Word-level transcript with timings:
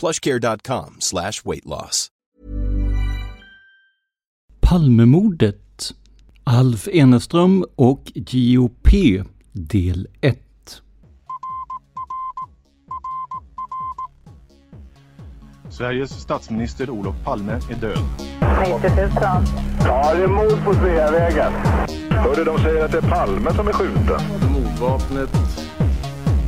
plushcare.com 0.00 0.96
slash 0.98 1.44
weight 1.44 1.66
loss. 1.66 2.08
Palmemordet, 4.60 5.92
Alf 6.44 6.88
Eneström 6.88 7.64
och 7.76 8.12
GOP, 8.14 8.88
del 9.52 10.08
1. 10.20 10.38
Sveriges 15.70 16.10
statsminister 16.10 16.90
Olof 16.90 17.14
Palme 17.24 17.52
är 17.52 17.74
död. 17.80 17.98
90 18.82 18.96
000. 18.96 19.10
Ja, 19.84 20.14
det 20.14 20.22
är 20.22 20.28
mord 20.28 20.64
på 20.64 20.74
Sveavägen. 20.74 21.52
Hörde 22.10 22.44
de 22.44 22.58
säger 22.58 22.84
att 22.84 22.92
det 22.92 22.98
är 22.98 23.10
Palme 23.10 23.54
som 23.54 23.68
är 23.68 23.72
skjuten. 23.72 24.20
Mordvapnet 24.52 25.30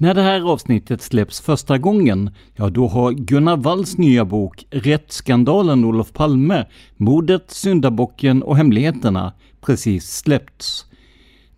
När 0.00 0.14
det 0.14 0.22
här 0.22 0.40
avsnittet 0.52 1.02
släpps 1.02 1.40
första 1.40 1.78
gången, 1.78 2.30
ja 2.56 2.70
då 2.70 2.86
har 2.86 3.12
Gunnar 3.12 3.56
Walls 3.56 3.98
nya 3.98 4.24
bok 4.24 4.66
Rättsskandalen 4.70 5.84
Olof 5.84 6.12
Palme, 6.12 6.66
Mordet, 6.96 7.50
Syndabocken 7.50 8.42
och 8.42 8.56
Hemligheterna 8.56 9.32
precis 9.60 10.10
släppts. 10.10 10.86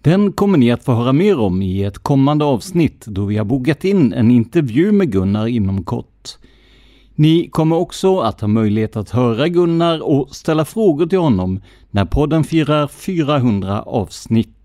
Den 0.03 0.33
kommer 0.33 0.59
ni 0.59 0.71
att 0.71 0.85
få 0.85 0.93
höra 0.93 1.13
mer 1.13 1.39
om 1.39 1.63
i 1.63 1.85
ett 1.85 1.99
kommande 1.99 2.45
avsnitt 2.45 3.07
då 3.07 3.25
vi 3.25 3.37
har 3.37 3.45
bokat 3.45 3.85
in 3.85 4.13
en 4.13 4.31
intervju 4.31 4.93
med 4.93 5.13
Gunnar 5.13 5.47
inom 5.47 5.85
kort. 5.85 6.29
Ni 7.15 7.49
kommer 7.49 7.77
också 7.77 8.21
att 8.21 8.41
ha 8.41 8.49
möjlighet 8.49 8.97
att 8.97 9.11
höra 9.11 9.49
Gunnar 9.49 10.01
och 10.03 10.37
ställa 10.37 10.65
frågor 10.65 11.07
till 11.07 11.19
honom 11.19 11.61
när 11.91 12.05
podden 12.05 12.45
firar 12.45 12.89
400 12.89 13.83
avsnitt. 13.83 14.60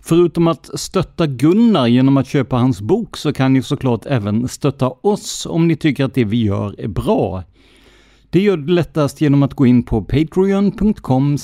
Förutom 0.00 0.48
att 0.48 0.80
stötta 0.80 1.26
Gunnar 1.26 1.86
genom 1.86 2.16
att 2.16 2.26
köpa 2.26 2.56
hans 2.56 2.80
bok 2.80 3.16
så 3.16 3.32
kan 3.32 3.52
ni 3.52 3.62
såklart 3.62 4.06
även 4.06 4.48
stötta 4.48 4.88
oss 4.88 5.46
om 5.46 5.68
ni 5.68 5.76
tycker 5.76 6.04
att 6.04 6.14
det 6.14 6.24
vi 6.24 6.44
gör 6.44 6.80
är 6.80 6.88
bra. 6.88 7.44
Det 8.30 8.40
gör 8.40 8.56
du 8.56 8.72
lättast 8.72 9.20
genom 9.20 9.42
att 9.42 9.54
gå 9.54 9.66
in 9.66 9.82
på 9.82 10.02
patreon.com 10.02 11.36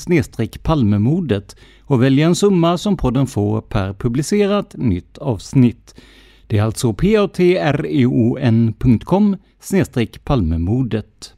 palmemodet 0.63 1.55
och 1.81 2.03
välja 2.03 2.25
en 2.25 2.35
summa 2.35 2.77
som 2.77 2.97
podden 2.97 3.27
får 3.27 3.61
per 3.61 3.93
publicerat 3.93 4.75
nytt 4.77 5.17
avsnitt. 5.17 5.95
Det 6.47 6.57
är 6.57 6.63
alltså 6.63 6.93
patreon.com 6.93 7.37
e 9.73 9.85
palmemodet. 10.23 11.33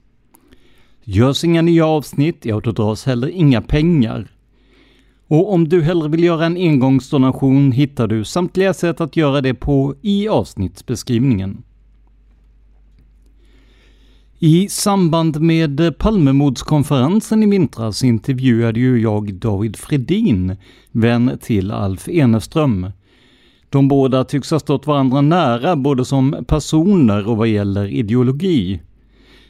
Görs 1.03 1.43
inga 1.43 1.61
nya 1.61 1.85
avsnitt, 1.85 2.45
ja 2.45 2.59
då 2.59 2.71
dras 2.71 3.05
heller 3.05 3.27
inga 3.27 3.61
pengar. 3.61 4.27
Och 5.29 5.53
om 5.53 5.69
du 5.69 5.81
hellre 5.81 6.09
vill 6.09 6.23
göra 6.23 6.45
en 6.45 6.57
engångsdonation 6.57 7.71
hittar 7.71 8.07
du 8.07 8.23
samtliga 8.23 8.73
sätt 8.73 9.01
att 9.01 9.15
göra 9.15 9.41
det 9.41 9.53
på 9.53 9.95
i 10.01 10.27
avsnittsbeskrivningen. 10.27 11.63
I 14.39 14.69
samband 14.69 15.41
med 15.41 15.97
Palmemordskonferensen 15.97 17.43
i 17.43 17.45
vintras 17.45 18.03
intervjuade 18.03 18.79
ju 18.79 19.01
jag 19.01 19.33
David 19.33 19.75
Fredin, 19.75 20.55
vän 20.91 21.37
till 21.41 21.71
Alf 21.71 22.07
Eneström. 22.07 22.91
De 23.69 23.87
båda 23.87 24.23
tycks 24.23 24.51
ha 24.51 24.59
stått 24.59 24.87
varandra 24.87 25.21
nära 25.21 25.75
både 25.75 26.05
som 26.05 26.45
personer 26.47 27.27
och 27.27 27.37
vad 27.37 27.47
gäller 27.47 27.85
ideologi. 27.85 28.79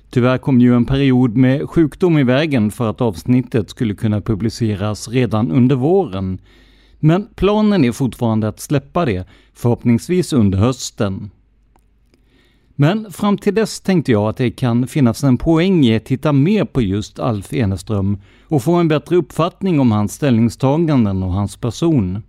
Tyvärr 0.09 0.37
kom 0.37 0.61
ju 0.61 0.75
en 0.75 0.85
period 0.85 1.37
med 1.37 1.69
sjukdom 1.69 2.17
i 2.17 2.23
vägen 2.23 2.71
för 2.71 2.89
att 2.89 3.01
avsnittet 3.01 3.69
skulle 3.69 3.95
kunna 3.95 4.21
publiceras 4.21 5.07
redan 5.07 5.51
under 5.51 5.75
våren. 5.75 6.39
Men 6.99 7.27
planen 7.35 7.85
är 7.85 7.91
fortfarande 7.91 8.47
att 8.47 8.59
släppa 8.59 9.05
det, 9.05 9.27
förhoppningsvis 9.53 10.33
under 10.33 10.57
hösten. 10.57 11.29
Men 12.75 13.11
fram 13.11 13.37
till 13.37 13.55
dess 13.55 13.79
tänkte 13.79 14.11
jag 14.11 14.29
att 14.29 14.37
det 14.37 14.51
kan 14.51 14.87
finnas 14.87 15.23
en 15.23 15.37
poäng 15.37 15.85
i 15.85 15.95
att 15.95 16.05
titta 16.05 16.33
mer 16.33 16.65
på 16.65 16.81
just 16.81 17.19
Alf 17.19 17.53
Eneström 17.53 18.17
och 18.47 18.63
få 18.63 18.73
en 18.73 18.87
bättre 18.87 19.15
uppfattning 19.15 19.79
om 19.79 19.91
hans 19.91 20.13
ställningstaganden 20.13 21.23
och 21.23 21.33
hans 21.33 21.57
person. 21.57 22.23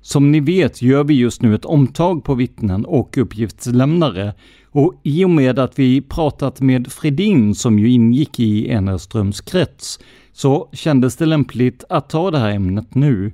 Som 0.00 0.32
ni 0.32 0.40
vet 0.40 0.82
gör 0.82 1.04
vi 1.04 1.14
just 1.14 1.42
nu 1.42 1.54
ett 1.54 1.64
omtag 1.64 2.24
på 2.24 2.34
vittnen 2.34 2.84
och 2.84 3.18
uppgiftslämnare 3.18 4.34
och 4.72 5.00
i 5.02 5.24
och 5.24 5.30
med 5.30 5.58
att 5.58 5.78
vi 5.78 6.00
pratat 6.00 6.60
med 6.60 6.92
Fredin 6.92 7.54
som 7.54 7.78
ju 7.78 7.90
ingick 7.90 8.40
i 8.40 8.68
Enerströms 8.68 9.40
krets 9.40 9.98
så 10.32 10.68
kändes 10.72 11.16
det 11.16 11.26
lämpligt 11.26 11.84
att 11.88 12.10
ta 12.10 12.30
det 12.30 12.38
här 12.38 12.50
ämnet 12.50 12.94
nu. 12.94 13.32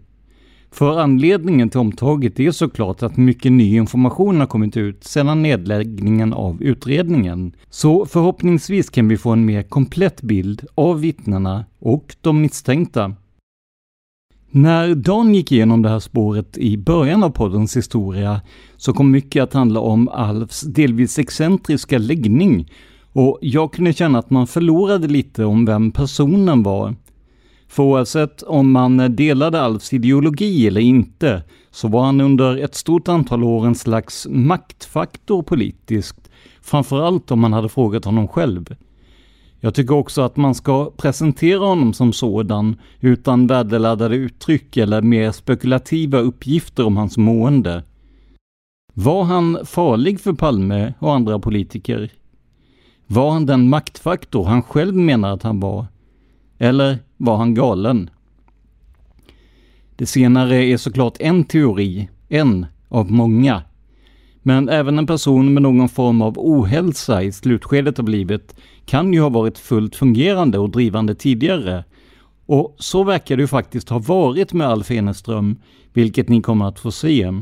För 0.71 0.99
anledningen 0.99 1.71
till 1.71 1.81
omtaget 1.81 2.41
är 2.41 2.51
såklart 2.51 3.03
att 3.03 3.17
mycket 3.17 3.53
ny 3.53 3.77
information 3.77 4.41
har 4.41 4.47
kommit 4.47 4.77
ut 4.77 5.05
sedan 5.05 5.43
nedläggningen 5.43 6.33
av 6.33 6.63
utredningen. 6.63 7.53
Så 7.71 8.07
förhoppningsvis 8.07 8.91
kan 8.91 9.09
vi 9.09 9.17
få 9.17 9.31
en 9.31 9.45
mer 9.45 9.63
komplett 9.63 10.23
bild 10.23 10.67
av 10.75 11.01
vittnena 11.01 11.65
och 11.79 12.17
de 12.21 12.41
misstänkta. 12.41 13.15
När 14.57 14.95
Dan 14.95 15.35
gick 15.35 15.53
igenom 15.53 15.83
det 15.83 15.89
här 15.89 15.99
spåret 15.99 16.59
i 16.59 16.77
början 16.77 17.23
av 17.23 17.31
poddens 17.31 17.77
historia 17.77 18.41
så 18.77 18.93
kom 18.93 19.11
mycket 19.11 19.43
att 19.43 19.53
handla 19.53 19.81
om 19.81 20.09
Alfs 20.09 20.61
delvis 20.61 21.19
excentriska 21.19 21.99
läggning 21.99 22.73
och 23.13 23.39
jag 23.41 23.73
kunde 23.73 23.93
känna 23.93 24.19
att 24.19 24.31
man 24.31 24.47
förlorade 24.47 25.09
lite 25.09 25.45
om 25.45 25.65
vem 25.65 25.91
personen 25.91 26.63
var. 26.63 26.95
För 27.69 27.83
oavsett 27.83 28.43
om 28.43 28.73
man 28.73 29.17
delade 29.17 29.61
Alfs 29.63 29.93
ideologi 29.93 30.67
eller 30.67 30.81
inte, 30.81 31.43
så 31.71 31.89
var 31.89 32.05
han 32.05 32.21
under 32.21 32.57
ett 32.57 32.75
stort 32.75 33.09
antal 33.09 33.45
år 33.45 33.67
en 33.67 33.75
slags 33.75 34.27
maktfaktor 34.31 35.43
politiskt, 35.43 36.31
framförallt 36.63 37.31
om 37.31 37.41
man 37.41 37.53
hade 37.53 37.69
frågat 37.69 38.05
honom 38.05 38.29
själv. 38.29 38.75
Jag 39.67 39.75
tycker 39.75 39.95
också 39.95 40.23
att 40.23 40.37
man 40.37 40.55
ska 40.55 40.91
presentera 40.97 41.59
honom 41.59 41.93
som 41.93 42.13
sådan 42.13 42.77
utan 43.01 43.47
värdeladdade 43.47 44.17
uttryck 44.17 44.77
eller 44.77 45.03
mer 45.03 45.33
spekulativa 45.33 46.19
uppgifter 46.19 46.87
om 46.87 46.97
hans 46.97 47.17
mående. 47.17 47.83
Var 48.95 49.25
han 49.25 49.59
farlig 49.65 50.21
för 50.21 50.33
Palme 50.33 50.95
och 50.99 51.15
andra 51.15 51.39
politiker? 51.39 52.13
Var 53.07 53.31
han 53.31 53.47
den 53.47 53.69
maktfaktor 53.69 54.45
han 54.45 54.63
själv 54.63 54.95
menar 54.95 55.33
att 55.33 55.43
han 55.43 55.61
var? 55.61 55.87
Eller 56.59 56.99
var 57.17 57.37
han 57.37 57.55
galen? 57.55 58.11
Det 59.97 60.07
senare 60.07 60.65
är 60.65 60.77
såklart 60.77 61.17
en 61.21 61.45
teori, 61.45 62.09
en 62.29 62.67
av 62.89 63.11
många. 63.11 63.63
Men 64.43 64.69
även 64.69 64.99
en 64.99 65.07
person 65.07 65.55
med 65.55 65.63
någon 65.63 65.89
form 65.89 66.23
av 66.23 66.39
ohälsa 66.39 67.23
i 67.23 67.33
slutskedet 67.33 67.99
av 67.99 68.09
livet 68.09 68.55
kan 68.87 69.13
ju 69.13 69.21
ha 69.21 69.29
varit 69.29 69.59
fullt 69.59 69.97
fungerande 69.97 70.59
och 70.59 70.71
drivande 70.71 71.15
tidigare. 71.15 71.85
Och 72.47 72.77
så 72.79 73.05
verkar 73.05 73.37
det 73.37 73.43
ju 73.43 73.47
faktiskt 73.47 73.89
ha 73.89 73.99
varit 73.99 74.53
med 74.53 74.67
Alf 74.67 74.91
Eneström, 74.91 75.57
vilket 75.93 76.29
ni 76.29 76.43
kommer 76.43 76.65
att 76.69 76.79
få 76.79 76.91
se. 76.91 77.33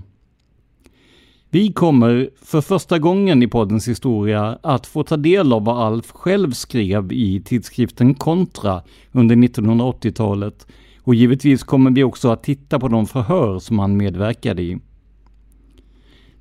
Vi 1.51 1.73
kommer 1.73 2.31
för 2.43 2.61
första 2.61 2.99
gången 2.99 3.43
i 3.43 3.49
poddens 3.49 3.89
historia 3.89 4.59
att 4.63 4.87
få 4.87 5.03
ta 5.03 5.17
del 5.17 5.53
av 5.53 5.65
vad 5.65 5.79
Alf 5.79 6.11
själv 6.11 6.51
skrev 6.51 7.13
i 7.13 7.41
tidskriften 7.41 8.15
Kontra 8.15 8.83
under 9.13 9.37
1980-talet 9.37 10.67
och 11.03 11.15
givetvis 11.15 11.63
kommer 11.63 11.91
vi 11.91 12.05
också 12.05 12.29
att 12.29 12.43
titta 12.43 12.79
på 12.79 12.89
de 12.89 13.07
förhör 13.07 13.59
som 13.59 13.79
han 13.79 13.97
medverkade 13.97 14.63
i. 14.63 14.79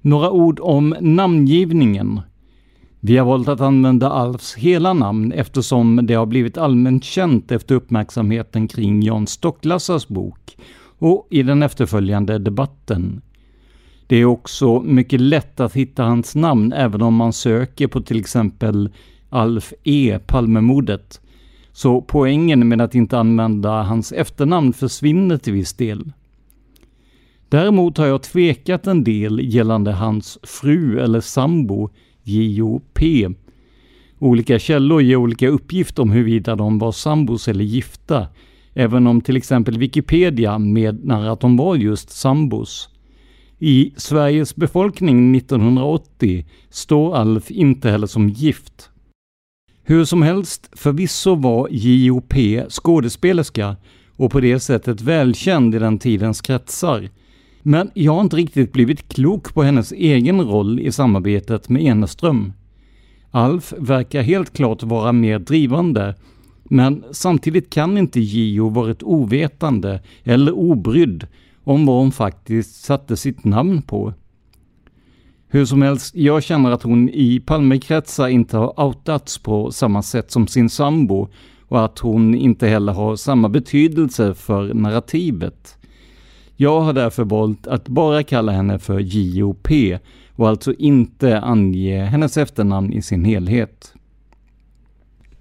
Några 0.02 0.32
ord 0.32 0.60
om 0.62 0.96
namngivningen. 1.00 2.22
Vi 3.06 3.18
har 3.18 3.26
valt 3.26 3.48
att 3.48 3.62
använda 3.62 4.10
Alfs 4.10 4.56
hela 4.56 4.94
namn 4.94 5.32
eftersom 5.32 6.00
det 6.04 6.14
har 6.14 6.26
blivit 6.26 6.58
allmänt 6.58 7.04
känt 7.04 7.52
efter 7.52 7.76
uppmärksamheten 7.76 8.68
kring 8.68 9.02
Jan 9.02 9.28
Stocklassas 9.28 10.08
bok 10.08 10.58
och 11.00 11.28
i 11.30 11.44
den 11.44 11.64
efterföljande 11.64 12.40
debatten. 12.40 13.22
Det 14.08 14.16
är 14.16 14.26
också 14.26 14.82
mycket 14.82 15.22
lätt 15.22 15.60
att 15.60 15.74
hitta 15.74 16.04
hans 16.04 16.36
namn 16.36 16.74
även 16.74 17.02
om 17.02 17.16
man 17.16 17.34
söker 17.34 17.88
på 17.88 18.02
till 18.02 18.20
exempel 18.20 18.90
Alf 19.30 19.74
E. 19.84 20.20
Palmemordet. 20.26 21.22
Så 21.72 22.02
poängen 22.02 22.68
med 22.68 22.82
att 22.82 22.96
inte 22.96 23.20
använda 23.20 23.84
hans 23.84 24.12
efternamn 24.12 24.74
försvinner 24.74 25.38
till 25.38 25.54
viss 25.54 25.74
del. 25.74 26.12
Däremot 27.50 27.98
har 27.98 28.06
jag 28.06 28.22
tvekat 28.22 28.88
en 28.88 29.04
del 29.04 29.40
gällande 29.44 29.92
hans 29.92 30.40
fru 30.44 31.00
eller 31.00 31.22
sambo, 31.22 31.90
J.O.P. 32.24 33.30
Olika 34.20 34.60
källor 34.60 35.02
ger 35.02 35.16
olika 35.16 35.48
uppgifter 35.48 36.02
om 36.04 36.12
huruvida 36.12 36.56
de 36.56 36.80
var 36.80 36.92
sambos 36.92 37.48
eller 37.48 37.64
gifta, 37.64 38.28
även 38.74 39.08
om 39.08 39.22
till 39.22 39.38
exempel 39.38 39.78
Wikipedia 39.78 40.60
menar 40.60 41.28
att 41.28 41.40
de 41.40 41.58
var 41.58 41.76
just 41.76 42.10
sambos. 42.10 42.90
I 43.60 43.94
Sveriges 43.98 44.56
befolkning 44.56 45.36
1980 45.36 46.46
står 46.70 47.16
Alf 47.16 47.52
inte 47.52 47.90
heller 47.90 48.08
som 48.08 48.30
gift. 48.30 48.90
Hur 49.84 50.06
som 50.06 50.22
helst, 50.22 50.70
förvisso 50.72 51.36
var 51.36 51.68
J.O.P. 51.72 52.64
skådespelerska 52.70 53.76
och 54.16 54.32
på 54.32 54.40
det 54.40 54.60
sättet 54.60 55.02
välkänd 55.02 55.76
i 55.76 55.80
den 55.80 56.00
tidens 56.00 56.42
kretsar. 56.42 57.10
Men 57.64 57.92
jag 57.94 58.14
har 58.14 58.22
inte 58.22 58.36
riktigt 58.36 58.72
blivit 58.74 59.08
klok 59.08 59.54
på 59.54 59.64
hennes 59.64 59.92
egen 59.92 60.42
roll 60.42 60.80
i 60.80 60.92
samarbetet 60.92 61.70
med 61.70 61.84
Eneström. 61.84 62.54
Alf 63.32 63.74
verkar 63.78 64.22
helt 64.22 64.54
klart 64.54 64.84
vara 64.84 65.12
mer 65.12 65.40
drivande, 65.40 66.16
men 66.64 67.04
samtidigt 67.12 67.70
kan 67.70 67.98
inte 67.98 68.20
Gio 68.20 68.70
varit 68.70 69.04
ovetande 69.04 70.02
eller 70.24 70.52
obrydd 70.52 71.28
om 71.64 71.86
vad 71.86 71.96
hon 71.96 72.12
faktiskt 72.12 72.84
satte 72.84 73.18
sitt 73.18 73.44
namn 73.44 73.82
på. 73.82 74.14
Hur 75.48 75.66
som 75.66 75.82
helst, 75.82 76.16
jag 76.16 76.44
känner 76.44 76.72
att 76.72 76.84
hon 76.84 77.10
i 77.10 77.40
Palmekretsar 77.40 78.28
inte 78.28 78.58
har 78.58 78.86
outats 78.86 79.38
på 79.38 79.72
samma 79.72 80.02
sätt 80.04 80.32
som 80.32 80.48
sin 80.48 80.70
sambo 80.70 81.30
och 81.68 81.86
att 81.86 82.00
hon 82.00 82.36
inte 82.36 82.68
heller 82.68 82.94
har 82.94 83.16
samma 83.16 83.50
betydelse 83.50 84.34
för 84.34 84.74
narrativet. 84.74 85.78
Jag 86.64 86.82
har 86.82 86.94
därför 86.94 87.24
valt 87.24 87.68
att 87.68 87.88
bara 87.88 88.24
kalla 88.24 88.52
henne 88.52 88.80
för 88.80 89.00
J.O.P. 89.00 90.00
och 90.36 90.50
alltså 90.50 90.74
inte 90.74 91.40
ange 91.40 92.04
hennes 92.04 92.38
efternamn 92.38 92.94
i 92.94 93.02
sin 93.02 93.26
helhet. 93.26 93.94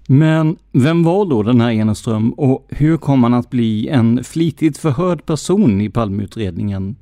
Men 0.07 0.57
vem 0.71 1.03
var 1.03 1.25
då 1.25 1.43
den 1.43 1.61
här 1.61 1.71
Eneström 1.71 2.31
och 2.31 2.67
hur 2.69 2.97
kom 2.97 3.23
han 3.23 3.33
att 3.33 3.49
bli 3.49 3.87
en 3.87 4.23
flitigt 4.23 4.77
förhörd 4.77 5.25
person 5.25 5.81
i 5.81 5.89
Palmeutredningen? 5.89 6.95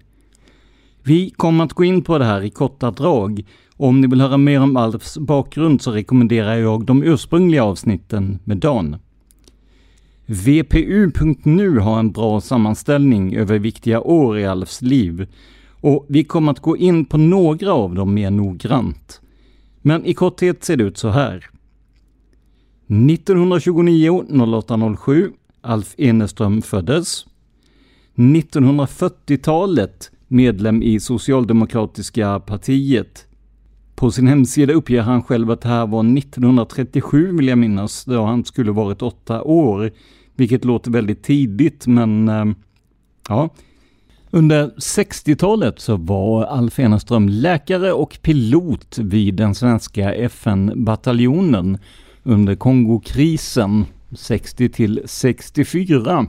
Vi 1.04 1.30
kommer 1.30 1.64
att 1.64 1.74
gå 1.74 1.84
in 1.84 2.02
på 2.02 2.18
det 2.18 2.26
här 2.26 2.42
i 2.42 2.50
korta 2.50 2.92
drag. 2.92 3.44
Och 3.78 3.88
om 3.88 4.02
ni 4.02 4.08
vill 4.08 4.22
höra 4.22 4.38
mer 4.38 4.62
om 4.62 4.78
Alfs 4.78 5.18
bakgrund 5.18 5.82
så 5.82 5.92
rekommenderar 5.92 6.56
jag 6.56 6.86
de 6.86 7.04
ursprungliga 7.04 7.64
avsnitten 7.64 8.40
med 8.44 8.58
Dan. 8.58 8.96
VPU.nu 10.32 11.80
har 11.80 12.00
en 12.00 12.12
bra 12.12 12.42
sammanställning 12.42 13.36
över 13.36 13.60
viktiga 13.60 14.02
år 14.02 14.40
i 14.40 14.46
Alfs 14.46 14.82
liv 14.82 15.28
och 15.82 16.06
vi 16.10 16.24
kommer 16.24 16.52
att 16.52 16.60
gå 16.60 16.78
in 16.78 17.06
på 17.06 17.18
några 17.18 17.74
av 17.74 17.96
dem 17.96 18.14
mer 18.14 18.32
noggrant. 18.32 19.22
Men 19.82 20.06
i 20.06 20.14
korthet 20.14 20.64
ser 20.64 20.78
det 20.78 20.84
ut 20.84 20.98
så 20.98 21.10
här. 21.10 21.50
1929 22.88 24.26
0807 24.30 25.32
Alf 25.62 25.96
Eneström 25.98 26.62
föddes. 26.62 27.26
1940-talet 28.16 30.12
medlem 30.28 30.84
i 30.84 31.00
Socialdemokratiska 31.00 32.40
partiet. 32.40 33.26
På 33.96 34.12
sin 34.12 34.28
hemsida 34.28 34.74
uppger 34.74 35.02
han 35.02 35.24
själv 35.24 35.52
att 35.52 35.62
det 35.62 35.70
här 35.70 35.88
var 35.88 36.18
1937 36.18 37.38
vill 37.38 37.48
jag 37.48 37.58
minnas, 37.58 38.06
då 38.06 38.26
han 38.26 38.46
skulle 38.46 38.72
varit 38.72 39.02
åtta 39.02 39.42
år. 39.42 39.92
Vilket 40.36 40.66
låter 40.66 40.92
väldigt 40.92 41.24
tidigt, 41.24 41.88
men 41.88 42.30
eh, 42.30 42.46
ja. 43.30 43.50
Under 44.34 44.68
60-talet 44.68 45.80
så 45.80 45.98
var 45.98 46.44
Alf 46.44 46.80
Eneström 46.80 47.30
läkare 47.30 47.94
och 47.94 48.20
pilot 48.22 48.98
vid 48.98 49.36
den 49.36 49.56
svenska 49.56 50.14
FN-bataljonen 50.14 51.78
under 52.24 52.56
Kongokrisen 52.56 53.86
60 54.12 54.70
till 54.70 55.02
64. 55.06 56.28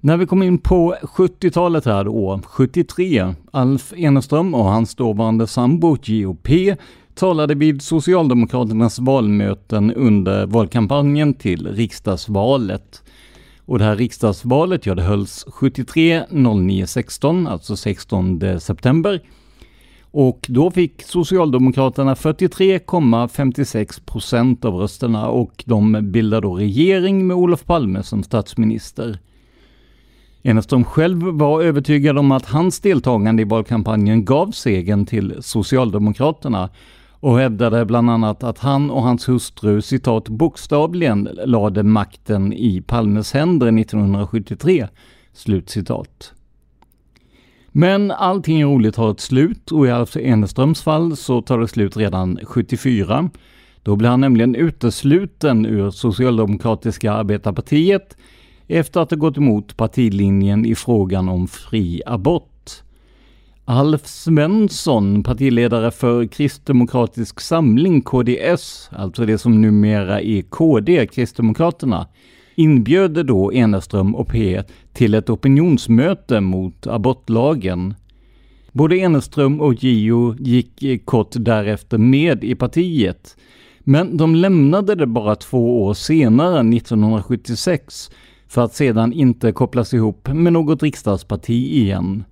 När 0.00 0.16
vi 0.16 0.26
kom 0.26 0.42
in 0.42 0.58
på 0.58 0.94
70-talet 1.02 1.84
här 1.84 2.04
då, 2.04 2.40
73, 2.44 3.34
Alf 3.50 3.92
Eneström 3.96 4.54
och 4.54 4.64
hans 4.64 4.94
dåvarande 4.94 5.46
sambo 5.46 5.96
GOP 6.06 6.48
talade 7.14 7.54
vid 7.54 7.82
Socialdemokraternas 7.82 8.98
valmöten 8.98 9.94
under 9.94 10.46
valkampanjen 10.46 11.34
till 11.34 11.66
riksdagsvalet. 11.66 13.02
Och 13.64 13.78
det 13.78 13.84
här 13.84 13.96
riksdagsvalet, 13.96 14.86
ja 14.86 14.94
det 14.94 15.02
hölls 15.02 15.46
73 15.48 16.22
09 16.30 16.86
16, 16.86 17.46
alltså 17.46 17.76
16 17.76 18.40
september. 18.60 19.20
Och 20.12 20.46
då 20.48 20.70
fick 20.70 21.02
Socialdemokraterna 21.02 22.14
43,56 22.14 24.04
procent 24.06 24.64
av 24.64 24.74
rösterna 24.74 25.28
och 25.28 25.64
de 25.66 26.10
bildade 26.12 26.46
då 26.46 26.54
regering 26.54 27.26
med 27.26 27.36
Olof 27.36 27.64
Palme 27.64 28.02
som 28.02 28.22
statsminister. 28.22 29.18
Enestam 30.42 30.84
själv 30.84 31.22
var 31.22 31.62
övertygad 31.62 32.18
om 32.18 32.32
att 32.32 32.46
hans 32.46 32.80
deltagande 32.80 33.42
i 33.42 33.44
valkampanjen 33.44 34.24
gav 34.24 34.50
segern 34.50 35.06
till 35.06 35.36
Socialdemokraterna 35.40 36.68
och 37.20 37.38
hävdade 37.38 37.84
bland 37.84 38.10
annat 38.10 38.42
att 38.42 38.58
han 38.58 38.90
och 38.90 39.02
hans 39.02 39.28
hustru 39.28 39.82
citat 39.82 40.28
bokstavligen 40.28 41.28
lade 41.44 41.82
makten 41.82 42.52
i 42.52 42.82
Palmes 42.86 43.32
händer 43.32 43.80
1973. 43.80 44.88
Slutcitat. 45.32 46.32
Men 47.72 48.10
allting 48.10 48.64
roligt 48.64 48.96
har 48.96 49.10
ett 49.10 49.20
slut 49.20 49.72
och 49.72 49.86
i 49.86 49.90
Alf 49.90 50.16
Eneströms 50.16 50.82
fall 50.82 51.16
så 51.16 51.42
tar 51.42 51.58
det 51.58 51.68
slut 51.68 51.96
redan 51.96 52.38
74. 52.44 53.30
Då 53.82 53.96
blir 53.96 54.08
han 54.08 54.20
nämligen 54.20 54.54
utesluten 54.54 55.66
ur 55.66 55.90
Socialdemokratiska 55.90 57.12
arbetarpartiet 57.12 58.16
efter 58.66 59.00
att 59.00 59.10
ha 59.10 59.16
gått 59.16 59.36
emot 59.36 59.76
partilinjen 59.76 60.64
i 60.64 60.74
frågan 60.74 61.28
om 61.28 61.48
fri 61.48 62.02
abort. 62.06 62.82
Alf 63.72 64.06
Svensson, 64.06 65.22
partiledare 65.22 65.90
för 65.90 66.26
Kristdemokratisk 66.26 67.40
Samling, 67.40 68.02
KDS, 68.02 68.90
alltså 68.92 69.26
det 69.26 69.38
som 69.38 69.60
numera 69.60 70.20
är 70.20 70.42
KD, 70.42 71.06
Kristdemokraterna, 71.06 72.06
inbjöd 72.54 73.26
då 73.26 73.52
Eneström 73.52 74.14
och 74.14 74.28
P 74.28 74.62
till 74.92 75.14
ett 75.14 75.30
opinionsmöte 75.30 76.40
mot 76.40 76.86
abortlagen. 76.86 77.94
Både 78.72 78.96
Eneström 78.98 79.60
och 79.60 79.74
Gio 79.74 80.36
gick 80.38 81.04
kort 81.04 81.32
därefter 81.32 81.98
med 81.98 82.44
i 82.44 82.54
partiet, 82.54 83.36
Men 83.80 84.16
de 84.16 84.34
lämnade 84.34 84.94
det 84.94 85.06
bara 85.06 85.36
två 85.36 85.82
år 85.82 85.94
senare, 85.94 86.60
1976, 86.60 88.10
för 88.48 88.64
att 88.64 88.74
sedan 88.74 89.12
inte 89.12 89.52
kopplas 89.52 89.94
ihop 89.94 90.28
med 90.28 90.52
något 90.52 90.82
riksdagsparti 90.82 91.76
igen. 91.82 92.24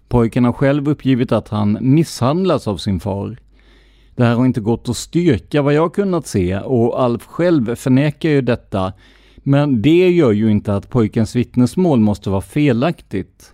Pojken 0.08 0.44
har 0.44 0.52
själv 0.52 0.88
uppgivit 0.88 1.32
att 1.32 1.48
han 1.48 1.78
misshandlas 1.80 2.68
av 2.68 2.76
sin 2.76 3.00
far. 3.00 3.36
Det 4.16 4.24
här 4.24 4.34
har 4.34 4.46
inte 4.46 4.60
gått 4.60 4.88
att 4.88 4.96
styrka 4.96 5.62
vad 5.62 5.74
jag 5.74 5.94
kunnat 5.94 6.26
se 6.26 6.58
och 6.58 7.02
Alf 7.02 7.26
själv 7.26 7.74
förnekar 7.74 8.28
ju 8.28 8.40
detta. 8.40 8.92
Men 9.48 9.82
det 9.82 10.10
gör 10.10 10.32
ju 10.32 10.50
inte 10.50 10.76
att 10.76 10.90
pojkens 10.90 11.36
vittnesmål 11.36 12.00
måste 12.00 12.30
vara 12.30 12.40
felaktigt. 12.40 13.52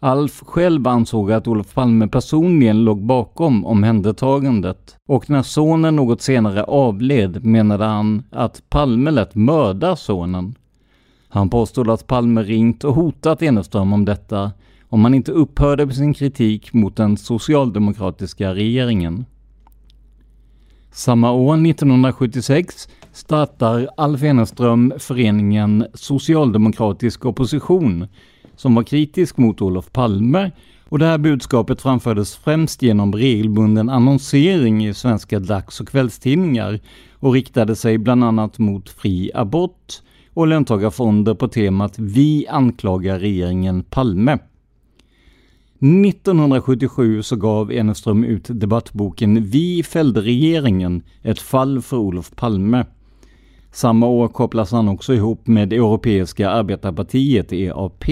Alf 0.00 0.42
själv 0.46 0.88
ansåg 0.88 1.32
att 1.32 1.48
Olof 1.48 1.74
Palme 1.74 2.08
personligen 2.08 2.84
låg 2.84 3.06
bakom 3.06 3.66
omhändertagandet 3.66 4.96
och 5.08 5.30
när 5.30 5.42
sonen 5.42 5.96
något 5.96 6.22
senare 6.22 6.64
avled 6.64 7.44
menade 7.44 7.84
han 7.84 8.22
att 8.30 8.62
Palme 8.68 9.10
lät 9.10 9.34
mörda 9.34 9.96
sonen. 9.96 10.54
Han 11.28 11.50
påstod 11.50 11.90
att 11.90 12.06
Palme 12.06 12.42
ringt 12.42 12.84
och 12.84 12.94
hotat 12.94 13.42
Eneström 13.42 13.92
om 13.92 14.04
detta 14.04 14.52
om 14.88 15.04
han 15.04 15.14
inte 15.14 15.32
upphörde 15.32 15.86
med 15.86 15.96
sin 15.96 16.14
kritik 16.14 16.72
mot 16.72 16.96
den 16.96 17.16
socialdemokratiska 17.16 18.54
regeringen. 18.54 19.24
Samma 20.96 21.32
år, 21.32 21.66
1976, 21.66 22.88
startar 23.12 23.88
Alf 23.96 24.22
Eneström 24.22 24.92
föreningen 24.98 25.86
Socialdemokratisk 25.94 27.24
opposition 27.24 28.08
som 28.56 28.74
var 28.74 28.82
kritisk 28.82 29.36
mot 29.36 29.62
Olof 29.62 29.92
Palme 29.92 30.50
och 30.88 30.98
det 30.98 31.06
här 31.06 31.18
budskapet 31.18 31.82
framfördes 31.82 32.36
främst 32.36 32.82
genom 32.82 33.12
regelbunden 33.12 33.88
annonsering 33.88 34.86
i 34.86 34.94
svenska 34.94 35.38
dags 35.38 35.80
och 35.80 35.88
kvällstidningar 35.88 36.80
och 37.12 37.32
riktade 37.32 37.76
sig 37.76 37.98
bland 37.98 38.24
annat 38.24 38.58
mot 38.58 38.88
fri 38.88 39.30
abort 39.34 40.02
och 40.34 40.46
löntagarfonder 40.46 41.34
på 41.34 41.48
temat 41.48 41.98
Vi 41.98 42.46
anklagar 42.48 43.18
regeringen 43.18 43.82
Palme. 43.82 44.38
1977 45.78 47.22
så 47.22 47.36
gav 47.36 47.72
Eneström 47.72 48.24
ut 48.24 48.44
debattboken 48.48 49.44
Vi 49.44 49.82
fällde 49.82 50.20
regeringen, 50.20 51.02
ett 51.22 51.38
fall 51.38 51.82
för 51.82 51.96
Olof 51.96 52.30
Palme. 52.36 52.86
Samma 53.72 54.06
år 54.06 54.28
kopplas 54.28 54.72
han 54.72 54.88
också 54.88 55.14
ihop 55.14 55.46
med 55.46 55.72
Europeiska 55.72 56.50
arbetarpartiet, 56.50 57.52
EAP. 57.52 58.04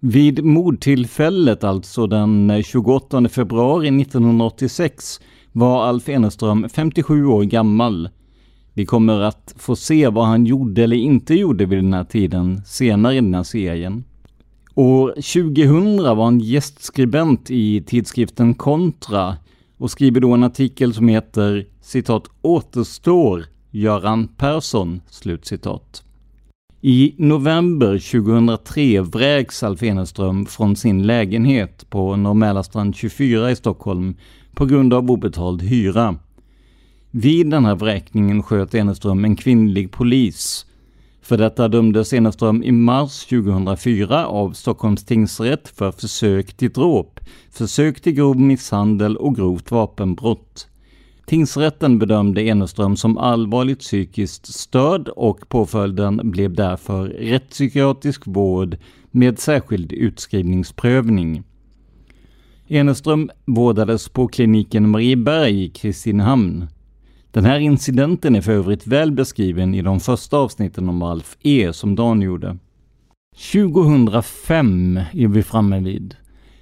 Vid 0.00 0.44
mordtillfället, 0.44 1.64
alltså 1.64 2.06
den 2.06 2.62
28 2.62 3.28
februari 3.28 4.00
1986, 4.02 5.20
var 5.52 5.84
Alf 5.84 6.08
Eneström 6.08 6.68
57 6.68 7.26
år 7.26 7.42
gammal. 7.42 8.08
Vi 8.72 8.86
kommer 8.86 9.20
att 9.20 9.54
få 9.56 9.76
se 9.76 10.08
vad 10.08 10.26
han 10.26 10.46
gjorde 10.46 10.84
eller 10.84 10.96
inte 10.96 11.34
gjorde 11.34 11.66
vid 11.66 11.78
den 11.78 11.94
här 11.94 12.04
tiden 12.04 12.62
senare 12.66 13.14
i 13.14 13.20
den 13.20 13.34
här 13.34 13.42
serien. 13.42 14.04
År 14.80 15.08
2000 15.08 15.96
var 16.16 16.24
han 16.24 16.40
gästskribent 16.40 17.50
i 17.50 17.82
tidskriften 17.86 18.54
Kontra 18.54 19.36
och 19.78 19.90
skriver 19.90 20.20
då 20.20 20.32
en 20.32 20.42
artikel 20.42 20.94
som 20.94 21.08
heter 21.08 21.66
citat 21.80 22.24
”Återstår 22.42 23.44
Göran 23.70 24.28
Persson”. 24.28 25.00
Slutcitat. 25.10 26.02
I 26.80 27.14
november 27.18 27.98
2003 27.98 29.00
vräks 29.00 29.62
Alf 29.62 29.82
Eneström 29.82 30.46
från 30.46 30.76
sin 30.76 31.06
lägenhet 31.06 31.90
på 31.90 32.16
Norr 32.16 32.92
24 32.92 33.50
i 33.50 33.56
Stockholm 33.56 34.14
på 34.54 34.66
grund 34.66 34.94
av 34.94 35.10
obetald 35.10 35.62
hyra. 35.62 36.16
Vid 37.10 37.50
den 37.50 37.64
här 37.64 37.74
vräkningen 37.74 38.42
sköt 38.42 38.74
Eneström 38.74 39.24
en 39.24 39.36
kvinnlig 39.36 39.92
polis 39.92 40.66
för 41.30 41.36
detta 41.36 41.68
dömdes 41.68 42.12
Eneström 42.12 42.62
i 42.62 42.72
mars 42.72 43.26
2004 43.26 44.26
av 44.26 44.52
Stockholms 44.52 45.04
tingsrätt 45.04 45.68
för 45.68 45.92
försök 45.92 46.56
till 46.56 46.70
dråp, 46.70 47.20
försök 47.50 48.00
till 48.00 48.12
grov 48.12 48.40
misshandel 48.40 49.16
och 49.16 49.36
grovt 49.36 49.70
vapenbrott. 49.70 50.68
Tingsrätten 51.26 51.98
bedömde 51.98 52.42
Eneström 52.42 52.96
som 52.96 53.18
allvarligt 53.18 53.78
psykiskt 53.78 54.46
störd 54.46 55.08
och 55.08 55.48
påföljden 55.48 56.20
blev 56.30 56.54
därför 56.54 57.06
rättspsykiatrisk 57.06 58.22
vård 58.26 58.76
med 59.10 59.38
särskild 59.38 59.92
utskrivningsprövning. 59.92 61.42
Eneström 62.68 63.30
vårdades 63.44 64.08
på 64.08 64.28
kliniken 64.28 64.88
Marieberg 64.88 65.64
i 65.64 65.68
Kristinehamn. 65.68 66.66
Den 67.32 67.44
här 67.44 67.58
incidenten 67.58 68.36
är 68.36 68.40
för 68.40 68.52
övrigt 68.52 68.86
väl 68.86 69.12
beskriven 69.12 69.74
i 69.74 69.82
de 69.82 70.00
första 70.00 70.36
avsnitten 70.36 70.88
om 70.88 71.02
Alf 71.02 71.36
E 71.40 71.72
som 71.72 71.94
Dan 71.94 72.22
gjorde. 72.22 72.56
2005 73.52 75.00
är 75.12 75.28
vi 75.28 75.42
framme 75.42 75.80
vid. 75.80 76.14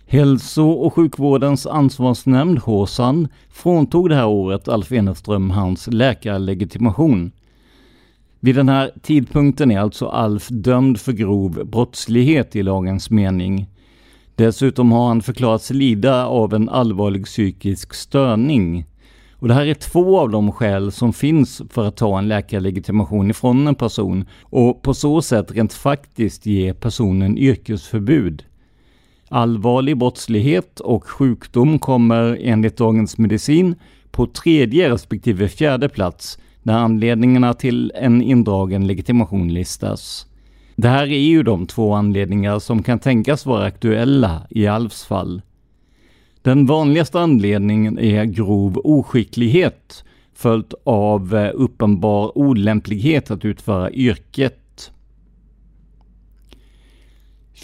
Hälso 0.06 0.70
och 0.70 0.94
sjukvårdens 0.94 1.66
ansvarsnämnd, 1.66 2.58
HSAN, 2.58 3.28
fråntog 3.48 4.08
det 4.08 4.14
här 4.14 4.26
året 4.26 4.68
Alf 4.68 4.92
Eneström 4.92 5.50
hans 5.50 5.86
läkarlegitimation. 5.86 7.32
Vid 8.40 8.56
den 8.56 8.68
här 8.68 8.90
tidpunkten 9.02 9.70
är 9.70 9.80
alltså 9.80 10.06
Alf 10.06 10.48
dömd 10.50 11.00
för 11.00 11.12
grov 11.12 11.66
brottslighet 11.66 12.56
i 12.56 12.62
lagens 12.62 13.10
mening. 13.10 13.66
Dessutom 14.34 14.92
har 14.92 15.08
han 15.08 15.22
förklarats 15.22 15.70
lida 15.70 16.26
av 16.26 16.54
en 16.54 16.68
allvarlig 16.68 17.24
psykisk 17.24 17.94
störning. 17.94 18.84
Och 19.38 19.48
det 19.48 19.54
här 19.54 19.66
är 19.66 19.74
två 19.74 20.20
av 20.20 20.30
de 20.30 20.52
skäl 20.52 20.92
som 20.92 21.12
finns 21.12 21.62
för 21.70 21.88
att 21.88 21.96
ta 21.96 22.18
en 22.18 22.28
läkarlegitimation 22.28 23.30
ifrån 23.30 23.68
en 23.68 23.74
person 23.74 24.24
och 24.42 24.82
på 24.82 24.94
så 24.94 25.22
sätt 25.22 25.52
rent 25.52 25.72
faktiskt 25.72 26.46
ge 26.46 26.74
personen 26.74 27.38
yrkesförbud. 27.38 28.44
Allvarlig 29.28 29.98
brottslighet 29.98 30.80
och 30.80 31.08
sjukdom 31.08 31.78
kommer 31.78 32.38
enligt 32.40 32.76
Dagens 32.76 33.18
Medicin 33.18 33.74
på 34.10 34.26
tredje 34.26 34.90
respektive 34.90 35.48
fjärde 35.48 35.88
plats 35.88 36.38
när 36.62 36.78
anledningarna 36.78 37.54
till 37.54 37.92
en 37.94 38.22
indragen 38.22 38.86
legitimation 38.86 39.54
listas. 39.54 40.26
Det 40.76 40.88
här 40.88 41.06
är 41.06 41.20
ju 41.20 41.42
de 41.42 41.66
två 41.66 41.94
anledningar 41.94 42.58
som 42.58 42.82
kan 42.82 42.98
tänkas 42.98 43.46
vara 43.46 43.64
aktuella 43.64 44.46
i 44.50 44.66
Alfs 44.66 45.04
fall. 45.04 45.42
Den 46.48 46.66
vanligaste 46.66 47.20
anledningen 47.20 47.98
är 47.98 48.24
grov 48.24 48.80
oskicklighet 48.84 50.04
följt 50.34 50.74
av 50.84 51.34
eh, 51.36 51.50
uppenbar 51.54 52.38
olämplighet 52.38 53.30
att 53.30 53.44
utföra 53.44 53.92
yrket. 53.92 54.92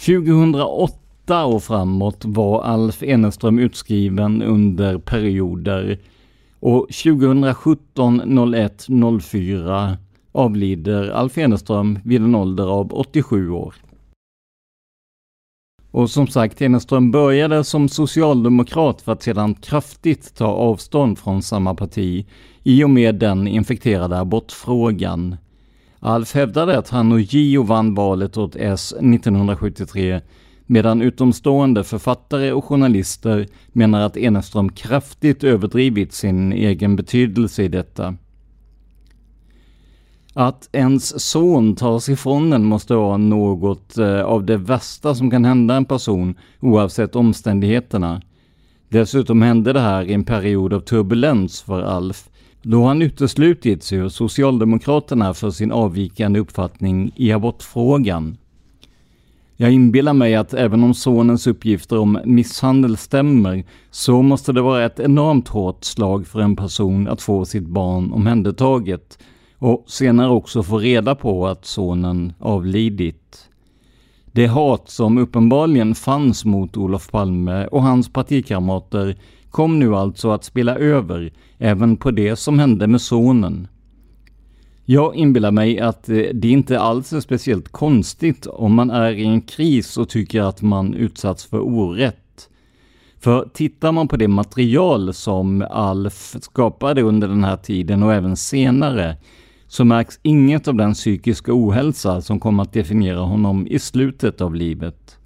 2008 0.05 1.45
och 1.45 1.63
framåt 1.63 2.25
var 2.25 2.63
Alf 2.63 3.03
Eneström 3.03 3.59
utskriven 3.59 4.41
under 4.41 4.97
perioder 4.97 5.99
och 6.59 6.87
2017 6.87 8.53
01 8.53 8.87
04 9.21 9.97
avlider 10.31 11.09
Alf 11.09 11.37
Eneström 11.37 11.99
vid 12.03 12.21
en 12.21 12.35
ålder 12.35 12.67
av 12.67 12.93
87 12.93 13.49
år. 13.49 13.75
Och 15.95 16.09
som 16.09 16.27
sagt, 16.27 16.61
Eneström 16.61 17.11
började 17.11 17.63
som 17.63 17.89
socialdemokrat 17.89 19.01
för 19.01 19.11
att 19.11 19.23
sedan 19.23 19.53
kraftigt 19.53 20.35
ta 20.35 20.45
avstånd 20.45 21.19
från 21.19 21.41
samma 21.41 21.75
parti 21.75 22.25
i 22.63 22.83
och 22.83 22.89
med 22.89 23.15
den 23.15 23.47
infekterade 23.47 24.19
abortfrågan. 24.19 25.35
Alf 25.99 26.33
hävdade 26.33 26.77
att 26.77 26.89
han 26.89 27.11
och 27.11 27.19
Gio 27.19 27.63
vann 27.63 27.95
valet 27.95 28.37
åt 28.37 28.55
S 28.55 28.93
1973 28.99 30.21
medan 30.65 31.01
utomstående 31.01 31.83
författare 31.83 32.51
och 32.51 32.65
journalister 32.65 33.47
menar 33.67 34.01
att 34.01 34.17
Eneström 34.17 34.71
kraftigt 34.71 35.43
överdrivit 35.43 36.13
sin 36.13 36.53
egen 36.53 36.95
betydelse 36.95 37.63
i 37.63 37.67
detta. 37.67 38.15
Att 40.37 40.69
ens 40.71 41.21
son 41.21 41.75
tas 41.75 42.09
ifrån 42.09 42.53
en 42.53 42.65
måste 42.65 42.95
vara 42.95 43.17
något 43.17 43.97
eh, 43.97 44.21
av 44.21 44.45
det 44.45 44.57
värsta 44.57 45.15
som 45.15 45.31
kan 45.31 45.45
hända 45.45 45.75
en 45.75 45.85
person 45.85 46.35
oavsett 46.59 47.15
omständigheterna. 47.15 48.21
Dessutom 48.89 49.41
hände 49.41 49.73
det 49.73 49.79
här 49.79 50.03
i 50.03 50.13
en 50.13 50.23
period 50.23 50.73
av 50.73 50.79
turbulens 50.79 51.61
för 51.61 51.81
Alf, 51.81 52.29
då 52.61 52.83
han 52.85 53.01
uteslutits 53.01 53.93
ur 53.93 54.09
Socialdemokraterna 54.09 55.33
för 55.33 55.51
sin 55.51 55.71
avvikande 55.71 56.39
uppfattning 56.39 57.11
i 57.15 57.31
abortfrågan. 57.31 58.37
Jag 59.57 59.71
inbillar 59.71 60.13
mig 60.13 60.35
att 60.35 60.53
även 60.53 60.83
om 60.83 60.93
sonens 60.93 61.47
uppgifter 61.47 61.97
om 61.97 62.19
misshandel 62.25 62.97
stämmer, 62.97 63.63
så 63.91 64.21
måste 64.21 64.53
det 64.53 64.61
vara 64.61 64.85
ett 64.85 64.99
enormt 64.99 65.47
hårt 65.47 65.83
slag 65.83 66.27
för 66.27 66.39
en 66.39 66.55
person 66.55 67.07
att 67.07 67.21
få 67.21 67.45
sitt 67.45 67.67
barn 67.67 68.13
omhändertaget 68.13 69.17
och 69.59 69.83
senare 69.87 70.29
också 70.29 70.63
få 70.63 70.77
reda 70.77 71.15
på 71.15 71.47
att 71.47 71.65
sonen 71.65 72.33
avlidit. 72.39 73.49
Det 74.25 74.47
hat 74.47 74.89
som 74.89 75.17
uppenbarligen 75.17 75.95
fanns 75.95 76.45
mot 76.45 76.77
Olof 76.77 77.11
Palme 77.11 77.67
och 77.67 77.83
hans 77.83 78.13
partikamrater 78.13 79.17
kom 79.49 79.79
nu 79.79 79.95
alltså 79.95 80.31
att 80.31 80.43
spela 80.43 80.75
över 80.75 81.33
även 81.57 81.97
på 81.97 82.11
det 82.11 82.35
som 82.35 82.59
hände 82.59 82.87
med 82.87 83.01
sonen. 83.01 83.67
Jag 84.85 85.15
inbillar 85.15 85.51
mig 85.51 85.79
att 85.79 86.09
eh, 86.09 86.15
det 86.33 86.49
inte 86.49 86.79
alls 86.79 87.13
är 87.13 87.19
speciellt 87.19 87.69
konstigt 87.69 88.47
om 88.47 88.73
man 88.73 88.89
är 88.91 89.11
i 89.11 89.25
en 89.25 89.41
kris 89.41 89.97
och 89.97 90.09
tycker 90.09 90.41
att 90.41 90.61
man 90.61 90.93
utsatts 90.93 91.45
för 91.45 91.59
orätt. 91.59 92.49
För 93.19 93.49
tittar 93.53 93.91
man 93.91 94.07
på 94.07 94.17
det 94.17 94.27
material 94.27 95.13
som 95.13 95.65
Alf 95.69 96.35
skapade 96.41 97.01
under 97.01 97.27
den 97.27 97.43
här 97.43 97.57
tiden 97.57 98.03
och 98.03 98.13
även 98.13 98.37
senare 98.37 99.17
så 99.75 99.85
märks 99.85 100.19
inget 100.23 100.67
av 100.67 100.75
den 100.75 100.93
psykiska 100.93 101.51
ohälsa 101.53 102.21
som 102.21 102.39
kom 102.39 102.59
att 102.59 102.73
definiera 102.73 103.19
honom 103.19 103.67
i 103.67 103.79
slutet 103.79 104.41
av 104.41 104.55
livet. 104.55 105.17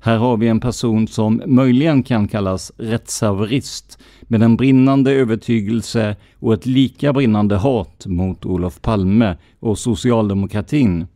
Här 0.00 0.16
har 0.16 0.36
vi 0.36 0.48
en 0.48 0.60
person 0.60 1.08
som 1.08 1.42
möjligen 1.46 2.02
kan 2.02 2.28
kallas 2.28 2.72
rättshaverist 2.76 3.98
med 4.22 4.42
en 4.42 4.56
brinnande 4.56 5.12
övertygelse 5.12 6.16
och 6.38 6.54
ett 6.54 6.66
lika 6.66 7.12
brinnande 7.12 7.56
hat 7.56 8.06
mot 8.06 8.44
Olof 8.44 8.82
Palme 8.82 9.36
och 9.60 9.78
socialdemokratin. 9.78 11.06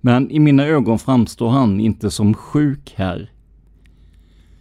Men 0.00 0.30
i 0.30 0.38
mina 0.38 0.66
ögon 0.66 0.98
framstår 0.98 1.50
han 1.50 1.80
inte 1.80 2.10
som 2.10 2.34
sjuk 2.34 2.94
här. 2.96 3.30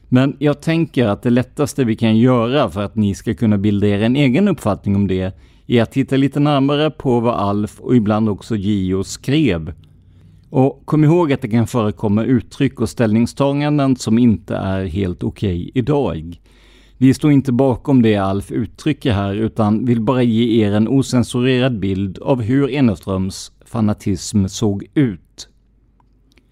Men 0.10 0.36
jag 0.40 0.62
tänker 0.62 1.08
att 1.08 1.24
det 1.24 1.30
lättaste 1.30 1.84
vi 1.84 1.96
kan 1.96 2.18
göra 2.18 2.70
för 2.70 2.82
att 2.82 2.96
ni 2.96 3.16
ska 3.16 3.34
kunna 3.34 3.58
bilda 3.58 3.88
er 3.88 4.02
en 4.02 4.16
egen 4.16 4.48
uppfattning 4.48 4.96
om 4.96 5.08
det 5.08 5.38
i 5.66 5.80
att 5.80 5.92
titta 5.92 6.18
lite 6.18 6.40
närmare 6.40 6.92
på 6.92 7.20
vad 7.20 7.36
Alf 7.36 7.80
och 7.80 7.96
ibland 7.96 8.30
också 8.30 8.56
Gio 8.56 9.04
skrev. 9.04 9.74
Och 10.50 10.82
kom 10.86 11.04
ihåg 11.04 11.34
att 11.34 11.42
det 11.42 11.50
kan 11.50 11.68
förekomma 11.68 12.24
uttryck 12.24 12.82
och 12.82 12.90
ställningstaganden 12.90 13.96
som 13.96 14.20
inte 14.20 14.56
är 14.56 14.86
helt 14.86 15.24
okej 15.24 15.60
okay 15.62 15.72
idag. 15.74 16.42
Vi 16.98 17.14
står 17.14 17.32
inte 17.32 17.52
bakom 17.52 18.02
det 18.02 18.16
Alf 18.16 18.52
uttrycker 18.52 19.12
här 19.12 19.34
utan 19.34 19.86
vill 19.86 20.02
bara 20.02 20.24
ge 20.24 20.66
er 20.66 20.72
en 20.72 20.88
osensurerad 20.88 21.80
bild 21.80 22.20
av 22.20 22.42
hur 22.42 22.70
Eneströms 22.70 23.52
fanatism 23.66 24.48
såg 24.48 24.86
ut. 24.94 25.50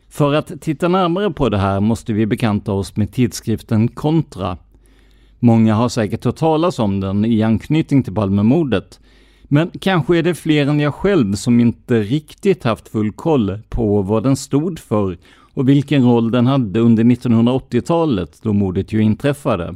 För 0.10 0.34
att 0.34 0.62
titta 0.62 0.88
närmare 0.88 1.32
på 1.32 1.50
det 1.50 1.58
här 1.58 1.80
måste 1.80 2.14
vi 2.14 2.26
bekanta 2.26 2.72
oss 2.72 2.96
med 2.96 3.12
tidskriften 3.12 3.88
Kontra. 3.88 4.58
Många 5.40 5.76
har 5.76 5.90
säkert 5.90 6.26
hört 6.26 6.36
talas 6.36 6.80
om 6.80 7.00
den 7.00 7.26
i 7.26 7.44
anknytning 7.44 8.04
till 8.04 8.16
Palmemordet, 8.16 9.00
men 9.44 9.72
kanske 9.80 10.18
är 10.18 10.24
det 10.24 10.36
fler 10.36 10.68
än 10.68 10.80
jag 10.80 10.94
själv 10.94 11.36
som 11.36 11.60
inte 11.60 12.02
riktigt 12.02 12.64
haft 12.64 12.90
full 12.90 13.12
koll 13.12 13.60
på 13.70 14.02
vad 14.02 14.24
den 14.24 14.36
stod 14.36 14.80
för 14.80 15.18
och 15.54 15.70
vilken 15.70 16.06
roll 16.06 16.32
den 16.32 16.48
hade 16.48 16.80
under 16.80 17.04
1980-talet 17.04 18.40
då 18.42 18.54
mordet 18.54 18.94
ju 18.94 19.02
inträffade. 19.02 19.76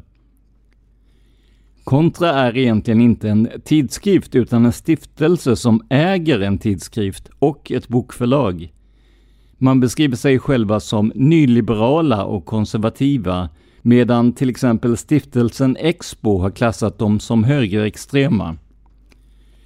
Kontra 1.84 2.30
är 2.30 2.58
egentligen 2.58 3.02
inte 3.02 3.30
en 3.30 3.50
tidskrift 3.66 4.36
utan 4.36 4.66
en 4.66 4.74
stiftelse 4.74 5.56
som 5.56 5.82
äger 5.90 6.40
en 6.40 6.58
tidskrift 6.58 7.30
och 7.40 7.72
ett 7.72 7.88
bokförlag. 7.88 8.74
Man 9.58 9.80
beskriver 9.80 10.16
sig 10.16 10.40
själva 10.40 10.80
som 10.80 11.12
nyliberala 11.16 12.26
och 12.26 12.46
konservativa 12.46 13.50
medan 13.86 14.34
till 14.34 14.50
exempel 14.50 14.98
stiftelsen 14.98 15.78
Expo 15.80 16.38
har 16.38 16.52
klassat 16.52 16.98
dem 16.98 17.20
som 17.20 17.44
högerextrema. 17.44 18.58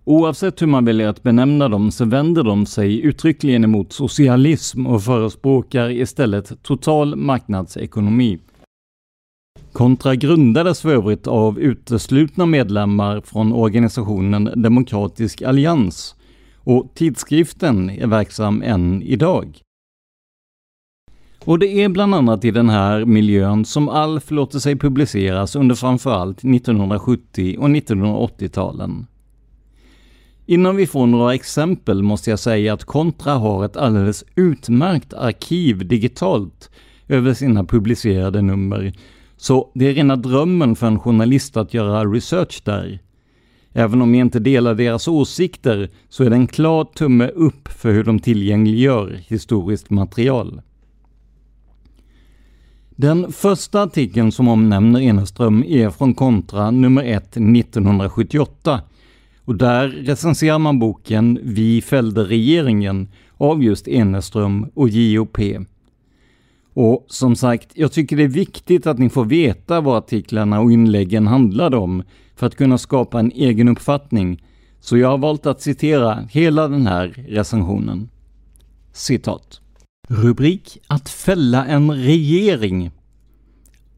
Oavsett 0.04 0.62
hur 0.62 0.68
man 0.68 0.86
väljer 0.86 1.08
att 1.08 1.24
benämna 1.24 1.70
dem 1.70 1.92
så 1.92 2.06
vänder 2.06 2.44
de 2.44 2.66
sig 2.66 3.02
uttryckligen 3.02 3.64
emot 3.64 3.94
socialism 3.94 4.88
och 4.88 5.04
förespråkar 5.04 5.89
istället 5.89 6.63
total 6.63 7.15
marknadsekonomi. 7.15 8.39
Kontra 9.72 10.15
grundades 10.15 10.82
för 10.82 10.89
övrigt 10.89 11.28
av 11.28 11.60
uteslutna 11.60 12.46
medlemmar 12.46 13.22
från 13.22 13.54
organisationen 13.54 14.52
Demokratisk 14.56 15.41
Allians 15.41 16.15
och 16.58 16.91
tidskriften 16.96 17.89
är 17.89 18.08
verksam 18.08 18.62
än 18.62 19.02
idag. 19.02 19.62
Och 21.48 21.60
det 21.60 21.84
är 21.84 21.90
bland 21.90 22.16
annat 22.16 22.46
i 22.46 22.52
den 22.52 22.70
här 22.70 23.06
miljön 23.06 23.66
som 23.66 23.90
Alf 23.90 24.32
låter 24.32 24.60
sig 24.60 24.76
publiceras 24.76 25.56
under 25.56 25.76
framförallt 25.76 26.38
1970 26.38 27.56
och 27.60 27.70
1980-talen. 27.70 29.08
Innan 30.46 30.76
vi 30.76 30.88
får 30.88 31.08
några 31.08 31.34
exempel 31.34 32.04
måste 32.04 32.30
jag 32.30 32.40
säga 32.40 32.74
att 32.74 32.84
Kontra 32.84 33.34
har 33.34 33.66
ett 33.66 33.78
alldeles 33.78 34.24
utmärkt 34.36 35.14
arkiv 35.14 35.88
digitalt 35.88 36.70
över 37.08 37.34
sina 37.34 37.64
publicerade 37.64 38.42
nummer 38.42 38.94
så 39.38 39.72
det 39.74 39.88
är 39.88 39.94
rena 39.94 40.16
drömmen 40.16 40.76
för 40.76 40.88
en 40.88 41.00
journalist 41.00 41.58
att 41.58 41.74
göra 41.74 42.06
research 42.06 42.62
där. 42.66 43.00
Även 43.74 44.02
om 44.02 44.16
jag 44.16 44.26
inte 44.26 44.40
delar 44.40 44.76
deras 44.76 45.08
åsikter 45.08 45.90
så 46.10 46.24
är 46.24 46.30
det 46.30 46.36
en 46.36 46.48
klar 46.48 46.84
tumme 46.84 47.28
upp 47.28 47.68
för 47.68 47.92
hur 47.92 48.04
de 48.04 48.20
tillgängliggör 48.20 49.20
historiskt 49.28 49.90
material. 49.90 50.62
Den 53.00 53.32
första 53.32 53.82
artikeln 53.82 54.32
som 54.32 54.48
omnämner 54.48 55.02
Eneström 55.02 55.64
är 55.64 55.90
från 55.90 56.14
Kontra 56.14 56.72
nummer 56.72 57.04
1 57.04 57.38
1978 57.38 58.82
och 59.46 59.56
där 59.56 59.88
recenserar 59.88 60.60
man 60.60 60.80
boken 60.80 61.40
Vi 61.44 61.82
fällde 61.82 62.24
regeringen 62.24 63.08
av 63.38 63.64
just 63.64 63.88
Eneström 63.88 64.72
och 64.74 64.90
JOP. 64.90 65.38
Och 66.74 67.06
som 67.08 67.36
sagt, 67.36 67.72
jag 67.74 67.92
tycker 67.92 68.18
det 68.18 68.24
är 68.24 68.28
viktigt 68.28 68.88
att 68.88 69.00
ni 69.00 69.10
får 69.10 69.26
veta 69.26 69.82
vad 69.82 69.98
artiklarna 69.98 70.60
och 70.60 70.72
inläggen 70.72 71.28
handlade 71.28 71.78
om 71.78 72.04
för 72.36 72.48
att 72.48 72.56
kunna 72.56 72.78
skapa 72.78 73.20
en 73.20 73.32
egen 73.32 73.68
uppfattning. 73.68 74.44
Så 74.80 74.98
jag 74.98 75.08
har 75.08 75.18
valt 75.18 75.46
att 75.46 75.62
citera 75.62 76.28
hela 76.32 76.68
den 76.68 76.88
här 76.88 77.26
recensionen. 77.28 78.10
Citat. 78.94 79.62
Rubrik 80.10 80.78
Att 80.88 81.10
fälla 81.10 81.65
en 81.65 81.91
regering. 81.91 82.91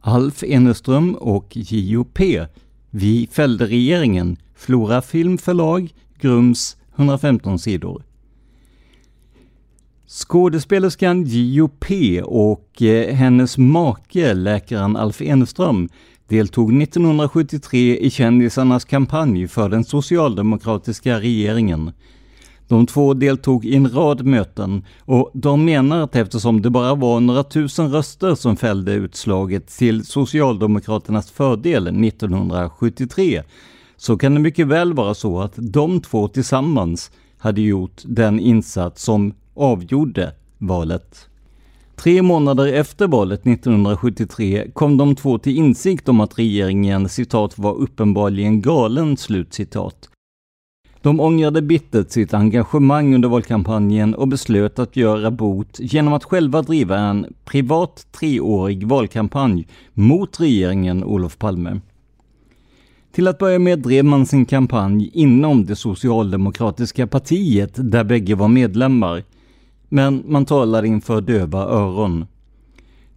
Alf 0.02 0.44
Eneström 0.44 1.16
och 1.16 1.48
JOP. 1.56 2.20
Vi 2.90 3.28
fällde 3.32 3.66
regeringen. 3.66 4.38
Flora 4.56 5.02
Film 5.02 5.38
Förlag, 5.38 5.94
Grums, 6.20 6.78
115 6.96 7.60
sidor. 7.60 8.04
Skådespelerskan 10.08 11.24
J.O.P. 11.24 12.22
och 12.22 12.82
eh, 12.82 13.16
hennes 13.16 13.58
make, 13.58 14.34
läkaren 14.34 14.96
Alf 14.96 15.22
Enström, 15.22 15.90
deltog 16.28 16.82
1973 16.82 17.98
i 17.98 18.10
kändisarnas 18.10 18.86
kampanj 18.86 19.48
för 19.48 19.70
den 19.70 19.84
socialdemokratiska 19.84 21.20
regeringen. 21.20 21.92
De 22.70 22.86
två 22.86 23.14
deltog 23.14 23.66
i 23.66 23.76
en 23.76 23.90
rad 23.90 24.26
möten 24.26 24.86
och 25.00 25.32
de 25.34 25.66
menar 25.66 26.02
att 26.02 26.16
eftersom 26.16 26.62
det 26.62 26.70
bara 26.70 26.96
var 26.96 27.20
några 27.20 27.44
tusen 27.44 27.92
röster 27.92 28.36
som 28.36 28.58
fällde 28.58 28.94
utslaget 28.94 29.68
till 29.68 30.06
Socialdemokraternas 30.06 31.32
fördel 31.32 31.88
1973 31.88 33.44
så 33.98 34.18
kan 34.18 34.34
det 34.34 34.40
mycket 34.40 34.68
väl 34.68 34.94
vara 34.94 35.14
så 35.14 35.40
att 35.40 35.54
de 35.56 36.02
två 36.02 36.28
tillsammans 36.28 37.12
hade 37.38 37.62
gjort 37.62 38.02
den 38.06 38.40
insats 38.40 39.04
som 39.04 39.34
avgjorde 39.54 40.34
valet. 40.58 41.30
Tre 41.96 42.22
månader 42.22 42.74
efter 42.74 43.08
valet 43.08 43.48
1973 43.48 44.72
kom 44.74 44.98
de 44.98 45.16
två 45.16 45.38
till 45.38 45.58
insikt 45.58 46.10
om 46.10 46.20
att 46.20 46.40
regeringen 46.40 47.10
citat 47.10 47.58
var 47.58 47.76
uppenbarligen 47.76 48.62
galen 48.62 49.18
slutcitat. 49.18 50.10
De 51.02 51.20
ångrade 51.20 51.62
bittert 51.62 52.12
sitt 52.12 52.34
engagemang 52.34 53.16
under 53.16 53.30
valkampanjen 53.30 54.16
och 54.16 54.28
beslöt 54.28 54.80
att 54.80 54.96
göra 54.96 55.32
bot 55.32 55.80
genom 55.80 56.14
att 56.14 56.24
själva 56.24 56.62
driva 56.62 56.98
en 56.98 57.26
privat 57.46 58.08
treårig 58.12 58.88
valkampanj 58.88 59.68
mot 59.94 60.40
regeringen 60.40 61.04
Olof 61.04 61.38
Palme. 61.38 61.80
Till 63.12 63.28
att 63.28 63.38
börja 63.38 63.60
med 63.60 63.80
drev 63.80 64.06
man 64.06 64.26
sin 64.26 64.46
kampanj 64.46 65.12
inom 65.14 65.66
det 65.66 65.76
socialdemokratiska 65.76 67.08
partiet 67.08 67.72
där 67.76 68.04
bägge 68.04 68.36
var 68.36 68.48
medlemmar 68.48 69.24
men 69.90 70.24
man 70.28 70.46
talade 70.46 70.88
inför 70.88 71.22
döva 71.22 71.60
öron. 71.60 72.26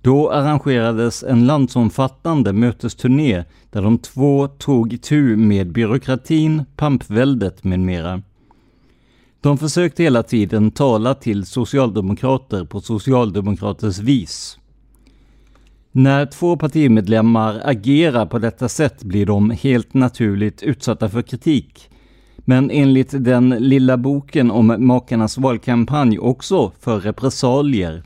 Då 0.02 0.30
arrangerades 0.30 1.22
en 1.22 1.46
landsomfattande 1.46 2.52
mötesturné 2.52 3.44
där 3.70 3.82
de 3.82 3.98
två 3.98 4.48
tog 4.48 4.92
itu 4.92 5.36
med 5.36 5.72
byråkratin, 5.72 6.64
pampväldet 6.76 7.64
med 7.64 7.80
mera. 7.80 8.22
De 9.40 9.58
försökte 9.58 10.02
hela 10.02 10.22
tiden 10.22 10.70
tala 10.70 11.14
till 11.14 11.46
socialdemokrater 11.46 12.64
på 12.64 12.80
socialdemokraters 12.80 13.98
vis. 13.98 14.58
När 15.92 16.26
två 16.26 16.56
partimedlemmar 16.56 17.60
agerar 17.64 18.26
på 18.26 18.38
detta 18.38 18.68
sätt 18.68 19.02
blir 19.02 19.26
de 19.26 19.50
helt 19.50 19.94
naturligt 19.94 20.62
utsatta 20.62 21.08
för 21.08 21.22
kritik. 21.22 21.90
Men 22.36 22.70
enligt 22.70 23.24
den 23.24 23.50
lilla 23.50 23.96
boken 23.96 24.50
om 24.50 24.76
makarnas 24.78 25.38
valkampanj 25.38 26.18
också 26.18 26.72
för 26.80 27.00
repressalier. 27.00 28.02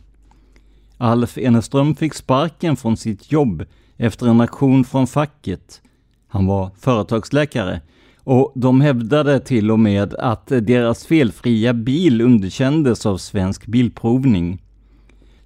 Alf 0.98 1.38
Eneström 1.38 1.94
fick 1.94 2.14
sparken 2.14 2.76
från 2.76 2.96
sitt 2.96 3.32
jobb 3.32 3.64
efter 3.96 4.26
en 4.26 4.40
aktion 4.40 4.84
från 4.84 5.06
facket. 5.06 5.82
Han 6.28 6.46
var 6.46 6.70
företagsläkare 6.80 7.80
och 8.24 8.52
de 8.54 8.80
hävdade 8.80 9.40
till 9.40 9.70
och 9.70 9.78
med 9.78 10.14
att 10.14 10.46
deras 10.46 11.06
felfria 11.06 11.72
bil 11.74 12.20
underkändes 12.20 13.06
av 13.06 13.16
Svensk 13.16 13.66
Bilprovning. 13.66 14.62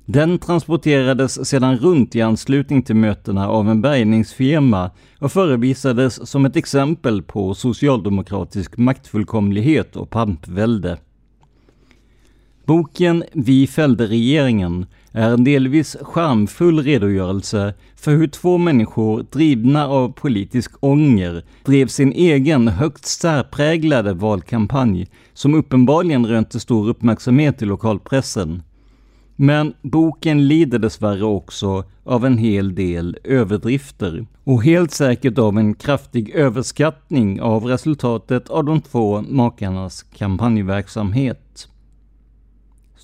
Den 0.04 0.38
transporterades 0.38 1.48
sedan 1.48 1.76
runt 1.76 2.16
i 2.16 2.22
anslutning 2.22 2.82
till 2.82 2.96
mötena 2.96 3.48
av 3.48 3.70
en 3.70 3.82
bärgningsfirma 3.82 4.90
och 5.18 5.32
förevisades 5.32 6.30
som 6.30 6.44
ett 6.44 6.56
exempel 6.56 7.22
på 7.22 7.54
socialdemokratisk 7.54 8.76
maktfullkomlighet 8.76 9.96
och 9.96 10.10
pampvälde. 10.10 10.98
Boken 12.64 13.25
Vi 13.33 13.66
fällde 13.66 14.07
regeringen 14.07 14.87
är 15.12 15.31
en 15.31 15.44
delvis 15.44 15.96
charmfull 16.03 16.83
redogörelse 16.83 17.75
för 17.96 18.11
hur 18.11 18.27
två 18.27 18.59
människor 18.59 19.27
drivna 19.33 19.88
av 19.88 20.12
politisk 20.12 20.73
ånger 20.81 21.44
drev 21.64 21.87
sin 21.87 22.12
egen 22.12 22.68
högt 22.68 23.07
särpräglade 23.07 24.12
valkampanj 24.12 25.09
som 25.35 25.55
uppenbarligen 25.55 26.27
rönte 26.27 26.61
stor 26.61 26.88
uppmärksamhet 26.88 27.62
i 27.62 27.64
lokalpressen. 27.64 28.62
Men 29.37 29.75
boken 29.83 30.49
lider 30.49 30.79
dessvärre 30.79 31.25
också 31.25 31.85
av 32.05 32.27
en 32.27 32.38
hel 32.38 32.75
del 32.75 33.18
överdrifter 33.25 34.27
och 34.44 34.64
helt 34.64 34.90
säkert 34.90 35.38
av 35.38 35.59
en 35.59 35.75
kraftig 35.75 36.31
överskattning 36.31 37.40
av 37.40 37.64
resultatet 37.64 38.49
av 38.49 38.64
de 38.64 38.81
två 38.81 39.23
makarnas 39.23 40.03
kampanjverksamhet. 40.03 41.69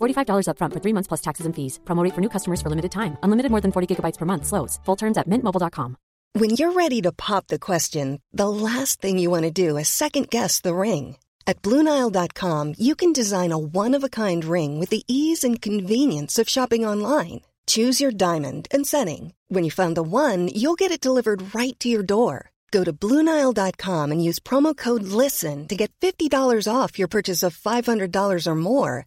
$45 0.00 0.48
upfront 0.48 0.72
for 0.74 0.80
three 0.80 0.92
months 0.92 1.08
plus 1.08 1.22
taxes 1.22 1.46
and 1.46 1.54
fees. 1.54 1.78
Promote 1.86 2.14
for 2.14 2.20
new 2.20 2.28
customers 2.28 2.60
for 2.60 2.68
limited 2.68 2.92
time. 2.92 3.16
Unlimited 3.22 3.50
more 3.50 3.62
than 3.62 3.72
40 3.72 3.94
gigabytes 3.94 4.18
per 4.18 4.26
month. 4.26 4.44
Slows. 4.46 4.78
Full 4.84 4.96
terms 4.96 5.18
at 5.18 5.28
mintmobile.com. 5.28 5.96
When 6.36 6.50
you're 6.50 6.72
ready 6.72 7.00
to 7.00 7.12
pop 7.12 7.46
the 7.46 7.58
question, 7.58 8.20
the 8.30 8.50
last 8.50 9.00
thing 9.00 9.18
you 9.18 9.30
want 9.30 9.44
to 9.44 9.50
do 9.50 9.78
is 9.78 9.88
second 9.88 10.28
guess 10.28 10.60
the 10.60 10.74
ring. 10.74 11.16
At 11.46 11.62
Bluenile.com, 11.62 12.74
you 12.76 12.94
can 12.94 13.14
design 13.14 13.52
a 13.52 13.58
one-of-a-kind 13.58 14.44
ring 14.44 14.78
with 14.78 14.90
the 14.90 15.02
ease 15.08 15.44
and 15.44 15.62
convenience 15.62 16.38
of 16.38 16.46
shopping 16.46 16.84
online. 16.84 17.40
Choose 17.66 18.02
your 18.02 18.10
diamond 18.10 18.68
and 18.70 18.86
setting. 18.86 19.32
When 19.48 19.64
you 19.64 19.70
find 19.70 19.96
the 19.96 20.02
one, 20.02 20.48
you'll 20.48 20.74
get 20.82 20.92
it 20.92 21.00
delivered 21.00 21.54
right 21.54 21.78
to 21.80 21.88
your 21.88 22.02
door. 22.02 22.50
Go 22.70 22.84
to 22.84 22.92
Bluenile.com 22.92 24.12
and 24.12 24.22
use 24.22 24.38
promo 24.38 24.76
code 24.76 25.04
LISTEN 25.04 25.68
to 25.68 25.76
get 25.76 25.90
$50 26.02 26.28
off 26.70 26.98
your 26.98 27.08
purchase 27.08 27.42
of 27.42 27.56
$500 27.56 28.46
or 28.46 28.54
more. 28.54 29.06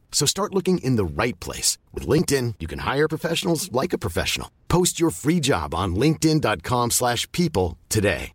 So 0.11 0.27
start 0.27 0.53
looking 0.53 0.77
in 0.77 0.97
the 0.97 1.23
right 1.23 1.39
place. 1.39 1.79
With 1.93 2.09
LinkedIn, 2.09 2.53
you 2.59 2.67
can 2.67 2.79
hire 2.79 3.07
professionals 3.07 3.71
like 3.81 3.95
a 3.95 3.97
professional. 3.97 4.47
Post 4.67 5.01
your 5.01 5.11
free 5.11 5.39
job 5.39 5.73
on 5.73 5.95
linkedin.com 5.95 6.91
slash 6.91 7.31
people 7.31 7.77
today. 7.89 8.33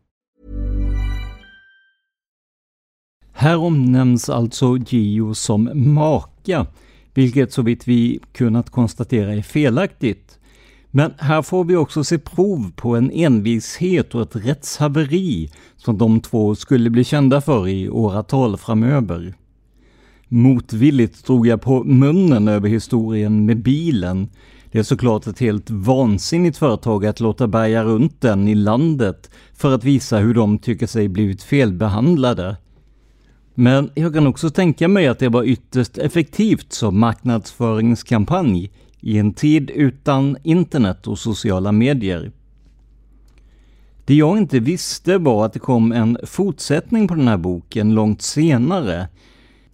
Här 3.38 3.56
omnämns 3.56 4.28
alltså 4.28 4.76
Gio 4.76 5.34
som 5.34 5.70
maka, 5.74 6.66
vilket 7.14 7.52
så 7.52 7.62
vitt 7.62 7.88
vi 7.88 8.20
kunnat 8.32 8.70
konstatera 8.70 9.34
är 9.34 9.42
felaktigt. 9.42 10.38
Men 10.90 11.14
här 11.18 11.42
får 11.42 11.64
vi 11.64 11.76
också 11.76 12.04
se 12.04 12.18
prov 12.18 12.72
på 12.76 12.96
en 12.96 13.10
envishet 13.10 14.14
och 14.14 14.22
ett 14.22 14.46
rättshaveri 14.46 15.50
som 15.76 15.98
de 15.98 16.20
två 16.20 16.54
skulle 16.54 16.90
bli 16.90 17.04
kända 17.04 17.40
för 17.40 17.68
i 17.68 17.88
åratal 17.88 18.56
framöver. 18.56 19.34
Motvilligt 20.28 21.26
drog 21.26 21.46
jag 21.46 21.60
på 21.60 21.84
munnen 21.84 22.48
över 22.48 22.68
historien 22.68 23.46
med 23.46 23.62
bilen. 23.62 24.28
Det 24.72 24.78
är 24.78 24.82
såklart 24.82 25.26
ett 25.26 25.38
helt 25.38 25.70
vansinnigt 25.70 26.58
företag 26.58 27.06
att 27.06 27.20
låta 27.20 27.48
bärga 27.48 27.84
runt 27.84 28.20
den 28.20 28.48
i 28.48 28.54
landet 28.54 29.30
för 29.54 29.74
att 29.74 29.84
visa 29.84 30.18
hur 30.18 30.34
de 30.34 30.58
tycker 30.58 30.86
sig 30.86 31.08
blivit 31.08 31.42
felbehandlade. 31.42 32.56
Men 33.54 33.90
jag 33.94 34.14
kan 34.14 34.26
också 34.26 34.50
tänka 34.50 34.88
mig 34.88 35.06
att 35.06 35.18
det 35.18 35.28
var 35.28 35.44
ytterst 35.44 35.98
effektivt 35.98 36.72
som 36.72 37.00
marknadsföringskampanj 37.00 38.70
i 39.00 39.18
en 39.18 39.32
tid 39.32 39.70
utan 39.70 40.36
internet 40.42 41.06
och 41.06 41.18
sociala 41.18 41.72
medier. 41.72 42.32
Det 44.04 44.14
jag 44.14 44.38
inte 44.38 44.58
visste 44.58 45.18
var 45.18 45.46
att 45.46 45.52
det 45.52 45.58
kom 45.58 45.92
en 45.92 46.18
fortsättning 46.22 47.08
på 47.08 47.14
den 47.14 47.28
här 47.28 47.36
boken 47.36 47.94
långt 47.94 48.22
senare. 48.22 49.08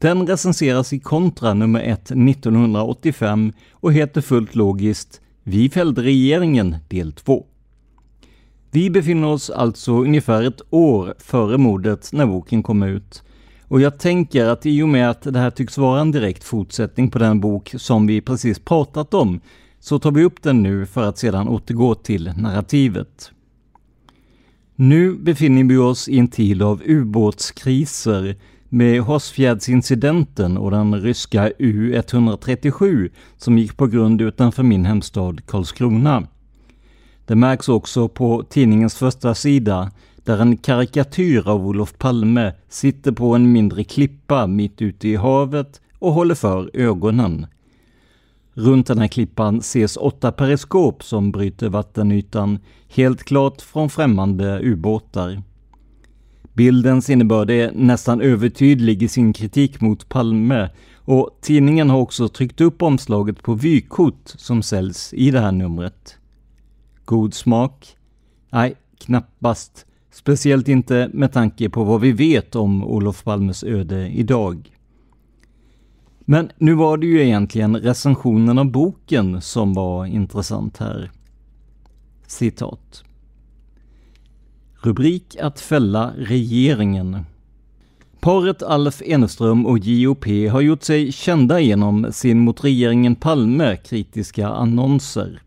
Den 0.02 0.26
recenseras 0.26 0.92
i 0.92 0.98
Kontra 0.98 1.54
nummer 1.54 1.80
1 1.80 2.10
1985 2.10 3.52
och 3.72 3.92
heter 3.92 4.20
fullt 4.20 4.54
logiskt 4.54 5.20
Vi 5.42 5.70
fällde 5.70 6.02
regeringen 6.02 6.76
del 6.88 7.12
2. 7.12 7.46
Vi 8.70 8.90
befinner 8.90 9.28
oss 9.28 9.50
alltså 9.50 9.92
ungefär 9.92 10.42
ett 10.42 10.60
år 10.70 11.14
före 11.18 11.58
mordet 11.58 12.12
när 12.12 12.26
boken 12.26 12.62
kom 12.62 12.82
ut 12.82 13.22
och 13.68 13.80
jag 13.80 13.98
tänker 13.98 14.46
att 14.46 14.66
i 14.66 14.82
och 14.82 14.88
med 14.88 15.10
att 15.10 15.22
det 15.22 15.38
här 15.38 15.50
tycks 15.50 15.78
vara 15.78 16.00
en 16.00 16.10
direkt 16.10 16.44
fortsättning 16.44 17.10
på 17.10 17.18
den 17.18 17.40
bok 17.40 17.74
som 17.76 18.06
vi 18.06 18.20
precis 18.20 18.58
pratat 18.58 19.14
om, 19.14 19.40
så 19.80 19.98
tar 19.98 20.10
vi 20.10 20.24
upp 20.24 20.42
den 20.42 20.62
nu 20.62 20.86
för 20.86 21.02
att 21.02 21.18
sedan 21.18 21.48
återgå 21.48 21.94
till 21.94 22.32
narrativet. 22.36 23.32
Nu 24.76 25.14
befinner 25.14 25.64
vi 25.64 25.76
oss 25.76 26.08
i 26.08 26.18
en 26.18 26.28
tid 26.28 26.62
av 26.62 26.82
ubåtskriser 26.84 28.36
med 28.74 29.00
Hårsfjärdsincidenten 29.00 30.56
och 30.56 30.70
den 30.70 31.00
ryska 31.00 31.52
U-137 31.58 33.10
som 33.36 33.58
gick 33.58 33.76
på 33.76 33.86
grund 33.86 34.20
utanför 34.20 34.62
min 34.62 34.84
hemstad 34.84 35.46
Karlskrona. 35.46 36.26
Det 37.26 37.34
märks 37.34 37.68
också 37.68 38.08
på 38.08 38.42
tidningens 38.42 38.94
första 38.94 39.34
sida 39.34 39.90
där 40.16 40.38
en 40.38 40.56
karikatyr 40.56 41.48
av 41.48 41.66
Olof 41.66 41.98
Palme 41.98 42.52
sitter 42.68 43.12
på 43.12 43.34
en 43.34 43.52
mindre 43.52 43.84
klippa 43.84 44.46
mitt 44.46 44.82
ute 44.82 45.08
i 45.08 45.16
havet 45.16 45.80
och 45.98 46.12
håller 46.12 46.34
för 46.34 46.70
ögonen. 46.74 47.46
Runt 48.54 48.86
den 48.86 48.98
här 48.98 49.08
klippan 49.08 49.58
ses 49.58 49.96
åtta 49.96 50.32
periskop 50.32 51.04
som 51.04 51.32
bryter 51.32 51.68
vattenytan, 51.68 52.58
helt 52.88 53.24
klart 53.24 53.60
från 53.60 53.90
främmande 53.90 54.60
ubåtar. 54.62 55.42
Bildens 56.52 57.10
innebörd 57.10 57.50
är 57.50 57.72
nästan 57.74 58.20
övertydlig 58.20 59.02
i 59.02 59.08
sin 59.08 59.32
kritik 59.32 59.80
mot 59.80 60.08
Palme 60.08 60.70
och 61.04 61.38
tidningen 61.40 61.90
har 61.90 61.98
också 61.98 62.28
tryckt 62.28 62.60
upp 62.60 62.82
omslaget 62.82 63.42
på 63.42 63.54
vykort 63.54 64.22
som 64.24 64.62
säljs 64.62 65.14
i 65.14 65.30
det 65.30 65.40
här 65.40 65.52
numret. 65.52 66.18
God 67.04 67.34
smak? 67.34 67.96
Nej, 68.50 68.74
knappast. 68.98 69.86
Speciellt 70.10 70.68
inte 70.68 71.10
med 71.12 71.32
tanke 71.32 71.70
på 71.70 71.84
vad 71.84 72.00
vi 72.00 72.12
vet 72.12 72.54
om 72.54 72.84
Olof 72.84 73.24
Palmes 73.24 73.64
öde 73.64 74.08
idag. 74.08 74.70
Men 76.20 76.50
nu 76.58 76.74
var 76.74 76.96
det 76.96 77.06
ju 77.06 77.22
egentligen 77.22 77.76
recensionen 77.76 78.58
av 78.58 78.70
boken 78.70 79.40
som 79.40 79.74
var 79.74 80.06
intressant 80.06 80.78
här. 80.78 81.10
Citat. 82.26 83.04
Rubrik 84.84 85.36
att 85.40 85.60
fälla 85.60 86.12
regeringen. 86.16 87.16
Paret 88.20 88.62
Alf 88.62 89.02
Eneström 89.02 89.66
och 89.66 89.78
JOP 89.78 90.26
har 90.26 90.60
gjort 90.60 90.82
sig 90.82 91.12
kända 91.12 91.60
genom 91.60 92.12
sin 92.12 92.40
mot 92.40 92.64
regeringen 92.64 93.14
Palme 93.14 93.76
kritiska 93.76 94.48
annonser. 94.48 95.42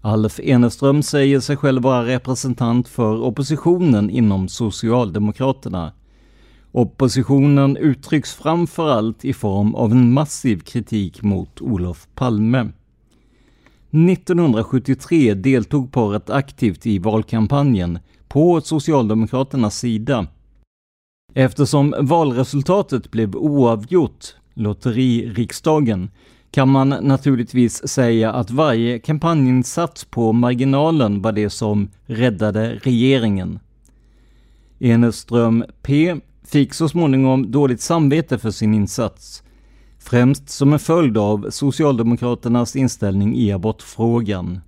Alf 0.00 0.40
Eneström 0.40 1.02
säger 1.02 1.40
sig 1.40 1.56
själv 1.56 1.82
vara 1.82 2.06
representant 2.06 2.88
för 2.88 3.22
oppositionen 3.22 4.10
inom 4.10 4.48
Socialdemokraterna. 4.48 5.92
Oppositionen 6.72 7.76
uttrycks 7.76 8.34
framför 8.34 8.88
allt 8.88 9.24
i 9.24 9.32
form 9.32 9.74
av 9.74 9.92
en 9.92 10.12
massiv 10.12 10.60
kritik 10.60 11.22
mot 11.22 11.60
Olof 11.60 12.08
Palme. 12.14 12.68
1973 13.90 15.34
deltog 15.34 15.92
paret 15.92 16.30
aktivt 16.30 16.86
i 16.86 16.98
valkampanjen 16.98 17.98
på 18.28 18.60
Socialdemokraternas 18.60 19.78
sida. 19.78 20.26
Eftersom 21.34 21.94
valresultatet 22.00 23.10
blev 23.10 23.36
oavgjort, 23.36 24.34
lotteririksdagen, 24.54 26.10
kan 26.50 26.68
man 26.68 26.88
naturligtvis 26.88 27.88
säga 27.88 28.32
att 28.32 28.50
varje 28.50 28.98
kampanjinsats 28.98 30.04
på 30.04 30.32
marginalen 30.32 31.22
var 31.22 31.32
det 31.32 31.50
som 31.50 31.90
räddade 32.06 32.74
regeringen. 32.74 33.58
Eneström 34.78 35.64
P 35.82 36.16
fick 36.46 36.74
så 36.74 36.88
småningom 36.88 37.50
dåligt 37.50 37.80
samvete 37.80 38.38
för 38.38 38.50
sin 38.50 38.74
insats, 38.74 39.42
främst 39.98 40.48
som 40.48 40.72
en 40.72 40.78
följd 40.78 41.18
av 41.18 41.50
Socialdemokraternas 41.50 42.76
inställning 42.76 43.36
i 43.36 43.52
abortfrågan. 43.52 44.60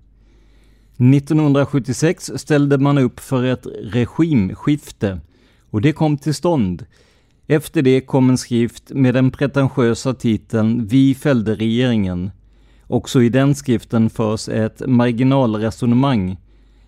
1976 0.99 2.31
ställde 2.37 2.79
man 2.79 2.99
upp 2.99 3.21
för 3.21 3.45
ett 3.45 3.67
regimskifte 3.83 5.21
och 5.71 5.81
det 5.81 5.93
kom 5.93 6.19
till 6.19 6.35
stånd. 6.35 6.87
Efter 7.47 7.83
det 7.83 8.01
kom 8.01 8.31
en 8.31 8.39
skrift 8.39 8.91
med 8.91 9.15
den 9.15 9.31
pretentiösa 9.31 10.15
titeln 10.15 10.87
Vi 10.87 11.15
fällde 11.15 11.55
regeringen. 11.55 12.31
Också 12.87 13.23
i 13.23 13.29
den 13.29 13.55
skriften 13.55 14.11
förs 14.11 14.49
ett 14.49 14.83
marginalresonemang. 14.87 16.37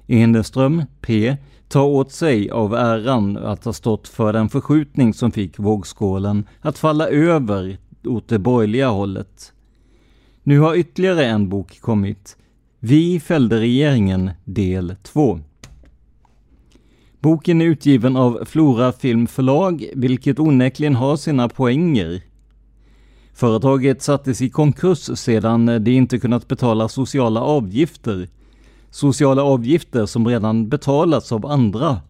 Eneström, 0.06 0.82
P, 1.00 1.36
tar 1.68 1.84
åt 1.84 2.12
sig 2.12 2.50
av 2.50 2.74
äran 2.74 3.36
att 3.36 3.64
ha 3.64 3.72
stått 3.72 4.08
för 4.08 4.32
den 4.32 4.48
förskjutning 4.48 5.14
som 5.14 5.32
fick 5.32 5.58
vågskålen 5.58 6.46
att 6.60 6.78
falla 6.78 7.08
över 7.08 7.78
åt 8.04 8.28
det 8.28 8.38
borgerliga 8.38 8.88
hållet. 8.88 9.52
Nu 10.42 10.60
har 10.60 10.76
ytterligare 10.76 11.24
en 11.24 11.48
bok 11.48 11.80
kommit. 11.80 12.36
Vi 12.80 13.20
fällde 13.20 13.60
regeringen 13.60 14.30
del 14.44 14.96
2. 15.02 15.40
Boken 17.20 17.60
är 17.60 17.64
utgiven 17.64 18.16
av 18.16 18.44
Flora 18.44 18.92
Film 18.92 19.26
Förlag, 19.26 19.90
vilket 19.94 20.38
onekligen 20.38 20.94
har 20.94 21.16
sina 21.16 21.48
poänger. 21.48 22.22
Företaget 23.34 24.02
sattes 24.02 24.42
i 24.42 24.50
konkurs 24.50 25.18
sedan 25.18 25.66
det 25.66 25.92
inte 25.92 26.18
kunnat 26.18 26.48
betala 26.48 26.88
sociala 26.88 27.40
avgifter. 27.40 28.28
Sociala 28.90 29.42
avgifter 29.42 30.06
som 30.06 30.28
redan 30.28 30.68
betalats 30.68 31.32
av 31.32 31.46
andra. 31.46 32.00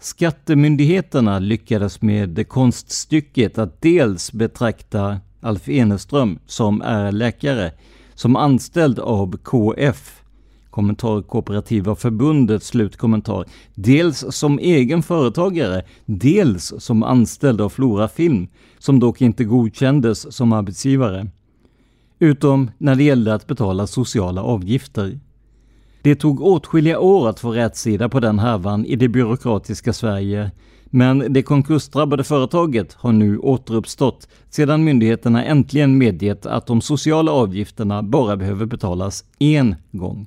Skattemyndigheterna 0.00 1.38
lyckades 1.38 2.02
med 2.02 2.48
konststycket 2.48 3.58
att 3.58 3.82
dels 3.82 4.32
betrakta 4.32 5.20
Alf 5.40 5.68
Eneström, 5.68 6.38
som 6.46 6.82
är 6.82 7.12
läkare, 7.12 7.72
som 8.16 8.36
anställd 8.36 8.98
av 8.98 9.36
KF, 9.36 10.22
Kommentarkooperativa 10.70 11.94
Förbundet, 11.94 12.62
slutkommentar, 12.62 13.44
dels 13.74 14.24
som 14.30 14.58
egen 14.58 15.02
företagare, 15.02 15.82
dels 16.06 16.74
som 16.78 17.02
anställd 17.02 17.60
av 17.60 17.68
Flora 17.68 18.08
Film, 18.08 18.48
som 18.78 19.00
dock 19.00 19.20
inte 19.20 19.44
godkändes 19.44 20.34
som 20.36 20.52
arbetsgivare. 20.52 21.26
Utom 22.18 22.70
när 22.78 22.94
det 22.94 23.04
gällde 23.04 23.34
att 23.34 23.46
betala 23.46 23.86
sociala 23.86 24.42
avgifter. 24.42 25.20
Det 26.02 26.14
tog 26.14 26.40
åtskilliga 26.40 26.98
år 26.98 27.28
att 27.28 27.40
få 27.40 27.50
rätsida 27.50 28.08
på 28.08 28.20
den 28.20 28.38
härvan 28.38 28.84
i 28.84 28.96
det 28.96 29.08
byråkratiska 29.08 29.92
Sverige, 29.92 30.50
men 30.96 31.32
det 31.32 31.42
konkursdrabbade 31.42 32.24
företaget 32.24 32.92
har 32.92 33.12
nu 33.12 33.38
återuppstått 33.38 34.28
sedan 34.50 34.84
myndigheterna 34.84 35.44
äntligen 35.44 35.98
medgett 35.98 36.46
att 36.46 36.66
de 36.66 36.80
sociala 36.80 37.32
avgifterna 37.32 38.02
bara 38.02 38.36
behöver 38.36 38.66
betalas 38.66 39.24
en 39.38 39.74
gång. 39.92 40.26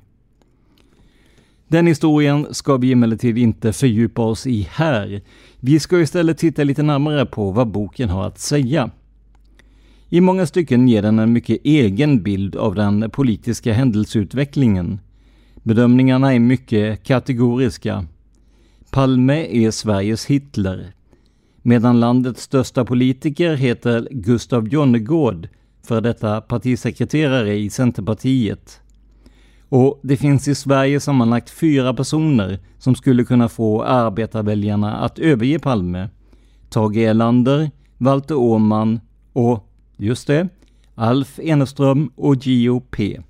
Den 1.68 1.88
historien 1.88 2.48
ska 2.52 2.78
vi 2.78 2.92
emellertid 2.92 3.38
inte 3.38 3.74
fördjupa 3.74 4.22
oss 4.22 4.48
i 4.48 4.68
här. 4.72 5.22
Vi 5.60 5.80
ska 5.80 6.00
istället 6.00 6.38
titta 6.38 6.64
lite 6.64 6.84
närmare 6.84 7.26
på 7.26 7.52
vad 7.52 7.68
boken 7.68 8.10
har 8.10 8.28
att 8.28 8.40
säga. 8.40 8.92
I 10.10 10.22
många 10.22 10.46
stycken 10.46 10.88
ger 10.88 11.02
den 11.02 11.20
en 11.20 11.34
mycket 11.34 11.58
egen 11.64 12.24
bild 12.24 12.56
av 12.56 12.76
den 12.76 13.10
politiska 13.10 13.74
händelseutvecklingen. 13.74 15.00
Bedömningarna 15.64 16.34
är 16.34 16.40
mycket 16.40 17.04
kategoriska. 17.04 18.06
Palme 18.92 19.66
är 19.66 19.72
Sveriges 19.72 20.26
Hitler, 20.26 20.94
medan 21.62 22.00
landets 22.00 22.44
största 22.44 22.86
politiker 22.86 23.56
heter 23.56 24.08
Gustav 24.12 24.68
Jonnergård, 24.68 25.48
för 25.88 26.02
detta 26.02 26.42
partisekreterare 26.42 27.56
i 27.56 27.70
Centerpartiet. 27.70 28.82
Och 29.70 30.00
det 30.04 30.18
finns 30.18 30.48
i 30.48 30.56
Sverige 30.56 31.00
sammanlagt 31.00 31.50
fyra 31.50 31.94
personer 31.94 32.60
som 32.78 32.96
skulle 32.96 33.24
kunna 33.24 33.50
få 33.50 33.84
arbetarväljarna 33.84 34.96
att 34.98 35.20
överge 35.20 35.60
Palme. 35.60 36.10
Tage 36.70 36.98
Erlander, 36.98 37.72
Walter 37.98 38.36
Åman 38.36 39.00
och, 39.34 39.70
just 39.98 40.28
det, 40.28 40.50
Alf 40.96 41.40
Eneström 41.40 42.12
och 42.16 42.36
Gio 42.36 42.80
P. 42.80 43.22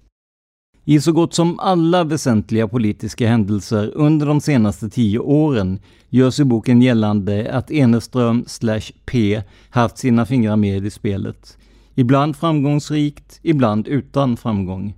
I 0.89 1.01
så 1.01 1.11
gott 1.11 1.33
som 1.33 1.59
alla 1.59 2.03
väsentliga 2.03 2.67
politiska 2.67 3.27
händelser 3.27 3.91
under 3.95 4.25
de 4.25 4.41
senaste 4.41 4.89
tio 4.89 5.19
åren 5.19 5.79
görs 6.09 6.39
i 6.39 6.43
boken 6.43 6.81
gällande 6.81 7.53
att 7.53 7.71
Eneström 7.71 8.43
slash 8.47 8.81
P 9.05 9.41
haft 9.69 9.97
sina 9.97 10.25
fingrar 10.25 10.55
med 10.55 10.85
i 10.85 10.89
spelet. 10.89 11.57
Ibland 11.95 12.35
framgångsrikt, 12.35 13.39
ibland 13.41 13.87
utan 13.87 14.37
framgång. 14.37 14.97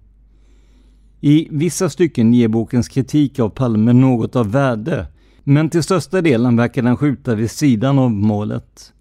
I 1.22 1.48
vissa 1.52 1.90
stycken 1.90 2.34
ger 2.34 2.48
bokens 2.48 2.90
kritik 2.90 3.40
av 3.40 3.50
Palme 3.50 3.94
något 3.94 4.36
av 4.36 4.52
värde, 4.52 5.08
men 5.44 5.70
till 5.70 5.84
största 5.84 6.22
delen 6.22 6.58
verkar 6.58 6.82
den 6.82 6.98
skjuta 6.98 7.36
vid 7.36 7.52
sidan 7.52 8.00
av 8.00 8.12
målet. 8.12 8.94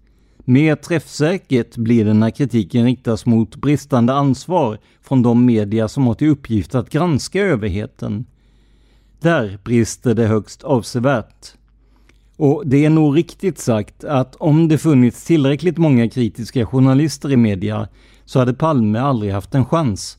Mer 0.45 0.75
träffsäkert 0.75 1.77
blir 1.77 2.05
det 2.05 2.13
när 2.13 2.29
kritiken 2.29 2.85
riktas 2.85 3.25
mot 3.25 3.55
bristande 3.55 4.13
ansvar 4.13 4.77
från 5.01 5.21
de 5.21 5.45
media 5.45 5.87
som 5.87 6.07
har 6.07 6.13
till 6.13 6.29
uppgift 6.29 6.75
att 6.75 6.89
granska 6.89 7.41
överheten. 7.41 8.25
Där 9.19 9.59
brister 9.63 10.13
det 10.13 10.27
högst 10.27 10.63
avsevärt. 10.63 11.53
Och 12.37 12.63
det 12.65 12.85
är 12.85 12.89
nog 12.89 13.17
riktigt 13.17 13.59
sagt 13.59 14.03
att 14.03 14.35
om 14.35 14.67
det 14.67 14.77
funnits 14.77 15.25
tillräckligt 15.25 15.77
många 15.77 16.09
kritiska 16.09 16.65
journalister 16.65 17.31
i 17.31 17.37
media 17.37 17.87
så 18.25 18.39
hade 18.39 18.53
Palme 18.53 18.99
aldrig 18.99 19.33
haft 19.33 19.55
en 19.55 19.65
chans. 19.65 20.17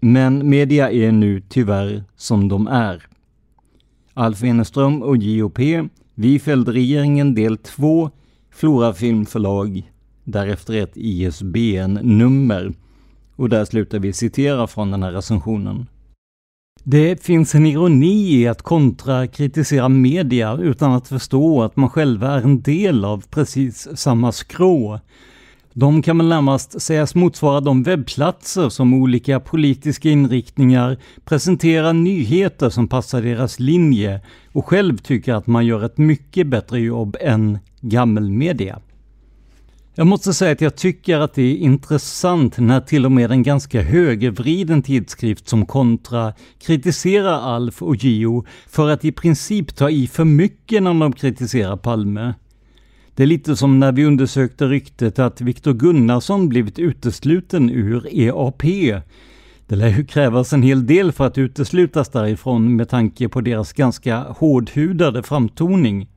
Men 0.00 0.48
media 0.50 0.90
är 0.90 1.12
nu 1.12 1.42
tyvärr 1.48 2.04
som 2.16 2.48
de 2.48 2.66
är. 2.66 3.06
Alf 4.14 4.44
Eneström 4.44 5.02
och 5.02 5.16
JOP, 5.16 5.58
Vi 6.14 6.38
fällde 6.38 6.72
regeringen 6.72 7.34
del 7.34 7.56
2, 7.56 8.10
Flora 8.58 8.94
Filmförlag, 8.94 9.92
därefter 10.24 10.74
ett 10.74 10.92
ISBN-nummer. 10.94 12.72
Och 13.36 13.48
där 13.48 13.64
slutar 13.64 13.98
vi 13.98 14.12
citera 14.12 14.66
från 14.66 14.90
den 14.90 15.02
här 15.02 15.12
recensionen. 15.12 15.86
Det 16.84 17.22
finns 17.22 17.54
en 17.54 17.66
ironi 17.66 18.34
i 18.34 18.48
att 18.48 18.62
kontra 18.62 19.26
kritisera 19.26 19.88
media 19.88 20.56
utan 20.56 20.92
att 20.92 21.08
förstå 21.08 21.62
att 21.62 21.76
man 21.76 21.90
själv 21.90 22.22
är 22.22 22.42
en 22.42 22.62
del 22.62 23.04
av 23.04 23.24
precis 23.30 23.88
samma 23.94 24.32
skrå. 24.32 25.00
De 25.72 26.02
kan 26.02 26.18
väl 26.18 26.28
närmast 26.28 26.82
sägas 26.82 27.14
motsvara 27.14 27.60
de 27.60 27.82
webbplatser 27.82 28.68
som 28.68 28.94
olika 28.94 29.40
politiska 29.40 30.10
inriktningar 30.10 30.98
presenterar 31.24 31.92
nyheter 31.92 32.70
som 32.70 32.88
passar 32.88 33.22
deras 33.22 33.60
linje 33.60 34.20
och 34.52 34.66
själv 34.66 34.96
tycker 34.96 35.34
att 35.34 35.46
man 35.46 35.66
gör 35.66 35.84
ett 35.84 35.98
mycket 35.98 36.46
bättre 36.46 36.80
jobb 36.80 37.16
än 37.20 37.58
gammelmedia. 37.80 38.80
Jag 39.94 40.06
måste 40.06 40.34
säga 40.34 40.52
att 40.52 40.60
jag 40.60 40.76
tycker 40.76 41.18
att 41.18 41.34
det 41.34 41.42
är 41.42 41.56
intressant 41.56 42.58
när 42.58 42.80
till 42.80 43.04
och 43.04 43.12
med 43.12 43.30
en 43.30 43.42
ganska 43.42 43.82
högervriden 43.82 44.82
tidskrift 44.82 45.48
som 45.48 45.66
Kontra 45.66 46.32
kritiserar 46.58 47.40
Alf 47.40 47.82
och 47.82 47.96
Gio 47.96 48.44
för 48.66 48.88
att 48.88 49.04
i 49.04 49.12
princip 49.12 49.76
ta 49.76 49.90
i 49.90 50.06
för 50.06 50.24
mycket 50.24 50.82
när 50.82 50.94
de 50.94 51.12
kritiserar 51.12 51.76
Palme. 51.76 52.34
Det 53.18 53.24
är 53.24 53.26
lite 53.26 53.56
som 53.56 53.80
när 53.80 53.92
vi 53.92 54.04
undersökte 54.04 54.66
ryktet 54.66 55.18
att 55.18 55.40
Viktor 55.40 55.72
Gunnarsson 55.72 56.48
blivit 56.48 56.78
utesluten 56.78 57.70
ur 57.70 58.06
EAP. 58.12 58.62
Det 59.66 59.76
lär 59.76 59.88
ju 59.88 60.04
krävas 60.06 60.52
en 60.52 60.62
hel 60.62 60.86
del 60.86 61.12
för 61.12 61.26
att 61.26 61.38
uteslutas 61.38 62.08
därifrån 62.08 62.76
med 62.76 62.88
tanke 62.88 63.28
på 63.28 63.40
deras 63.40 63.72
ganska 63.72 64.18
hårdhudade 64.18 65.22
framtoning. 65.22 66.08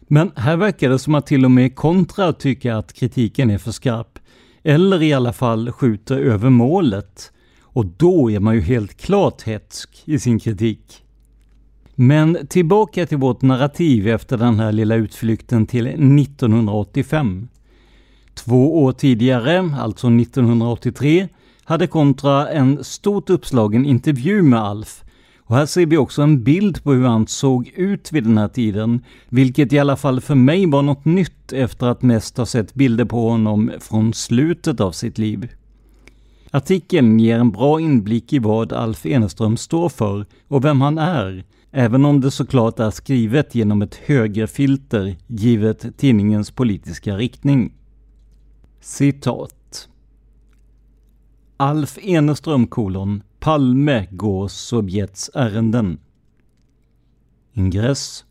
Men 0.00 0.30
här 0.36 0.56
verkar 0.56 0.90
det 0.90 0.98
som 0.98 1.14
att 1.14 1.26
till 1.26 1.44
och 1.44 1.50
med 1.50 1.76
Kontra 1.76 2.32
tycker 2.32 2.72
att 2.72 2.92
kritiken 2.92 3.50
är 3.50 3.58
för 3.58 3.72
skarp. 3.72 4.18
Eller 4.62 5.02
i 5.02 5.12
alla 5.12 5.32
fall 5.32 5.72
skjuter 5.72 6.18
över 6.18 6.50
målet. 6.50 7.32
Och 7.62 7.86
då 7.86 8.30
är 8.30 8.40
man 8.40 8.54
ju 8.54 8.60
helt 8.60 9.00
klart 9.00 9.42
hetsk 9.42 10.02
i 10.04 10.18
sin 10.18 10.38
kritik. 10.38 11.02
Men 12.02 12.46
tillbaka 12.46 13.06
till 13.06 13.18
vårt 13.18 13.42
narrativ 13.42 14.08
efter 14.08 14.36
den 14.36 14.60
här 14.60 14.72
lilla 14.72 14.94
utflykten 14.94 15.66
till 15.66 15.86
1985. 15.86 17.48
Två 18.34 18.82
år 18.82 18.92
tidigare, 18.92 19.70
alltså 19.78 20.06
1983, 20.06 21.28
hade 21.64 21.86
Kontra 21.86 22.48
en 22.48 22.84
stort 22.84 23.30
uppslagen 23.30 23.84
intervju 23.84 24.42
med 24.42 24.60
Alf. 24.60 25.04
Och 25.38 25.56
här 25.56 25.66
ser 25.66 25.86
vi 25.86 25.96
också 25.96 26.22
en 26.22 26.42
bild 26.42 26.84
på 26.84 26.92
hur 26.92 27.06
han 27.06 27.26
såg 27.26 27.68
ut 27.68 28.12
vid 28.12 28.24
den 28.24 28.38
här 28.38 28.48
tiden, 28.48 29.04
vilket 29.28 29.72
i 29.72 29.78
alla 29.78 29.96
fall 29.96 30.20
för 30.20 30.34
mig 30.34 30.66
var 30.66 30.82
något 30.82 31.04
nytt 31.04 31.52
efter 31.52 31.86
att 31.86 32.02
mest 32.02 32.36
ha 32.36 32.46
sett 32.46 32.74
bilder 32.74 33.04
på 33.04 33.28
honom 33.28 33.70
från 33.80 34.14
slutet 34.14 34.80
av 34.80 34.92
sitt 34.92 35.18
liv. 35.18 35.48
Artikeln 36.50 37.18
ger 37.18 37.38
en 37.38 37.50
bra 37.50 37.80
inblick 37.80 38.32
i 38.32 38.38
vad 38.38 38.72
Alf 38.72 39.06
Eneström 39.06 39.56
står 39.56 39.88
för 39.88 40.26
och 40.48 40.64
vem 40.64 40.80
han 40.80 40.98
är, 40.98 41.44
även 41.70 42.04
om 42.04 42.20
det 42.20 42.30
såklart 42.30 42.78
är 42.78 42.90
skrivet 42.90 43.54
genom 43.54 43.82
ett 43.82 43.94
högerfilter 43.94 45.16
givet 45.26 45.98
tidningens 45.98 46.50
politiska 46.50 47.16
riktning. 47.16 47.72
Citat. 48.80 49.88
Alf 51.56 51.98
Eneström 52.02 52.66
kolon 52.66 53.22
Palme 53.38 54.06
går 54.10 54.48
Sovjets 54.48 55.30
ärenden. 55.34 55.98
Ingress. 57.52 58.24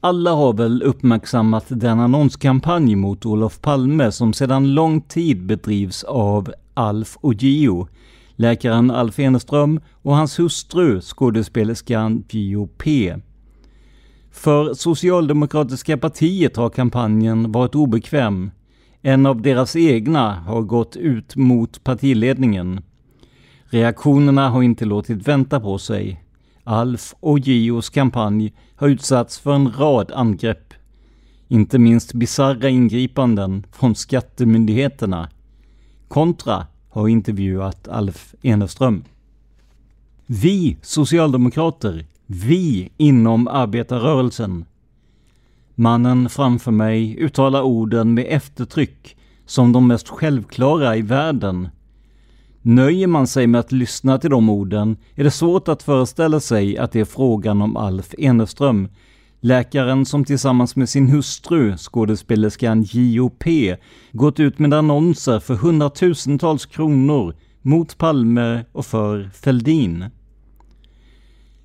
Alla 0.00 0.30
har 0.30 0.52
väl 0.52 0.82
uppmärksammat 0.82 1.64
den 1.68 2.00
annonskampanj 2.00 2.96
mot 2.96 3.26
Olof 3.26 3.60
Palme 3.60 4.12
som 4.12 4.32
sedan 4.32 4.74
lång 4.74 5.00
tid 5.00 5.46
bedrivs 5.46 6.04
av 6.04 6.52
Alf 6.74 7.16
och 7.20 7.34
Gio, 7.34 7.88
läkaren 8.36 8.90
Alf 8.90 9.18
Eneström 9.18 9.80
och 9.92 10.16
hans 10.16 10.38
hustru 10.38 11.00
skådespelerskan 11.00 12.24
Gio 12.28 12.66
P. 12.66 13.16
För 14.30 14.74
Socialdemokratiska 14.74 15.96
partiet 15.96 16.56
har 16.56 16.70
kampanjen 16.70 17.52
varit 17.52 17.74
obekväm. 17.74 18.50
En 19.02 19.26
av 19.26 19.42
deras 19.42 19.76
egna 19.76 20.34
har 20.34 20.62
gått 20.62 20.96
ut 20.96 21.36
mot 21.36 21.84
partiledningen. 21.84 22.80
Reaktionerna 23.64 24.48
har 24.48 24.62
inte 24.62 24.84
låtit 24.84 25.28
vänta 25.28 25.60
på 25.60 25.78
sig. 25.78 26.22
Alf 26.64 27.14
och 27.20 27.38
Gios 27.38 27.90
kampanj 27.90 28.54
har 28.76 28.88
utsatts 28.88 29.38
för 29.38 29.54
en 29.54 29.72
rad 29.72 30.12
angrepp. 30.12 30.74
Inte 31.48 31.78
minst 31.78 32.12
bisarra 32.12 32.68
ingripanden 32.68 33.66
från 33.72 33.94
skattemyndigheterna. 33.94 35.28
Kontra 36.08 36.66
har 36.96 37.08
intervjuat 37.08 37.88
Alf 37.88 38.34
Eneström. 38.42 39.04
Vi 40.26 40.76
socialdemokrater, 40.82 42.06
vi 42.26 42.90
inom 42.96 43.48
arbetarrörelsen. 43.48 44.64
Mannen 45.74 46.28
framför 46.28 46.70
mig 46.70 47.16
uttalar 47.18 47.62
orden 47.62 48.14
med 48.14 48.26
eftertryck 48.28 49.16
som 49.46 49.72
de 49.72 49.86
mest 49.86 50.08
självklara 50.08 50.96
i 50.96 51.02
världen. 51.02 51.68
Nöjer 52.62 53.06
man 53.06 53.26
sig 53.26 53.46
med 53.46 53.58
att 53.58 53.72
lyssna 53.72 54.18
till 54.18 54.30
de 54.30 54.50
orden 54.50 54.96
är 55.14 55.24
det 55.24 55.30
svårt 55.30 55.68
att 55.68 55.82
föreställa 55.82 56.40
sig 56.40 56.78
att 56.78 56.92
det 56.92 57.00
är 57.00 57.04
frågan 57.04 57.62
om 57.62 57.76
Alf 57.76 58.14
Eneström, 58.18 58.88
läkaren 59.46 60.06
som 60.06 60.24
tillsammans 60.24 60.76
med 60.76 60.88
sin 60.88 61.08
hustru, 61.08 61.76
skådespelerskan 61.76 62.82
J.O.P. 62.82 63.76
gått 64.12 64.40
ut 64.40 64.58
med 64.58 64.74
annonser 64.74 65.40
för 65.40 65.54
hundratusentals 65.54 66.66
kronor 66.66 67.34
mot 67.62 67.98
Palme 67.98 68.64
och 68.72 68.86
för 68.86 69.30
Fälldin. 69.34 70.04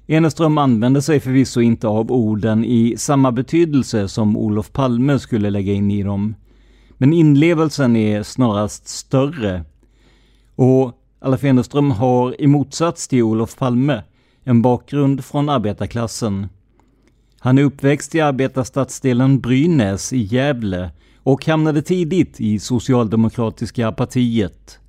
Eneström 0.08 0.58
använde 0.58 1.02
sig 1.02 1.20
förvisso 1.20 1.62
inte 1.62 1.88
av 1.88 2.12
orden 2.12 2.65
i 2.65 2.96
samma 2.98 3.32
betydelse 3.32 4.08
som 4.08 4.38
Olof 4.38 4.72
Palme 4.72 5.20
skulle 5.20 5.50
lägga 5.50 5.74
in 5.74 5.91
i 5.91 6.04
dem. 6.04 6.36
Men 6.98 7.13
inlevelsen 7.13 7.96
är 7.96 8.24
snarast 8.24 8.88
större. 8.88 9.63
Och 10.56 10.91
Alf 11.20 11.44
Eneström 11.44 11.91
har 11.91 12.41
i 12.41 12.48
motsats 12.48 13.08
till 13.08 13.24
Olof 13.24 13.58
Palme 13.58 14.04
en 14.44 14.62
bakgrund 14.62 15.26
från 15.26 15.50
arbetarklassen. 15.50 16.48
Han 17.44 17.58
är 17.58 17.64
uppväxt 17.64 18.16
i 18.16 18.22
arbetarstadsdelen 18.22 19.40
Brynäs 19.40 20.14
i 20.14 20.18
Gävle 20.18 20.92
och 21.24 21.46
hamnade 21.46 21.82
tidigt 21.82 22.42
i 22.42 22.60
Socialdemokratiska 22.60 23.92
partiet. 23.92 24.80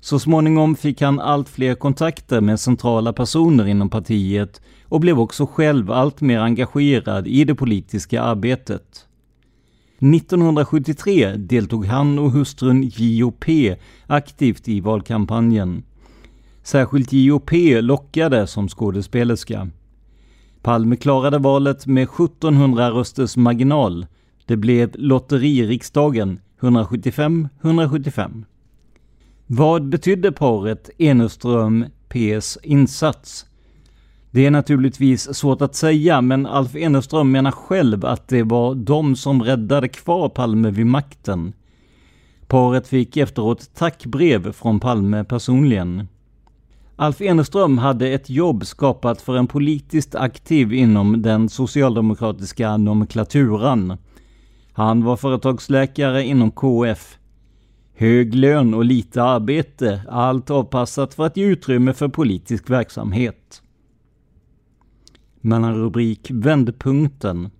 Så 0.00 0.18
småningom 0.18 0.76
fick 0.76 1.00
han 1.00 1.20
allt 1.20 1.48
fler 1.48 1.74
kontakter 1.74 2.40
med 2.40 2.60
centrala 2.60 3.12
personer 3.12 3.66
inom 3.66 3.90
partiet 3.90 4.60
och 4.84 5.00
blev 5.00 5.20
också 5.20 5.46
själv 5.46 5.90
allt 5.90 6.20
mer 6.20 6.38
engagerad 6.38 7.26
i 7.26 7.44
det 7.44 7.54
politiska 7.54 8.22
arbetet. 8.22 9.06
1973 9.98 11.36
deltog 11.36 11.86
han 11.86 12.18
och 12.18 12.30
hustrun 12.30 12.82
J.O.P. 12.82 13.76
aktivt 14.06 14.68
i 14.68 14.80
valkampanjen. 14.80 15.82
Särskilt 16.62 17.12
J.O.P. 17.12 17.80
lockade 17.80 18.46
som 18.46 18.68
skådespelerska. 18.68 19.68
Palme 20.62 20.96
klarade 20.96 21.38
valet 21.38 21.86
med 21.86 22.02
1700 22.02 22.90
rösters 22.90 23.36
marginal. 23.36 24.06
Det 24.46 24.56
blev 24.56 24.90
lotteri 24.94 25.58
i 25.58 25.66
riksdagen, 25.66 26.40
175-175. 26.60 28.44
Vad 29.46 29.88
betydde 29.88 30.32
paret 30.32 30.90
Eneström-Ps 30.98 32.58
insats? 32.62 33.46
Det 34.30 34.46
är 34.46 34.50
naturligtvis 34.50 35.34
svårt 35.34 35.62
att 35.62 35.74
säga, 35.74 36.20
men 36.20 36.46
Alf 36.46 36.76
Eneström 36.76 37.30
menar 37.30 37.50
själv 37.50 38.04
att 38.04 38.28
det 38.28 38.42
var 38.42 38.74
de 38.74 39.16
som 39.16 39.42
räddade 39.42 39.88
kvar 39.88 40.28
Palme 40.28 40.70
vid 40.70 40.86
makten. 40.86 41.52
Paret 42.46 42.88
fick 42.88 43.16
efteråt 43.16 43.74
tackbrev 43.74 44.52
från 44.52 44.80
Palme 44.80 45.24
personligen. 45.24 46.08
Alf 47.00 47.20
Eneström 47.20 47.78
hade 47.78 48.08
ett 48.08 48.30
jobb 48.30 48.66
skapat 48.66 49.20
för 49.20 49.36
en 49.36 49.46
politiskt 49.46 50.14
aktiv 50.14 50.72
inom 50.72 51.22
den 51.22 51.48
socialdemokratiska 51.48 52.76
nomenklaturan. 52.76 53.96
Han 54.72 55.04
var 55.04 55.16
företagsläkare 55.16 56.24
inom 56.24 56.50
KF. 56.50 57.18
Hög 57.94 58.34
lön 58.34 58.74
och 58.74 58.84
lite 58.84 59.22
arbete, 59.22 60.02
allt 60.08 60.50
avpassat 60.50 61.14
för 61.14 61.26
att 61.26 61.36
ge 61.36 61.44
utrymme 61.44 61.92
för 61.92 62.08
politisk 62.08 62.70
verksamhet. 62.70 63.62
Mellan 65.40 65.74
rubrik 65.74 66.30
Vändpunkten. 66.30 67.50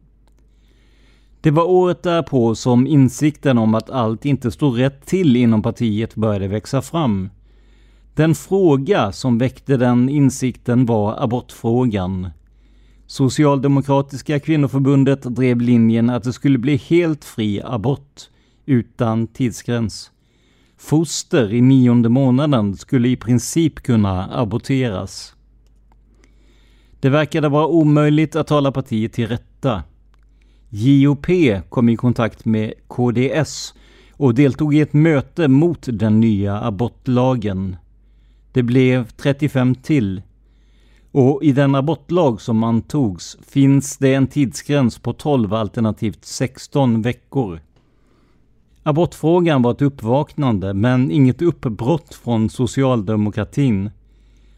Det 1.41 1.51
var 1.51 1.65
året 1.65 2.03
därpå 2.03 2.55
som 2.55 2.87
insikten 2.87 3.59
om 3.59 3.75
att 3.75 3.91
allt 3.91 4.25
inte 4.25 4.51
stod 4.51 4.79
rätt 4.79 5.07
till 5.07 5.37
inom 5.37 5.63
partiet 5.63 6.15
började 6.15 6.49
växa 6.49 6.83
fram. 6.83 7.29
Den 8.19 8.35
fråga 8.35 9.13
som 9.13 9.39
väckte 9.39 9.77
den 9.77 10.09
insikten 10.09 10.87
var 10.87 11.23
abortfrågan. 11.23 12.31
Socialdemokratiska 13.07 14.41
kvinnoförbundet 14.41 15.23
drev 15.23 15.61
linjen 15.61 16.11
att 16.11 16.25
det 16.25 16.33
skulle 16.33 16.59
bli 16.59 16.77
helt 16.77 17.25
fri 17.25 17.63
abort, 17.65 18.23
utan 18.67 19.27
tidsgräns. 19.27 20.11
Foster 20.79 21.53
i 21.53 21.61
nionde 21.61 22.09
månaden 22.09 22.77
skulle 22.77 23.09
i 23.09 23.17
princip 23.17 23.83
kunna 23.83 24.39
aborteras. 24.41 25.35
Det 27.01 27.09
verkade 27.09 27.49
vara 27.49 27.67
omöjligt 27.67 28.37
att 28.37 28.47
tala 28.47 28.73
partiet 28.73 29.13
till 29.13 29.27
rätta. 29.29 29.83
JOP 30.69 31.27
kom 31.69 31.89
i 31.89 31.97
kontakt 31.97 32.45
med 32.45 32.73
KDS 32.87 33.75
och 34.13 34.35
deltog 34.35 34.75
i 34.75 34.81
ett 34.81 34.93
möte 34.93 35.49
mot 35.49 35.89
den 35.93 36.21
nya 36.21 36.61
abortlagen. 36.61 37.77
Det 38.59 38.63
blev 38.63 39.05
35 39.17 39.75
till. 39.75 40.23
Och 41.13 41.43
i 41.43 41.53
den 41.53 41.75
abortlag 41.75 42.41
som 42.41 42.65
antogs 42.65 43.37
finns 43.49 43.97
det 43.97 44.15
en 44.15 44.27
tidsgräns 44.27 44.99
på 44.99 45.13
12 45.13 45.55
alternativt 45.55 46.25
16 46.25 47.03
veckor. 47.03 47.61
Abortfrågan 48.83 49.63
var 49.63 49.71
ett 49.71 49.83
uppvaknande, 49.83 50.75
men 50.75 51.11
inget 51.11 51.43
uppbrott 51.43 52.15
från 52.15 52.51
socialdemokratin. 52.51 53.91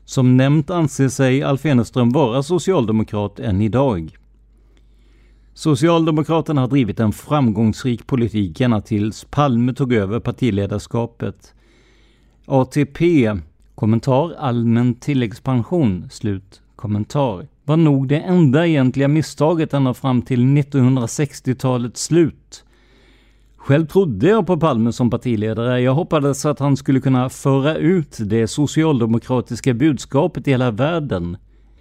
Som 0.05 0.37
nämnt 0.37 0.71
anser 0.71 1.09
sig 1.09 1.43
Alf 1.43 1.67
Eneström 1.67 2.11
vara 2.11 2.43
socialdemokrat 2.43 3.41
än 3.41 3.61
idag. 3.61 4.17
Socialdemokraterna 5.55 6.61
har 6.61 6.69
drivit 6.69 7.01
en 7.01 7.13
framgångsrik 7.13 8.07
politik 8.07 8.61
ända 8.61 8.81
tills 8.81 9.25
Palme 9.25 9.75
tog 9.75 9.93
över 9.93 10.21
partiledarskapet. 10.21 11.55
ATP, 12.47 13.33
kommentar 13.81 14.35
allmän 14.39 14.95
tilläggspension, 14.95 16.09
slut 16.11 16.62
kommentar, 16.76 17.47
var 17.64 17.76
nog 17.76 18.09
det 18.09 18.18
enda 18.20 18.66
egentliga 18.66 19.09
misstaget 19.09 19.74
ända 19.74 19.95
fram 19.95 20.22
till 20.22 20.41
1960-talets 20.41 22.05
slut. 22.05 22.64
Själv 23.57 23.87
trodde 23.87 24.28
jag 24.28 24.47
på 24.47 24.57
Palme 24.57 24.93
som 24.93 25.11
partiledare. 25.11 25.81
Jag 25.81 25.95
hoppades 25.95 26.47
att 26.47 26.59
han 26.59 26.76
skulle 26.76 27.01
kunna 27.01 27.28
föra 27.28 27.76
ut 27.76 28.18
det 28.20 28.47
socialdemokratiska 28.47 29.74
budskapet 29.74 30.49
i 30.49 30.51
hela 30.51 30.70
världen. 30.70 31.37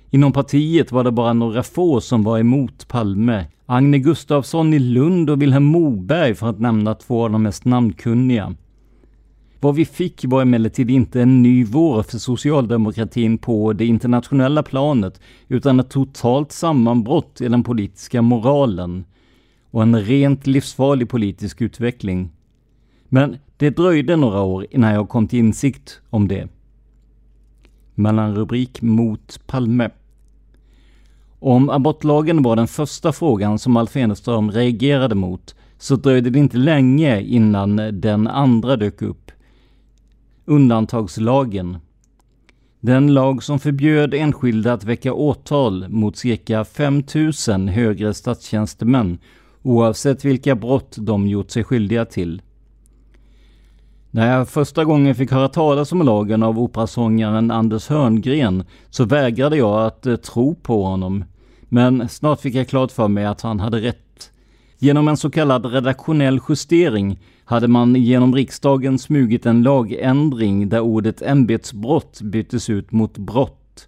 Inom 0.09 0.31
partiet 0.31 0.91
var 0.91 1.03
det 1.03 1.11
bara 1.11 1.33
några 1.33 1.63
få 1.63 2.01
som 2.01 2.23
var 2.23 2.39
emot 2.39 2.87
Palme. 2.87 3.45
Agne 3.65 3.99
Gustafsson 3.99 4.73
i 4.73 4.79
Lund 4.79 5.29
och 5.29 5.41
Vilhelm 5.41 5.65
Moberg 5.65 6.35
för 6.35 6.49
att 6.49 6.59
nämna 6.59 6.95
två 6.95 7.23
av 7.23 7.31
de 7.31 7.43
mest 7.43 7.65
namnkunniga. 7.65 8.55
Vad 9.61 9.75
vi 9.75 9.85
fick 9.85 10.25
var 10.25 10.41
emellertid 10.41 10.89
inte 10.89 11.21
en 11.21 11.43
ny 11.43 11.63
vår 11.65 12.03
för 12.03 12.17
socialdemokratin 12.17 13.37
på 13.37 13.73
det 13.73 13.85
internationella 13.85 14.63
planet, 14.63 15.21
utan 15.47 15.79
ett 15.79 15.89
totalt 15.89 16.51
sammanbrott 16.51 17.41
i 17.41 17.47
den 17.47 17.63
politiska 17.63 18.21
moralen 18.21 19.05
och 19.71 19.81
en 19.81 20.01
rent 20.01 20.47
livsfarlig 20.47 21.09
politisk 21.09 21.61
utveckling. 21.61 22.29
Men 23.09 23.37
det 23.57 23.69
dröjde 23.69 24.15
några 24.15 24.41
år 24.41 24.65
innan 24.71 24.93
jag 24.93 25.09
kom 25.09 25.27
till 25.27 25.39
insikt 25.39 26.01
om 26.09 26.27
det. 26.27 26.47
Mellanrubrik 27.95 28.81
mot 28.81 29.39
Palme. 29.47 29.89
Om 31.39 31.69
abortlagen 31.69 32.43
var 32.43 32.55
den 32.55 32.67
första 32.67 33.11
frågan 33.11 33.59
som 33.59 33.77
Alf 33.77 33.95
Eneström 33.95 34.51
reagerade 34.51 35.15
mot, 35.15 35.55
så 35.77 35.95
dröjde 35.95 36.29
det 36.29 36.39
inte 36.39 36.57
länge 36.57 37.21
innan 37.21 37.75
den 37.93 38.27
andra 38.27 38.75
dök 38.77 39.01
upp. 39.01 39.28
Undantagslagen. 40.49 41.77
Den 42.79 43.13
lag 43.13 43.43
som 43.43 43.59
förbjöd 43.59 44.13
enskilda 44.13 44.73
att 44.73 44.83
väcka 44.83 45.13
åtal 45.13 45.89
mot 45.89 46.17
cirka 46.17 46.65
5000 46.65 47.67
högre 47.67 48.13
statstjänstemän 48.13 49.17
oavsett 49.61 50.25
vilka 50.25 50.55
brott 50.55 50.95
de 50.99 51.27
gjort 51.27 51.51
sig 51.51 51.63
skyldiga 51.63 52.05
till. 52.05 52.41
När 54.11 54.37
jag 54.37 54.49
första 54.49 54.85
gången 54.85 55.15
fick 55.15 55.31
höra 55.31 55.47
talas 55.47 55.91
om 55.91 56.01
lagen 56.01 56.43
av 56.43 56.59
operasångaren 56.59 57.51
Anders 57.51 57.87
Hörngren 57.87 58.63
så 58.89 59.05
vägrade 59.05 59.57
jag 59.57 59.85
att 59.85 60.05
eh, 60.05 60.15
tro 60.15 60.55
på 60.55 60.83
honom. 60.83 61.23
Men 61.61 62.09
snart 62.09 62.41
fick 62.41 62.55
jag 62.55 62.67
klart 62.67 62.91
för 62.91 63.07
mig 63.07 63.25
att 63.25 63.41
han 63.41 63.59
hade 63.59 63.81
rätt. 63.81 64.31
Genom 64.77 65.07
en 65.07 65.17
så 65.17 65.29
kallad 65.29 65.65
redaktionell 65.65 66.39
justering 66.49 67.19
hade 67.49 67.67
man 67.67 67.95
genom 67.95 68.35
riksdagen 68.35 68.99
smugit 68.99 69.45
en 69.45 69.63
lagändring 69.63 70.69
där 70.69 70.79
ordet 70.79 71.21
ämbetsbrott 71.21 72.21
byttes 72.21 72.69
ut 72.69 72.91
mot 72.91 73.17
brott. 73.17 73.87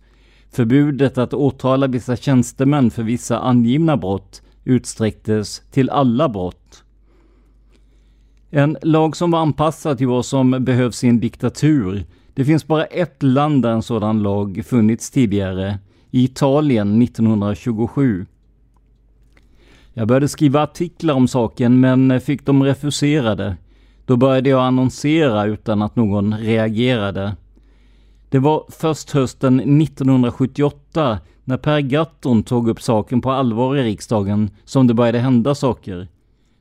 Förbudet 0.52 1.18
att 1.18 1.34
åtala 1.34 1.88
vissa 1.88 2.16
tjänstemän 2.16 2.92
för 2.92 3.04
vissa 3.04 3.40
angivna 3.40 3.98
brott 3.98 4.42
utsträcktes 4.64 5.62
till 5.72 5.90
alla 5.90 6.30
brott. 6.30 6.84
En 8.50 8.78
lag 8.82 9.16
som 9.16 9.32
var 9.32 9.40
anpassad 9.40 9.98
till 9.98 10.08
vad 10.08 10.26
som 10.26 10.52
behövs 10.52 11.04
i 11.04 11.08
en 11.08 11.20
diktatur. 11.20 12.06
Det 12.34 12.46
finns 12.46 12.68
bara 12.68 12.86
ett 12.86 13.24
land 13.24 13.64
där 13.64 13.72
en 13.72 13.84
sådan 13.84 14.24
lag 14.24 14.62
funnits 14.66 15.12
tidigare, 15.12 15.80
i 16.12 16.24
Italien 16.24 17.02
1927. 17.02 18.26
Jag 19.94 20.08
började 20.08 20.28
skriva 20.28 20.64
artiklar 20.64 21.14
om 21.14 21.28
saken 21.28 21.80
men 21.80 22.12
eh, 22.12 22.20
fick 22.20 22.46
dem 22.46 22.64
refuserade. 22.64 23.58
Då 24.06 24.18
började 24.18 24.50
jag 24.50 24.62
annonsera 24.64 25.46
utan 25.46 25.82
att 25.82 25.96
någon 25.96 26.38
reagerade. 26.38 27.36
Det 28.30 28.40
var 28.40 28.66
först 28.70 29.12
hösten 29.12 29.60
1978 29.82 31.20
när 31.44 31.58
Per 31.58 31.80
Gahrton 31.80 32.44
tog 32.44 32.70
upp 32.70 32.82
saken 32.82 33.22
på 33.22 33.32
allvar 33.32 33.76
i 33.76 33.84
riksdagen 33.84 34.50
som 34.66 34.88
det 34.88 34.94
började 34.94 35.20
hända 35.20 35.56
saker. 35.56 36.08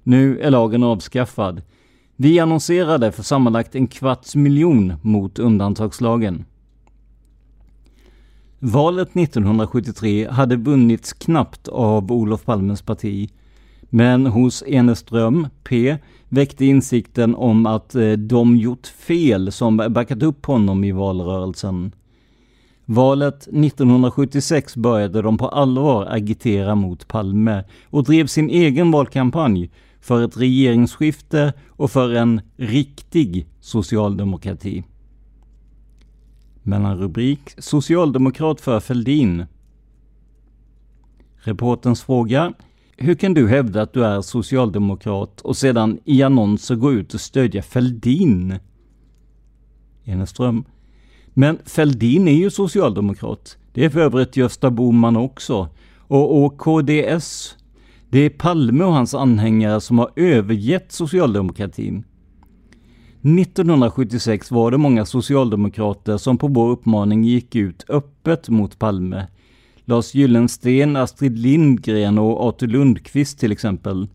Nu 0.03 0.41
är 0.41 0.51
lagen 0.51 0.83
avskaffad. 0.83 1.63
Vi 2.17 2.41
annonserade 2.41 3.13
för 3.13 3.23
sammanlagt 3.23 3.75
en 3.75 3.87
kvarts 3.87 4.37
miljon 4.37 4.95
mot 5.03 5.39
undantagslagen. 5.39 6.45
Valet 8.63 9.17
1973 9.17 10.29
hade 10.31 10.57
vunnits 10.57 11.13
knappt 11.13 11.69
av 11.69 12.13
Olof 12.13 12.45
Palmes 12.45 12.83
parti. 12.83 13.31
Men 13.81 14.27
hos 14.27 14.63
Eneström, 14.67 15.49
P, 15.65 15.97
väckte 16.29 16.65
insikten 16.65 17.35
om 17.35 17.67
att 17.67 17.95
eh, 17.95 18.13
de 18.13 18.57
gjort 18.57 18.87
fel 18.87 19.53
som 19.53 19.77
backat 19.77 20.23
upp 20.23 20.47
honom 20.47 20.85
i 20.85 20.93
valrörelsen. 20.93 21.93
Valet 22.85 23.43
1976 23.43 24.77
började 24.77 25.23
de 25.23 25.39
på 25.39 25.49
allvar 25.49 26.07
agitera 26.07 26.75
mot 26.75 27.09
Palme 27.09 27.65
och 27.85 28.05
drev 28.05 28.27
sin 28.27 28.51
egen 28.51 28.91
valkampanj 28.91 29.71
för 30.01 30.25
ett 30.25 30.37
regeringsskifte 30.37 31.53
och 31.69 31.91
för 31.91 32.15
en 32.15 32.41
riktig 32.57 33.47
socialdemokrati. 33.61 34.85
Mellanrubrik 36.63 37.41
Socialdemokrat 37.59 38.61
för 38.61 38.81
Fälldin. 38.81 39.47
Reportens 41.37 42.03
fråga 42.03 42.53
hur 43.03 43.15
kan 43.15 43.35
du 43.35 43.49
hävda 43.49 43.83
att 43.83 43.93
du 43.93 44.05
är 44.05 44.21
socialdemokrat 44.21 45.41
och 45.41 45.57
sedan 45.57 45.99
i 46.05 46.23
annonser 46.23 46.75
gå 46.75 46.93
ut 46.93 47.15
och 47.15 47.21
stödja 47.21 47.63
Fälldin? 47.63 48.59
Eneström. 50.05 50.65
Men 51.35 51.59
Fälldin 51.65 52.29
är 52.29 52.33
ju 52.33 52.51
socialdemokrat. 52.51 53.57
Det 53.73 53.85
är 53.85 53.91
för 53.91 54.01
övrigt 54.01 54.37
Gösta 54.37 54.71
Bohman 54.71 55.17
också. 55.17 55.69
Och, 55.99 56.45
och 56.45 56.59
KDS. 56.59 57.57
Det 58.09 58.19
är 58.19 58.31
Palme 58.31 58.85
och 58.85 58.93
hans 58.93 59.15
anhängare 59.15 59.81
som 59.81 59.99
har 59.99 60.11
övergett 60.17 60.93
socialdemokratin. 60.93 62.05
1976 63.23 64.51
var 64.51 64.71
det 64.71 64.79
många 64.79 65.05
socialdemokrater 65.05 66.17
som 66.17 66.39
på 66.39 66.49
vår 66.49 66.71
uppmaning 66.71 67.25
gick 67.25 67.57
ut 67.57 67.85
öppet 67.89 68.49
mot 68.49 68.79
Palme. 68.79 69.27
Lars 69.85 70.15
Gyllensten, 70.15 70.97
Astrid 70.97 71.39
Lindgren 71.39 72.19
och 72.19 72.49
Artur 72.49 72.67
Lundqvist 72.67 73.39
till 73.39 73.53
exempel. 73.53 74.09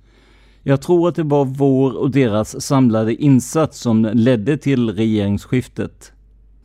Jag 0.64 0.82
tror 0.82 1.10
att 1.10 1.16
det 1.16 1.24
var 1.24 1.46
vår 1.46 1.98
och 1.98 2.12
deras 2.12 2.62
samlade 2.62 3.16
insats 3.16 3.80
som 3.80 4.10
ledde 4.14 4.58
till 4.58 4.90
regeringsskiftet. 4.90 6.12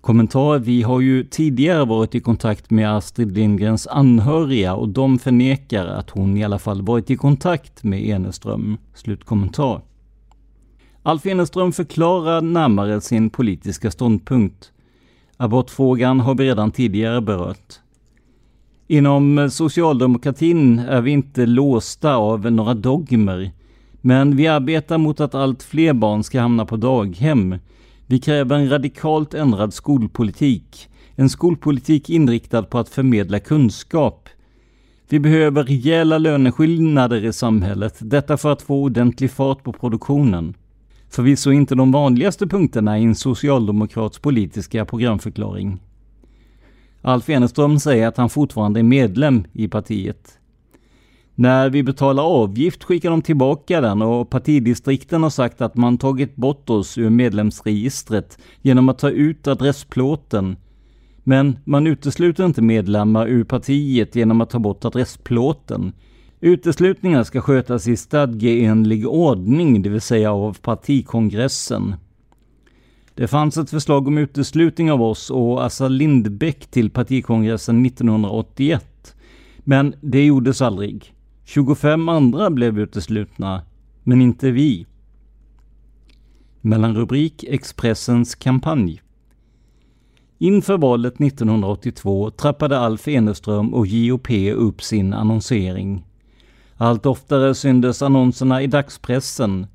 Kommentar. 0.00 0.58
Vi 0.58 0.82
har 0.82 1.00
ju 1.00 1.24
tidigare 1.24 1.84
varit 1.84 2.14
i 2.14 2.20
kontakt 2.20 2.70
med 2.70 2.96
Astrid 2.96 3.32
Lindgrens 3.32 3.86
anhöriga 3.86 4.74
och 4.74 4.88
de 4.88 5.18
förnekar 5.18 5.86
att 5.86 6.10
hon 6.10 6.36
i 6.36 6.44
alla 6.44 6.58
fall 6.58 6.82
varit 6.82 7.10
i 7.10 7.16
kontakt 7.16 7.82
med 7.82 8.04
Eneström. 8.04 8.76
Slutkommentar. 8.94 9.80
Alf 11.02 11.26
Ennerström 11.26 11.72
förklarar 11.72 12.40
närmare 12.40 13.00
sin 13.00 13.30
politiska 13.30 13.90
ståndpunkt. 13.90 14.72
Abortfrågan 15.36 16.20
har 16.20 16.34
vi 16.34 16.44
redan 16.44 16.70
tidigare 16.70 17.20
berört. 17.20 17.80
Inom 18.86 19.50
socialdemokratin 19.50 20.78
är 20.78 21.00
vi 21.00 21.10
inte 21.10 21.46
låsta 21.46 22.14
av 22.14 22.52
några 22.52 22.74
dogmer, 22.74 23.50
men 24.00 24.36
vi 24.36 24.46
arbetar 24.46 24.98
mot 24.98 25.20
att 25.20 25.34
allt 25.34 25.62
fler 25.62 25.92
barn 25.92 26.24
ska 26.24 26.40
hamna 26.40 26.66
på 26.66 26.76
daghem 26.76 27.58
vi 28.10 28.18
kräver 28.18 28.56
en 28.56 28.70
radikalt 28.70 29.34
ändrad 29.34 29.74
skolpolitik. 29.74 30.88
En 31.14 31.30
skolpolitik 31.30 32.10
inriktad 32.10 32.62
på 32.62 32.78
att 32.78 32.88
förmedla 32.88 33.40
kunskap. 33.40 34.28
Vi 35.08 35.20
behöver 35.20 35.64
rejäla 35.64 36.18
löneskillnader 36.18 37.24
i 37.24 37.32
samhället, 37.32 37.98
detta 38.00 38.36
för 38.36 38.52
att 38.52 38.62
få 38.62 38.82
ordentlig 38.82 39.30
fart 39.30 39.64
på 39.64 39.72
produktionen. 39.72 40.54
Förvisso 41.10 41.52
inte 41.52 41.74
de 41.74 41.92
vanligaste 41.92 42.46
punkterna 42.46 42.98
i 42.98 43.04
en 43.04 43.14
socialdemokrats 43.14 44.18
politiska 44.18 44.84
programförklaring. 44.84 45.80
Alf 47.02 47.30
Eneström 47.30 47.78
säger 47.78 48.08
att 48.08 48.16
han 48.16 48.30
fortfarande 48.30 48.80
är 48.80 48.84
medlem 48.84 49.44
i 49.52 49.68
partiet. 49.68 50.38
När 51.34 51.70
vi 51.70 51.82
betalar 51.82 52.22
avgift 52.22 52.84
skickar 52.84 53.10
de 53.10 53.22
tillbaka 53.22 53.80
den 53.80 54.02
och 54.02 54.30
partidistrikten 54.30 55.22
har 55.22 55.30
sagt 55.30 55.60
att 55.60 55.76
man 55.76 55.98
tagit 55.98 56.36
bort 56.36 56.70
oss 56.70 56.98
ur 56.98 57.10
medlemsregistret 57.10 58.38
genom 58.62 58.88
att 58.88 58.98
ta 58.98 59.10
ut 59.10 59.46
adressplåten. 59.46 60.56
Men 61.24 61.58
man 61.64 61.86
utesluter 61.86 62.46
inte 62.46 62.62
medlemmar 62.62 63.26
ur 63.26 63.44
partiet 63.44 64.16
genom 64.16 64.40
att 64.40 64.50
ta 64.50 64.58
bort 64.58 64.84
adressplåten. 64.84 65.92
Uteslutningar 66.42 67.24
ska 67.24 67.40
skötas 67.40 67.88
i 67.88 67.96
stadgeenlig 67.96 69.08
ordning, 69.08 69.82
det 69.82 69.88
vill 69.88 70.00
säga 70.00 70.32
av 70.32 70.58
partikongressen. 70.58 71.94
Det 73.14 73.28
fanns 73.28 73.56
ett 73.56 73.70
förslag 73.70 74.08
om 74.08 74.18
uteslutning 74.18 74.92
av 74.92 75.02
oss 75.02 75.30
och 75.30 75.64
Assa 75.64 75.88
Lindbäck 75.88 76.66
till 76.66 76.90
partikongressen 76.90 77.86
1981. 77.86 79.14
Men 79.58 79.94
det 80.00 80.24
gjordes 80.26 80.62
aldrig. 80.62 81.14
25 81.44 82.08
andra 82.08 82.50
blev 82.50 82.78
uteslutna, 82.78 83.62
men 84.02 84.22
inte 84.22 84.50
vi. 84.50 84.86
Mellanrubrik 86.60 87.44
Expressens 87.48 88.34
kampanj. 88.34 89.02
Inför 90.38 90.78
valet 90.78 91.20
1982 91.20 92.30
trappade 92.30 92.78
Alf 92.78 93.08
Eneström 93.08 93.74
och 93.74 93.86
JOP 93.86 94.30
upp 94.54 94.82
sin 94.82 95.12
annonsering. 95.12 96.04
Allt 96.82 97.06
oftare 97.06 97.54
syndes 97.54 98.02
annonserna 98.02 98.62
i 98.62 98.66
dagspressen. 98.66 99.66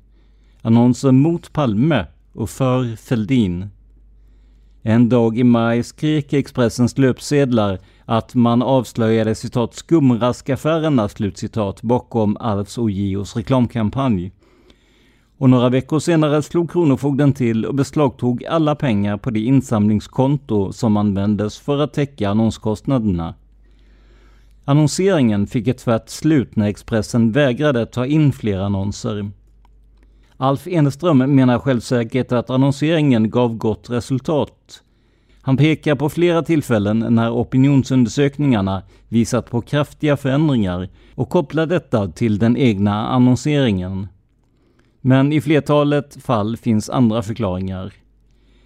Annonser 0.62 1.12
mot 1.12 1.52
Palme 1.52 2.06
och 2.32 2.50
för 2.50 2.96
Fälldin. 2.96 3.68
En 4.82 5.08
dag 5.08 5.38
i 5.38 5.44
maj 5.44 5.82
skrek 5.82 6.32
Expressens 6.32 6.98
löpsedlar 6.98 7.78
att 8.04 8.34
man 8.34 8.62
avslöjade 8.62 9.34
citat 9.34 9.74
skumraskaffärerna 9.74 11.08
slutcitat 11.08 11.82
bakom 11.82 12.36
Alfs 12.40 12.78
och 12.78 12.90
Gios 12.90 13.36
reklamkampanj. 13.36 14.32
Och 15.38 15.50
några 15.50 15.68
veckor 15.68 15.98
senare 15.98 16.42
slog 16.42 16.70
Kronofogden 16.70 17.32
till 17.32 17.66
och 17.66 17.74
beslagtog 17.74 18.44
alla 18.44 18.74
pengar 18.74 19.16
på 19.16 19.30
det 19.30 19.40
insamlingskonto 19.40 20.72
som 20.72 20.96
användes 20.96 21.58
för 21.58 21.78
att 21.78 21.94
täcka 21.94 22.30
annonskostnaderna. 22.30 23.34
Annonseringen 24.68 25.46
fick 25.46 25.68
ett 25.68 25.78
tvärt 25.78 26.08
slut 26.08 26.56
när 26.56 26.66
Expressen 26.68 27.32
vägrade 27.32 27.86
ta 27.86 28.06
in 28.06 28.32
fler 28.32 28.58
annonser. 28.58 29.30
Alf 30.36 30.66
Eneström 30.66 31.18
menar 31.18 31.58
självsäkert 31.58 32.32
att 32.32 32.50
annonseringen 32.50 33.30
gav 33.30 33.56
gott 33.56 33.90
resultat. 33.90 34.82
Han 35.42 35.56
pekar 35.56 35.94
på 35.94 36.08
flera 36.08 36.42
tillfällen 36.42 36.98
när 36.98 37.30
opinionsundersökningarna 37.30 38.82
visat 39.08 39.50
på 39.50 39.60
kraftiga 39.60 40.16
förändringar 40.16 40.88
och 41.14 41.28
kopplar 41.28 41.66
detta 41.66 42.08
till 42.08 42.38
den 42.38 42.56
egna 42.56 43.08
annonseringen. 43.08 44.08
Men 45.00 45.32
i 45.32 45.40
flertalet 45.40 46.22
fall 46.22 46.56
finns 46.56 46.90
andra 46.90 47.22
förklaringar. 47.22 47.92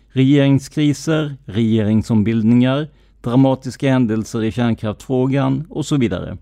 Regeringskriser, 0.08 1.36
regeringsombildningar, 1.44 2.88
dramatiska 3.22 3.90
händelser 3.90 4.44
i 4.44 4.52
kärnkraftfrågan 4.52 5.66
och 5.70 5.86
så 5.86 5.96
vidare. 5.96 6.38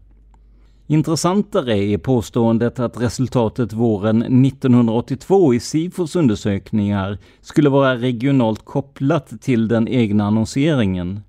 Intressantare 0.86 1.78
är 1.78 1.98
påståendet 1.98 2.78
att 2.78 3.00
resultatet 3.00 3.72
våren 3.72 4.44
1982 4.46 5.54
i 5.54 5.60
Sifos 5.60 6.16
undersökningar 6.16 7.18
skulle 7.40 7.68
vara 7.68 7.96
regionalt 7.96 8.64
kopplat 8.64 9.40
till 9.40 9.68
den 9.68 9.88
egna 9.88 10.26
annonseringen. 10.26 11.20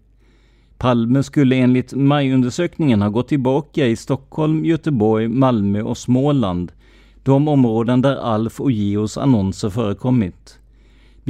Palme 0.78 1.24
skulle 1.24 1.56
enligt 1.56 1.94
majundersökningen 1.94 3.02
ha 3.02 3.10
gått 3.10 3.28
tillbaka 3.28 3.88
i 3.88 3.96
Stockholm, 3.96 4.66
Göteborg, 4.66 5.28
Malmö 5.28 5.82
och 5.82 5.98
Småland, 5.98 6.72
de 7.24 7.48
områden 7.48 8.02
där 8.02 8.16
Alf 8.16 8.60
och 8.60 8.72
Geos 8.72 9.18
annonser 9.18 9.70
förekommit. 9.70 10.59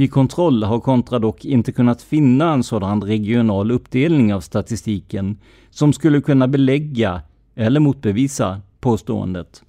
Vid 0.00 0.12
kontroll 0.12 0.62
har 0.62 0.80
Kontra 0.80 1.18
dock 1.18 1.44
inte 1.44 1.72
kunnat 1.72 2.02
finna 2.02 2.52
en 2.52 2.62
sådan 2.62 3.02
regional 3.02 3.70
uppdelning 3.70 4.34
av 4.34 4.40
statistiken 4.40 5.38
som 5.70 5.92
skulle 5.92 6.20
kunna 6.20 6.48
belägga 6.48 7.22
eller 7.54 7.80
motbevisa 7.80 8.60
påståendet. 8.80 9.62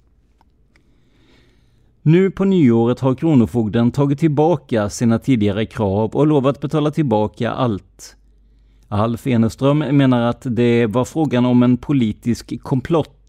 Nu 2.02 2.30
på 2.30 2.44
nyåret 2.44 3.00
har 3.00 3.14
Kronofogden 3.14 3.90
tagit 3.90 4.18
tillbaka 4.18 4.90
sina 4.90 5.18
tidigare 5.18 5.66
krav 5.66 6.10
och 6.10 6.26
lovat 6.26 6.60
betala 6.60 6.90
tillbaka 6.90 7.50
allt. 7.50 8.16
Alf 8.88 9.26
Eneström 9.26 9.78
menar 9.78 10.20
att 10.20 10.46
det 10.50 10.86
var 10.86 11.04
frågan 11.04 11.46
om 11.46 11.62
en 11.62 11.76
politisk 11.76 12.62
komplott 12.62 13.21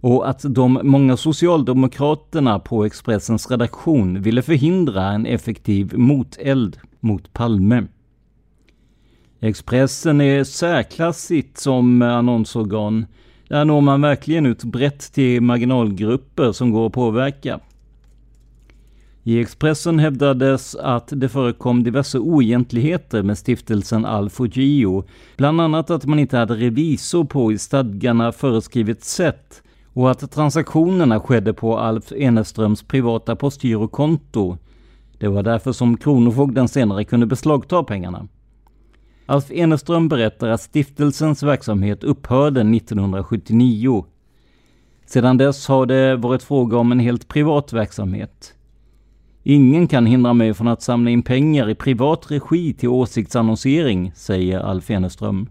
och 0.00 0.28
att 0.28 0.44
de 0.48 0.80
många 0.82 1.16
socialdemokraterna 1.16 2.58
på 2.58 2.84
Expressens 2.84 3.50
redaktion 3.50 4.22
ville 4.22 4.42
förhindra 4.42 5.04
en 5.12 5.26
effektiv 5.26 5.98
moteld 5.98 6.78
mot 7.00 7.32
Palme. 7.32 7.86
Expressen 9.40 10.20
är 10.20 10.44
särklassigt 10.44 11.58
som 11.58 12.02
annonsorgan 12.02 13.06
där 13.48 13.64
når 13.64 13.80
man 13.80 14.00
verkligen 14.00 14.46
ut 14.46 14.64
brett 14.64 15.12
till 15.12 15.40
marginalgrupper 15.40 16.52
som 16.52 16.70
går 16.70 16.86
att 16.86 16.92
påverka. 16.92 17.60
I 19.22 19.40
Expressen 19.40 19.98
hävdades 19.98 20.74
att 20.74 21.12
det 21.12 21.28
förekom 21.28 21.82
diverse 21.82 22.18
oegentligheter 22.18 23.22
med 23.22 23.38
stiftelsen 23.38 24.04
Alf 24.04 24.40
och 24.40 24.56
Gio, 24.56 25.04
bland 25.36 25.60
annat 25.60 25.90
att 25.90 26.04
man 26.04 26.18
inte 26.18 26.36
hade 26.36 26.54
revisor 26.54 27.24
på 27.24 27.52
i 27.52 27.58
stadgarna 27.58 28.32
föreskrivet 28.32 29.04
sätt 29.04 29.62
och 29.96 30.10
att 30.10 30.30
transaktionerna 30.30 31.20
skedde 31.20 31.54
på 31.54 31.78
Alf 31.78 32.12
Eneströms 32.12 32.82
privata 32.82 33.36
postgirokonto. 33.36 34.56
Det 35.18 35.28
var 35.28 35.42
därför 35.42 35.72
som 35.72 35.96
Kronofogden 35.96 36.68
senare 36.68 37.04
kunde 37.04 37.26
beslagta 37.26 37.84
pengarna. 37.84 38.28
Alf 39.26 39.50
Eneström 39.50 40.08
berättar 40.08 40.48
att 40.48 40.60
stiftelsens 40.60 41.42
verksamhet 41.42 42.04
upphörde 42.04 42.60
1979. 42.60 44.04
Sedan 45.06 45.36
dess 45.36 45.68
har 45.68 45.86
det 45.86 46.16
varit 46.16 46.42
fråga 46.42 46.76
om 46.76 46.92
en 46.92 47.00
helt 47.00 47.28
privat 47.28 47.72
verksamhet. 47.72 48.54
Ingen 49.42 49.88
kan 49.88 50.06
hindra 50.06 50.32
mig 50.32 50.54
från 50.54 50.68
att 50.68 50.82
samla 50.82 51.10
in 51.10 51.22
pengar 51.22 51.70
i 51.70 51.74
privat 51.74 52.30
regi 52.30 52.74
till 52.74 52.88
åsiktsannonsering, 52.88 54.12
säger 54.14 54.60
Alf 54.60 54.90
Eneström. 54.90 55.48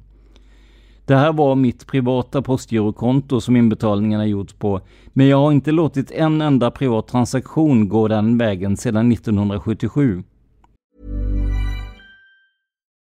Det 1.05 1.15
här 1.15 1.33
var 1.33 1.55
mitt 1.55 1.87
privata 1.87 2.41
postgirokonto 2.41 3.41
som 3.41 3.55
inbetalningarna 3.55 4.25
gjorts 4.25 4.53
på, 4.53 4.81
men 5.13 5.27
jag 5.27 5.37
har 5.37 5.51
inte 5.51 5.71
låtit 5.71 6.11
en 6.11 6.41
enda 6.41 6.71
privat 6.71 7.07
transaktion 7.07 7.89
gå 7.89 8.07
den 8.07 8.37
vägen 8.37 8.77
sedan 8.77 9.11
1977. 9.11 10.23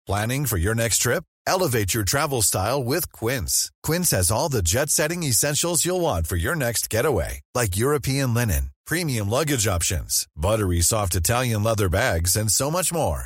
Planning 0.07 0.45
for 0.45 0.59
your 0.59 0.75
next 0.75 1.01
trip? 1.01 1.23
Elevate 1.47 1.95
your 1.95 2.05
travel 2.05 2.41
style 2.43 2.83
with 2.83 3.11
Quince. 3.11 3.71
Quince 3.87 4.15
has 4.17 4.31
all 4.31 4.51
the 4.51 4.61
jet-setting 4.61 5.23
essentials 5.23 5.85
you'll 5.85 6.01
want 6.01 6.27
for 6.27 6.37
your 6.37 6.55
next 6.55 6.93
getaway, 6.93 7.41
like 7.55 7.75
European 7.75 8.33
linen, 8.33 8.69
premium 8.85 9.29
luggage 9.29 9.67
options, 9.67 10.27
buttery 10.35 10.81
soft 10.81 11.15
Italian 11.15 11.63
leather 11.63 11.89
bags, 11.89 12.35
and 12.35 12.51
so 12.51 12.69
much 12.71 12.93
more. 12.93 13.25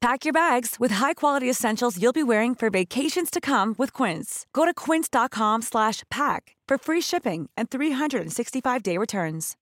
Pack 0.00 0.24
your 0.24 0.32
bags 0.32 0.76
with 0.80 0.94
high-quality 0.94 1.50
essentials 1.50 1.98
you'll 1.98 2.12
be 2.12 2.22
wearing 2.22 2.54
for 2.54 2.70
vacations 2.70 3.30
to 3.30 3.40
come 3.40 3.74
with 3.78 3.92
Quince. 3.92 4.46
Go 4.52 4.64
to 4.64 4.72
quince.com 4.72 5.62
slash 5.62 6.02
pack 6.10 6.56
for 6.68 6.78
free 6.78 7.02
shipping 7.02 7.50
and 7.56 7.68
365-day 7.68 8.98
returns. 8.98 9.56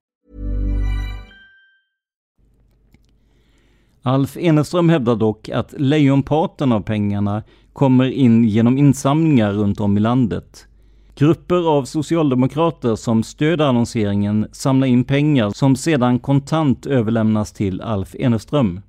Alf 4.03 4.37
Eneström 4.37 4.89
hävdar 4.89 5.17
dock 5.17 5.49
att 5.49 5.75
lejonparten 5.79 6.73
av 6.73 6.81
pengarna 6.81 7.43
kommer 7.73 8.11
in 8.11 8.45
genom 8.45 8.79
insamlingar 8.79 9.53
runt 9.53 9.81
om 9.81 9.97
i 9.97 10.01
landet. 10.01 10.67
Grupper 11.15 11.69
av 11.69 11.85
socialdemokrater 11.85 12.97
som 12.97 13.23
stöder 13.23 13.65
annonseringen 13.65 14.49
samlar 14.53 14.87
in 14.87 15.05
pengar 15.05 15.51
som 15.51 15.77
sedan 15.77 16.19
kontant 16.19 16.87
överlämnas 16.87 17.53
till 17.53 17.81
Alf 17.81 18.15
Eneström. 18.15 18.81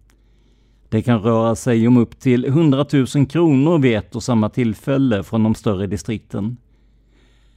Det 0.90 1.02
kan 1.02 1.20
röra 1.20 1.56
sig 1.56 1.88
om 1.88 1.98
upp 1.98 2.20
till 2.20 2.46
100 2.46 2.86
000 3.16 3.26
kronor 3.26 3.80
vid 3.80 3.98
ett 3.98 4.16
och 4.16 4.24
samma 4.24 4.50
tillfälle 4.50 5.24
från 5.24 5.44
de 5.44 5.56
större 5.56 5.88
distrikten. 5.88 6.58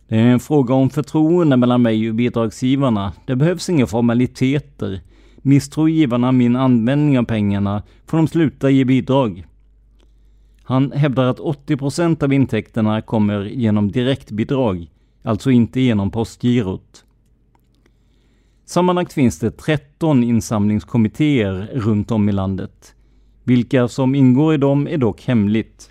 Det 0.09 0.19
är 0.19 0.27
en 0.27 0.41
fråga 0.41 0.75
om 0.75 0.91
förtroende 0.91 1.57
mellan 1.57 1.83
mig 1.83 2.09
och 2.09 2.15
bidragsgivarna. 2.15 3.13
Det 3.27 3.37
behövs 3.37 3.69
inga 3.69 3.87
formaliteter. 3.87 5.01
Misstror 5.37 5.91
givarna 5.91 6.33
min 6.33 6.57
användning 6.57 7.19
av 7.19 7.25
pengarna 7.25 7.83
får 8.07 8.17
de 8.17 8.29
sluta 8.29 8.71
ge 8.71 8.85
bidrag. 8.85 9.47
Han 10.63 10.93
hävdar 10.93 11.25
att 11.25 11.41
80 11.41 11.77
procent 11.77 12.23
av 12.23 12.33
intäkterna 12.33 13.03
kommer 13.03 13.45
genom 13.45 13.93
direktbidrag, 13.93 14.91
alltså 15.23 15.51
inte 15.51 15.81
genom 15.81 16.11
postgirot. 16.11 17.05
Sammanlagt 18.65 19.13
finns 19.13 19.39
det 19.39 19.51
13 19.51 20.25
insamlingskommittéer 20.25 21.71
runt 21.73 22.11
om 22.11 22.29
i 22.29 22.33
landet. 22.33 22.95
Vilka 23.45 23.89
som 23.89 24.15
ingår 24.15 24.55
i 24.55 24.57
dem 24.57 24.89
är 24.89 24.99
dock 24.99 25.23
hemligt. 25.23 25.91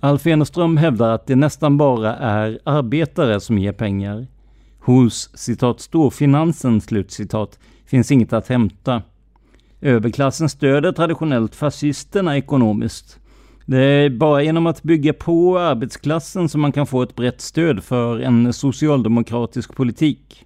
Alf 0.00 0.26
Eneström 0.26 0.76
hävdar 0.76 1.10
att 1.10 1.26
det 1.26 1.36
nästan 1.36 1.76
bara 1.76 2.16
är 2.16 2.58
arbetare 2.64 3.40
som 3.40 3.58
ger 3.58 3.72
pengar. 3.72 4.26
Hos 4.80 5.30
citat 5.34 5.80
storfinansen 5.80 6.80
slutcitat 6.80 7.58
finns 7.86 8.10
inget 8.10 8.32
att 8.32 8.48
hämta. 8.48 9.02
Överklassen 9.80 10.48
stöder 10.48 10.92
traditionellt 10.92 11.54
fascisterna 11.54 12.36
ekonomiskt. 12.36 13.18
Det 13.66 13.78
är 13.78 14.10
bara 14.10 14.42
genom 14.42 14.66
att 14.66 14.82
bygga 14.82 15.12
på 15.12 15.58
arbetsklassen 15.58 16.48
som 16.48 16.60
man 16.60 16.72
kan 16.72 16.86
få 16.86 17.02
ett 17.02 17.14
brett 17.14 17.40
stöd 17.40 17.84
för 17.84 18.20
en 18.20 18.52
socialdemokratisk 18.52 19.74
politik. 19.74 20.45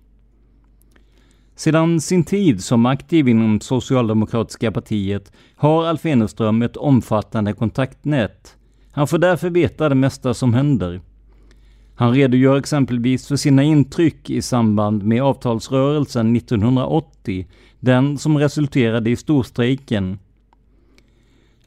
Sedan 1.60 2.00
sin 2.00 2.24
tid 2.24 2.64
som 2.64 2.86
aktiv 2.86 3.28
inom 3.28 3.60
Socialdemokratiska 3.60 4.72
partiet 4.72 5.32
har 5.56 5.84
Alf 5.84 6.06
Eneström 6.06 6.62
ett 6.62 6.76
omfattande 6.76 7.52
kontaktnät. 7.52 8.56
Han 8.92 9.06
får 9.06 9.18
därför 9.18 9.50
veta 9.50 9.88
det 9.88 9.94
mesta 9.94 10.34
som 10.34 10.54
händer. 10.54 11.00
Han 11.94 12.14
redogör 12.14 12.56
exempelvis 12.56 13.28
för 13.28 13.36
sina 13.36 13.62
intryck 13.62 14.30
i 14.30 14.42
samband 14.42 15.02
med 15.02 15.22
avtalsrörelsen 15.22 16.36
1980, 16.36 17.46
den 17.80 18.18
som 18.18 18.38
resulterade 18.38 19.10
i 19.10 19.16
storstrejken 19.16 20.18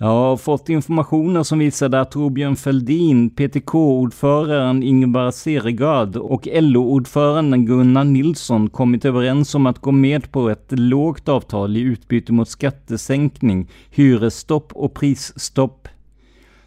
jag 0.04 0.10
har 0.10 0.38
fått 0.38 0.70
informationer 0.70 1.44
som 1.44 1.60
visade 1.60 2.02
att 2.02 2.12
Torbjörn 2.12 2.56
Fälldin, 2.56 3.30
PTK-ordföranden 3.30 4.84
Ingvar 4.84 5.32
Seregard 5.32 6.16
och 6.16 6.48
LO-ordföranden 6.52 7.66
Gunnar 7.66 8.04
Nilsson 8.04 8.70
kommit 8.70 9.06
överens 9.06 9.56
om 9.56 9.66
att 9.66 9.80
gå 9.80 9.92
med 9.92 10.32
på 10.32 10.50
ett 10.50 10.68
lågt 10.70 11.30
avtal 11.30 11.78
i 11.78 11.80
utbyte 11.80 12.34
mot 12.34 12.50
skattesänkning, 12.50 13.70
hyresstopp 13.92 14.72
och 14.74 14.94
prisstopp. 14.94 15.88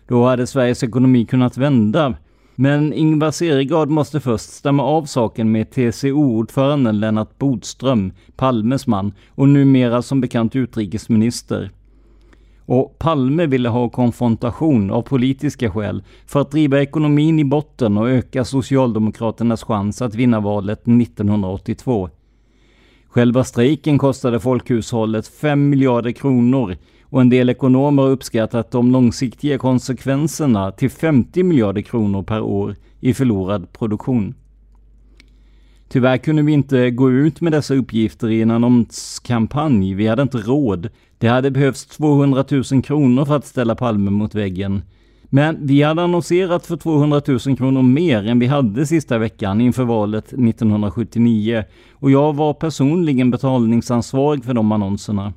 Då 0.08 0.26
hade 0.26 0.46
Sveriges 0.46 0.84
ekonomi 0.84 1.26
kunnat 1.26 1.56
vända. 1.56 2.14
Men 2.54 2.92
Ingvar 2.92 3.30
Seregard 3.30 3.88
måste 3.88 4.20
först 4.20 4.50
stämma 4.50 4.82
av 4.82 5.04
saken 5.04 5.52
med 5.52 5.70
TCO-ordföranden 5.70 7.00
Lennart 7.00 7.38
Bodström, 7.38 8.12
Palmes 8.36 8.86
man 8.86 9.12
och 9.28 9.48
numera 9.48 10.02
som 10.02 10.20
bekant 10.20 10.56
utrikesminister. 10.56 11.70
Och 12.66 12.98
Palme 12.98 13.46
ville 13.46 13.68
ha 13.68 13.88
konfrontation 13.88 14.90
av 14.90 15.02
politiska 15.02 15.70
skäl 15.70 16.02
för 16.26 16.40
att 16.40 16.50
driva 16.50 16.82
ekonomin 16.82 17.38
i 17.38 17.44
botten 17.44 17.98
och 17.98 18.10
öka 18.10 18.44
Socialdemokraternas 18.44 19.62
chans 19.62 20.02
att 20.02 20.14
vinna 20.14 20.40
valet 20.40 20.80
1982. 20.88 22.08
Själva 23.08 23.44
strejken 23.44 23.98
kostade 23.98 24.40
folkhushållet 24.40 25.28
5 25.28 25.68
miljarder 25.68 26.12
kronor 26.12 26.76
och 27.02 27.20
en 27.20 27.28
del 27.28 27.50
ekonomer 27.50 28.02
har 28.02 28.10
uppskattat 28.10 28.70
de 28.70 28.92
långsiktiga 28.92 29.58
konsekvenserna 29.58 30.72
till 30.72 30.90
50 30.90 31.42
miljarder 31.42 31.82
kronor 31.82 32.22
per 32.22 32.40
år 32.40 32.76
i 33.00 33.14
förlorad 33.14 33.72
produktion. 33.72 34.34
Tyvärr 35.88 36.16
kunde 36.16 36.42
vi 36.42 36.52
inte 36.52 36.90
gå 36.90 37.10
ut 37.10 37.40
med 37.40 37.52
dessa 37.52 37.74
uppgifter 37.74 38.28
i 38.28 38.42
en 38.42 38.50
annonskampanj. 38.50 39.94
Vi 39.94 40.06
hade 40.06 40.22
inte 40.22 40.38
råd. 40.38 40.88
Det 41.18 41.28
hade 41.28 41.50
behövts 41.50 41.86
200 41.86 42.44
000 42.72 42.82
kronor 42.82 43.24
för 43.24 43.36
att 43.36 43.46
ställa 43.46 43.74
Palme 43.74 44.10
mot 44.10 44.34
väggen. 44.34 44.82
Men 45.24 45.66
vi 45.66 45.82
hade 45.82 46.02
annonserat 46.02 46.66
för 46.66 46.76
200 46.76 47.22
000 47.26 47.38
kronor 47.38 47.82
mer 47.82 48.26
än 48.26 48.38
vi 48.38 48.46
hade 48.46 48.86
sista 48.86 49.18
veckan 49.18 49.60
inför 49.60 49.84
valet 49.84 50.24
1979 50.24 51.64
och 51.92 52.10
jag 52.10 52.36
var 52.36 52.54
personligen 52.54 53.30
betalningsansvarig 53.30 54.44
för 54.44 54.54
de 54.54 54.72
annonserna. 54.72 55.32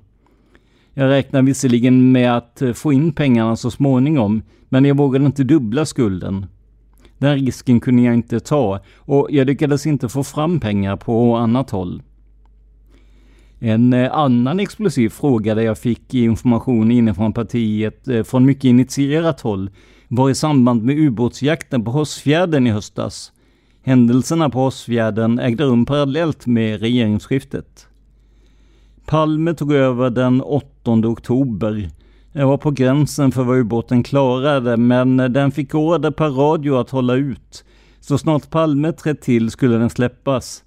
Jag 0.93 1.09
räknar 1.09 1.41
visserligen 1.41 2.11
med 2.11 2.38
att 2.38 2.61
eh, 2.61 2.73
få 2.73 2.93
in 2.93 3.11
pengarna 3.11 3.55
så 3.55 3.71
småningom, 3.71 4.41
men 4.69 4.86
jag 4.86 4.97
vågade 4.97 5.25
inte 5.25 5.43
dubbla 5.43 5.86
skulden. 5.86 6.45
Den 7.17 7.36
risken 7.36 7.80
kunde 7.80 8.01
jag 8.01 8.13
inte 8.13 8.39
ta 8.39 8.80
och 8.95 9.27
jag 9.32 9.47
lyckades 9.47 9.86
inte 9.86 10.09
få 10.09 10.23
fram 10.23 10.59
pengar 10.59 10.95
på 10.95 11.36
annat 11.36 11.69
håll. 11.69 12.01
En 13.60 13.93
eh, 13.93 14.14
annan 14.14 14.60
explosiv 14.60 15.10
fråga 15.10 15.55
där 15.55 15.62
jag 15.62 15.78
fick 15.78 16.14
information 16.14 16.91
inifrån 16.91 17.34
partiet 17.34 18.07
eh, 18.07 18.24
från 18.24 18.45
mycket 18.45 18.64
initierat 18.64 19.41
håll 19.41 19.70
var 20.07 20.30
i 20.30 20.36
samband 20.36 20.84
med 20.84 20.97
ubåtsjakten 20.97 21.84
på 21.86 21.91
Hårsfjärden 21.91 22.68
i 22.68 22.70
höstas. 22.70 23.32
Händelserna 23.84 24.49
på 24.49 24.60
Hårsfjärden 24.60 25.39
ägde 25.39 25.64
rum 25.64 25.86
parallellt 25.86 26.45
med 26.45 26.80
regeringsskiftet. 26.80 27.88
Palme 29.05 29.53
tog 29.53 29.74
över 29.74 30.10
den 30.10 30.41
8 30.41 30.91
oktober 30.91 31.89
jag 32.32 32.47
var 32.47 32.57
på 32.57 32.72
gränsen 32.72 33.32
för 33.32 33.43
vad 33.43 33.57
ubåten 33.57 34.03
klarade, 34.03 34.78
men 34.78 35.18
den 35.18 35.51
fick 35.51 35.76
order 35.76 36.12
per 36.12 36.30
radio 36.30 36.76
att 36.76 36.89
hålla 36.89 37.16
ut. 37.16 37.64
Så 37.99 38.18
snart 38.18 38.49
Palme 38.49 38.91
trätt 38.91 39.22
till 39.22 39.51
skulle 39.51 39.78
den 39.78 39.89
släppas. 39.89 40.64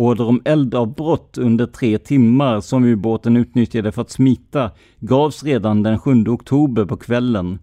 Order 0.00 0.28
om 0.28 0.42
eldavbrott 0.44 1.38
under 1.38 1.66
tre 1.66 1.98
timmar 1.98 2.60
som 2.60 2.84
ubåten 2.84 3.36
utnyttjade 3.36 3.92
för 3.92 4.02
att 4.02 4.10
smita 4.10 4.70
gavs 5.00 5.44
redan 5.44 5.82
den 5.82 5.98
7 5.98 6.24
oktober 6.28 6.84
på 6.84 6.96
kvällen. 6.96 7.58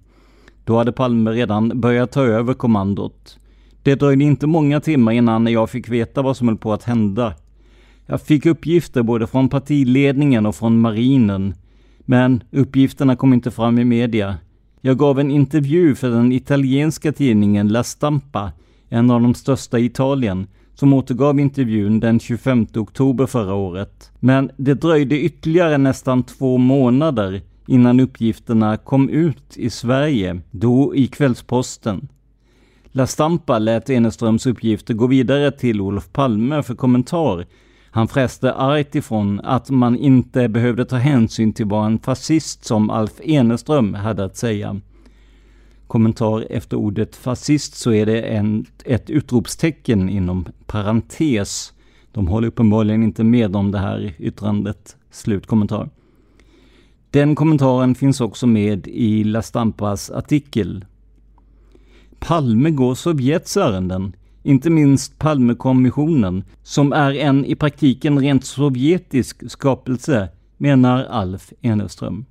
Då 0.63 0.77
hade 0.77 0.91
Palme 0.91 1.31
redan 1.31 1.81
börjat 1.81 2.11
ta 2.11 2.23
över 2.23 2.53
kommandot. 2.53 3.39
Det 3.83 3.95
dröjde 3.95 4.23
inte 4.23 4.47
många 4.47 4.79
timmar 4.79 5.11
innan 5.11 5.47
jag 5.47 5.69
fick 5.69 5.89
veta 5.89 6.21
vad 6.21 6.37
som 6.37 6.47
höll 6.47 6.57
på 6.57 6.73
att 6.73 6.83
hända. 6.83 7.33
Jag 8.05 8.21
fick 8.21 8.45
uppgifter 8.45 9.03
både 9.03 9.27
från 9.27 9.49
partiledningen 9.49 10.45
och 10.45 10.55
från 10.55 10.79
marinen. 10.79 11.53
Men 11.99 12.43
uppgifterna 12.51 13.15
kom 13.15 13.33
inte 13.33 13.51
fram 13.51 13.79
i 13.79 13.85
media. 13.85 14.35
Jag 14.81 14.97
gav 14.97 15.19
en 15.19 15.31
intervju 15.31 15.95
för 15.95 16.09
den 16.09 16.31
italienska 16.31 17.11
tidningen 17.11 17.67
La 17.67 17.83
Stampa, 17.83 18.51
en 18.89 19.11
av 19.11 19.21
de 19.21 19.33
största 19.33 19.79
i 19.79 19.85
Italien, 19.85 20.47
som 20.79 20.93
återgav 20.93 21.39
intervjun 21.39 21.99
den 21.99 22.19
25 22.19 22.67
oktober 22.75 23.25
förra 23.25 23.53
året. 23.53 24.11
Men 24.19 24.51
det 24.57 24.73
dröjde 24.73 25.19
ytterligare 25.19 25.77
nästan 25.77 26.23
två 26.23 26.57
månader 26.57 27.41
innan 27.67 27.99
uppgifterna 27.99 28.77
kom 28.77 29.09
ut 29.09 29.57
i 29.57 29.69
Sverige, 29.69 30.41
då 30.51 30.95
i 30.95 31.07
Kvällsposten. 31.07 32.07
La 32.91 33.07
Stampa 33.07 33.59
lät 33.59 33.89
Eneströms 33.89 34.45
uppgifter 34.45 34.93
gå 34.93 35.07
vidare 35.07 35.51
till 35.51 35.81
Olof 35.81 36.11
Palme 36.11 36.63
för 36.63 36.75
kommentar 36.75 37.45
han 37.97 38.07
fräste 38.07 38.53
argt 38.53 38.95
ifrån 38.95 39.39
att 39.43 39.69
man 39.69 39.97
inte 39.97 40.49
behövde 40.49 40.85
ta 40.85 40.95
hänsyn 40.95 41.53
till 41.53 41.65
vad 41.65 41.85
en 41.85 41.99
fascist 41.99 42.65
som 42.65 42.89
Alf 42.89 43.21
Eneström 43.23 43.93
hade 43.93 44.25
att 44.25 44.37
säga. 44.37 44.81
Kommentar 45.87 46.47
efter 46.49 46.77
ordet 46.77 47.15
fascist 47.15 47.75
så 47.75 47.91
är 47.91 48.05
det 48.05 48.21
en, 48.21 48.65
ett 48.85 49.09
utropstecken 49.09 50.09
inom 50.09 50.47
parentes. 50.65 51.73
De 52.11 52.27
håller 52.27 52.47
uppenbarligen 52.47 53.03
inte 53.03 53.23
med 53.23 53.55
om 53.55 53.71
det 53.71 53.79
här 53.79 54.13
yttrandet. 54.19 54.95
Slutkommentar. 55.11 55.89
Den 57.11 57.35
kommentaren 57.35 57.95
finns 57.95 58.21
också 58.21 58.47
med 58.47 58.87
i 58.87 59.23
La 59.23 59.41
Stampas 59.41 60.11
artikel. 60.11 60.85
Palme 62.19 62.71
går 62.71 62.95
Sovjets 62.95 63.57
ärenden 63.57 64.13
inte 64.47 64.69
minst 64.69 65.19
Palmekommissionen, 65.19 66.43
som 66.63 66.93
är 66.93 67.13
en 67.13 67.45
i 67.45 67.55
praktiken 67.55 68.19
rent 68.19 68.45
sovjetisk 68.45 69.51
skapelse, 69.51 70.29
menar 70.57 71.03
Alf 71.03 71.53
Eneström. 71.61 72.25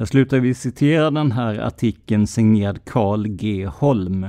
Där 0.00 0.06
slutar 0.06 0.40
vi 0.40 0.54
citera 0.54 1.10
den 1.10 1.32
här 1.32 1.58
artikeln 1.58 2.26
signerad 2.26 2.84
Carl 2.84 3.28
G 3.28 3.66
Holm. 3.66 4.26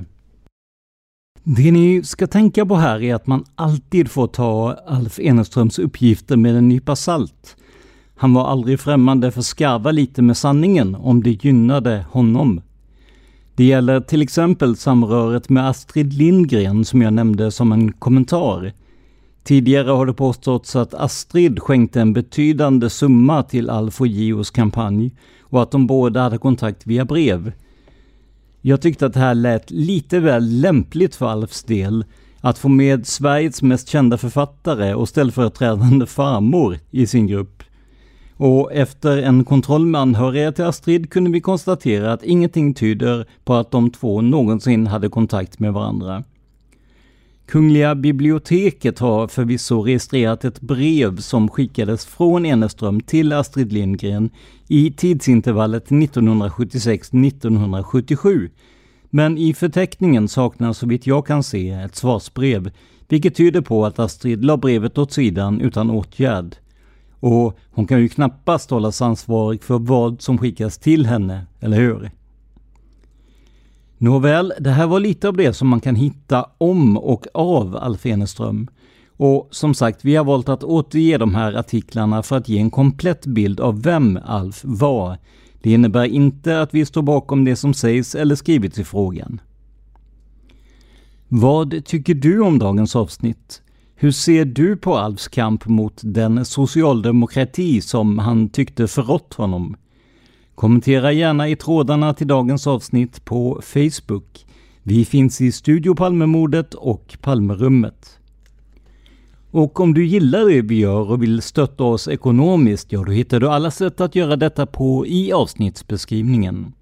Det 1.44 1.72
ni 1.72 2.04
ska 2.04 2.28
tänka 2.28 2.66
på 2.66 2.76
här 2.76 3.04
är 3.04 3.16
att 3.16 3.28
man 3.28 3.46
alltid 3.56 4.12
får 4.12 4.28
ta 4.28 4.78
Alf 4.88 5.20
Eneströms 5.20 5.80
uppgifter 5.80 6.38
med 6.38 6.56
en 6.56 6.68
nypa 6.68 6.96
salt. 6.96 7.58
Han 8.16 8.34
var 8.34 8.48
aldrig 8.48 8.80
främmande 8.80 9.32
för 9.32 9.40
att 9.40 9.46
skarva 9.46 9.92
lite 9.92 10.22
med 10.22 10.38
sanningen 10.38 10.96
om 10.96 11.24
det 11.24 11.44
gynnade 11.46 12.06
honom. 12.12 12.62
Det 13.56 13.64
gäller 13.64 14.00
till 14.00 14.22
exempel 14.22 14.76
samröret 14.76 15.50
med 15.50 15.70
Astrid 15.70 16.14
Lindgren 16.14 16.86
som 16.86 17.02
jag 17.02 17.14
nämnde 17.14 17.52
som 17.52 17.72
en 17.72 17.92
kommentar. 17.92 18.74
Tidigare 19.44 19.92
har 19.92 20.06
det 20.06 20.14
påståtts 20.14 20.76
att 20.76 20.94
Astrid 20.94 21.60
skänkte 21.60 22.02
en 22.02 22.14
betydande 22.14 22.90
summa 22.90 23.44
till 23.44 23.70
Alf 23.70 24.02
och 24.02 24.08
Gios 24.08 24.52
kampanj 24.52 25.12
och 25.52 25.62
att 25.62 25.72
de 25.72 25.88
båda 25.88 26.22
hade 26.22 26.38
kontakt 26.38 26.88
via 26.88 27.06
brev. 27.06 27.52
Jag 28.62 28.82
tyckte 28.82 29.06
att 29.06 29.14
det 29.14 29.20
här 29.20 29.36
lät 29.36 29.72
lite 29.72 30.20
väl 30.20 30.62
lämpligt 30.62 31.16
för 31.16 31.26
Alfs 31.26 31.64
del, 31.64 32.06
att 32.42 32.58
få 32.58 32.70
med 32.70 33.08
Sveriges 33.08 33.62
mest 33.62 33.88
kända 33.88 34.18
författare 34.18 34.94
och 34.94 35.10
ställföreträdande 35.10 36.06
farmor 36.06 36.80
i 36.92 37.08
sin 37.08 37.28
grupp. 37.28 37.64
Och 38.38 38.74
efter 38.74 39.18
en 39.18 39.46
kontroll 39.46 39.86
med 39.86 40.02
anhöriga 40.02 40.52
till 40.52 40.66
Astrid 40.66 41.10
kunde 41.10 41.30
vi 41.30 41.42
konstatera 41.42 42.14
att 42.14 42.24
ingenting 42.24 42.74
tyder 42.74 43.26
på 43.44 43.54
att 43.54 43.72
de 43.72 43.90
två 43.90 44.22
någonsin 44.22 44.88
hade 44.88 45.10
kontakt 45.10 45.60
med 45.60 45.74
varandra. 45.74 46.24
Kungliga 47.52 47.96
biblioteket 47.96 49.00
har 49.00 49.28
förvisso 49.28 49.82
registrerat 49.82 50.46
ett 50.46 50.62
brev 50.62 51.18
som 51.18 51.50
skickades 51.50 52.06
från 52.06 52.46
Eneström 52.46 53.02
till 53.02 53.34
Astrid 53.34 53.74
Lindgren 53.74 54.30
i 54.68 54.92
tidsintervallet 54.92 55.90
1976-1977. 55.90 58.50
Men 59.10 59.38
i 59.38 59.54
förteckningen 59.54 60.28
saknas 60.28 60.78
så 60.78 60.88
vitt 60.88 61.08
jag 61.08 61.28
kan 61.28 61.44
se 61.44 61.70
ett 61.70 61.96
svarsbrev, 61.96 62.72
vilket 63.08 63.36
tyder 63.36 63.62
på 63.62 63.86
att 63.86 64.00
Astrid 64.00 64.46
la 64.46 64.58
brevet 64.58 64.98
åt 64.98 65.12
sidan 65.12 65.62
utan 65.62 65.90
åtgärd. 65.90 66.56
Och 67.20 67.60
hon 67.72 67.88
kan 67.88 68.02
ju 68.02 68.10
knappast 68.10 68.70
hållas 68.70 69.02
ansvarig 69.02 69.64
för 69.64 69.80
vad 69.80 70.22
som 70.22 70.38
skickas 70.38 70.78
till 70.78 71.06
henne, 71.06 71.46
eller 71.60 71.78
hur? 71.78 72.12
Nåväl, 74.02 74.54
det 74.60 74.70
här 74.70 74.88
var 74.88 75.00
lite 75.00 75.28
av 75.28 75.38
det 75.38 75.54
som 75.54 75.68
man 75.68 75.80
kan 75.80 75.96
hitta 75.96 76.46
om 76.58 76.98
och 76.98 77.26
av 77.34 77.76
Alf 77.76 78.06
Eneström. 78.06 78.68
Och 79.18 79.48
som 79.52 79.74
sagt, 79.74 80.06
vi 80.06 80.16
har 80.16 80.26
valt 80.26 80.50
att 80.50 80.64
återge 80.64 81.18
de 81.18 81.36
här 81.36 81.54
artiklarna 81.54 82.24
för 82.24 82.38
att 82.38 82.50
ge 82.50 82.60
en 82.60 82.72
komplett 82.72 83.26
bild 83.26 83.60
av 83.60 83.82
vem 83.82 84.20
Alf 84.26 84.62
var. 84.64 85.18
Det 85.62 85.72
innebär 85.72 86.06
inte 86.06 86.62
att 86.62 86.74
vi 86.74 86.86
står 86.86 87.02
bakom 87.02 87.46
det 87.46 87.56
som 87.56 87.74
sägs 87.74 88.16
eller 88.16 88.36
skrivits 88.36 88.80
i 88.80 88.84
frågan. 88.84 89.42
Vad 91.28 91.86
tycker 91.86 92.14
du 92.14 92.40
om 92.40 92.60
dagens 92.60 92.96
avsnitt? 92.96 93.62
Hur 93.96 94.12
ser 94.12 94.46
du 94.46 94.78
på 94.78 94.98
Alfs 94.98 95.28
kamp 95.28 95.66
mot 95.66 96.02
den 96.04 96.46
socialdemokrati 96.46 97.82
som 97.82 98.20
han 98.20 98.50
tyckte 98.50 98.88
förrått 98.88 99.34
honom? 99.34 99.76
Kommentera 100.62 101.12
gärna 101.12 101.50
i 101.50 101.56
trådarna 101.56 102.14
till 102.14 102.28
dagens 102.28 102.68
avsnitt 102.68 103.26
på 103.26 103.62
Facebook. 103.64 104.46
Vi 104.84 105.06
finns 105.06 105.42
i 105.42 105.52
Studio 105.52 105.96
Palmemordet 105.96 106.74
och 106.74 107.18
Palmerummet. 107.22 108.20
Och 109.52 109.80
om 109.80 109.94
du 109.94 110.06
gillar 110.06 110.46
det 110.46 110.62
vi 110.62 110.80
gör 110.80 111.12
och 111.12 111.24
vill 111.24 111.42
stötta 111.42 111.84
oss 111.84 112.08
ekonomiskt, 112.08 112.92
ja 112.92 113.04
då 113.04 113.12
hittar 113.12 113.40
du 113.40 113.50
alla 113.50 113.72
sätt 113.72 114.02
att 114.02 114.16
göra 114.16 114.36
detta 114.36 114.66
på 114.66 115.08
i 115.08 115.32
avsnittsbeskrivningen. 115.32 116.74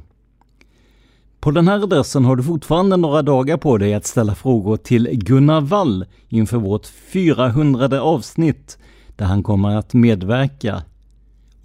På 1.40 1.52
den 1.52 1.68
här 1.68 1.84
adressen 1.84 2.26
har 2.26 2.36
du 2.36 2.44
fortfarande 2.44 2.98
några 2.98 3.22
dagar 3.22 3.58
på 3.58 3.78
dig 3.78 3.94
att 3.94 4.06
ställa 4.06 4.36
frågor 4.36 4.78
till 4.78 5.10
Gunnar 5.12 5.62
Wall 5.62 6.06
inför 6.30 6.58
vårt 6.58 6.86
400 6.86 8.02
avsnitt 8.02 8.78
där 9.16 9.26
han 9.26 9.44
kommer 9.44 9.76
att 9.76 9.94
medverka 9.94 10.84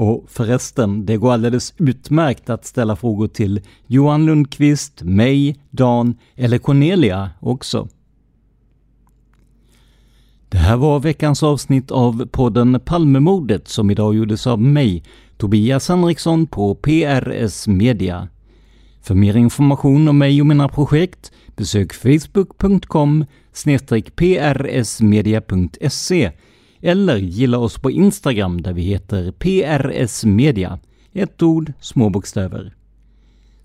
och 0.03 0.25
förresten, 0.29 1.07
det 1.07 1.17
går 1.17 1.33
alldeles 1.33 1.75
utmärkt 1.77 2.51
att 2.51 2.65
ställa 2.65 2.97
frågor 2.97 3.29
till 3.29 3.61
Johan 3.87 4.27
Lundqvist, 4.27 5.03
mig, 5.03 5.57
Dan 5.71 6.15
eller 6.37 6.59
Cornelia 6.59 7.31
också. 7.41 7.89
Det 10.49 10.59
här 10.59 10.77
var 10.77 11.01
veckans 11.01 11.43
avsnitt 11.43 11.91
av 11.91 12.27
podden 12.27 12.81
Palmemordet 12.85 13.69
som 13.69 13.91
idag 13.91 14.15
gjordes 14.15 14.47
av 14.47 14.61
mig, 14.61 15.05
Tobias 15.37 15.89
Henriksson 15.89 16.47
på 16.47 16.75
PRS 16.75 17.69
Media. 17.69 18.29
För 19.03 19.15
mer 19.15 19.37
information 19.37 20.09
om 20.09 20.19
mig 20.19 20.41
och 20.41 20.47
mina 20.47 20.69
projekt 20.69 21.33
besök 21.57 21.93
facebook.com 21.93 23.25
prsmedia.se 24.17 26.31
eller 26.83 27.16
gilla 27.16 27.59
oss 27.59 27.78
på 27.78 27.91
Instagram 27.91 28.62
där 28.62 28.72
vi 28.72 28.83
heter 28.83 29.33
PRS 29.33 30.24
Media. 30.24 30.78
Ett 31.12 31.43
ord, 31.43 31.72
små 31.80 32.11
bokstäver. 32.11 32.74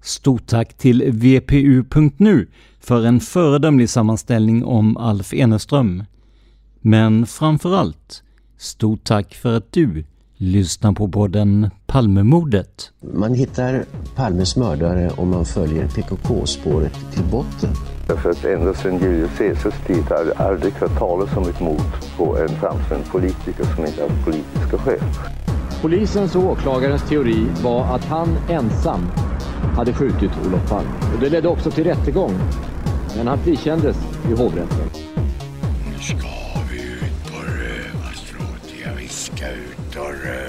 Stort 0.02 0.48
tack 0.48 0.74
till 0.74 1.12
VPU.nu 1.12 2.48
för 2.80 3.06
en 3.06 3.20
föredömlig 3.20 3.90
sammanställning 3.90 4.64
om 4.64 4.98
Alf 4.98 5.34
Eneström. 5.34 6.04
Men 6.82 7.26
framförallt, 7.26 8.24
stort 8.58 9.04
tack 9.04 9.34
för 9.34 9.58
att 9.58 9.72
du 9.72 10.04
lyssnar 10.38 10.92
på 10.92 11.08
podden 11.08 11.70
Palmemordet. 11.86 12.92
Man 13.14 13.34
hittar 13.34 13.86
Palmes 14.16 14.56
mördare 14.56 15.10
om 15.10 15.30
man 15.30 15.46
följer 15.46 15.88
PKK-spåret 15.88 16.94
till 17.14 17.24
botten. 17.24 17.97
Därför 18.08 18.30
att 18.30 18.46
ända 18.46 18.74
sedan 18.74 18.98
Julius 18.98 19.38
Caesars 19.38 19.74
tid 19.88 20.04
har 20.10 20.18
jag 20.18 20.48
aldrig 20.48 20.74
hört 20.74 21.00
talas 21.00 21.38
om 21.38 21.44
ett 21.44 21.60
mord 21.60 21.82
på 22.18 22.38
en 22.38 22.50
framstående 22.50 23.08
politiker 23.12 23.64
som 23.76 23.86
inte 23.86 24.02
haft 24.02 24.26
politiska 24.26 24.78
skäl. 24.78 25.00
Polisens 25.82 26.36
och 26.36 26.44
åklagarens 26.44 27.10
teori 27.10 27.48
var 27.64 27.96
att 27.96 28.06
han 28.06 28.38
ensam 28.50 29.08
hade 29.76 29.94
skjutit 29.94 30.32
Olof 30.48 30.70
Palme. 30.70 30.90
Och 31.16 31.20
det 31.22 31.30
ledde 31.30 31.48
också 31.48 31.72
till 31.72 31.84
rättegång. 31.84 32.34
Men 33.18 33.28
han 33.28 33.38
frikändes 33.38 33.98
i 34.32 34.34
hovrätten. 34.34 34.90
Nu 35.86 36.00
ska 36.00 36.28
vi 36.72 36.82
ut 36.82 37.32
på 37.32 37.38
rövarstråt. 37.38 38.74
Jag 38.86 38.94
viskar 38.94 39.52
ut 39.52 39.96
och 39.96 40.26
röv. 40.26 40.47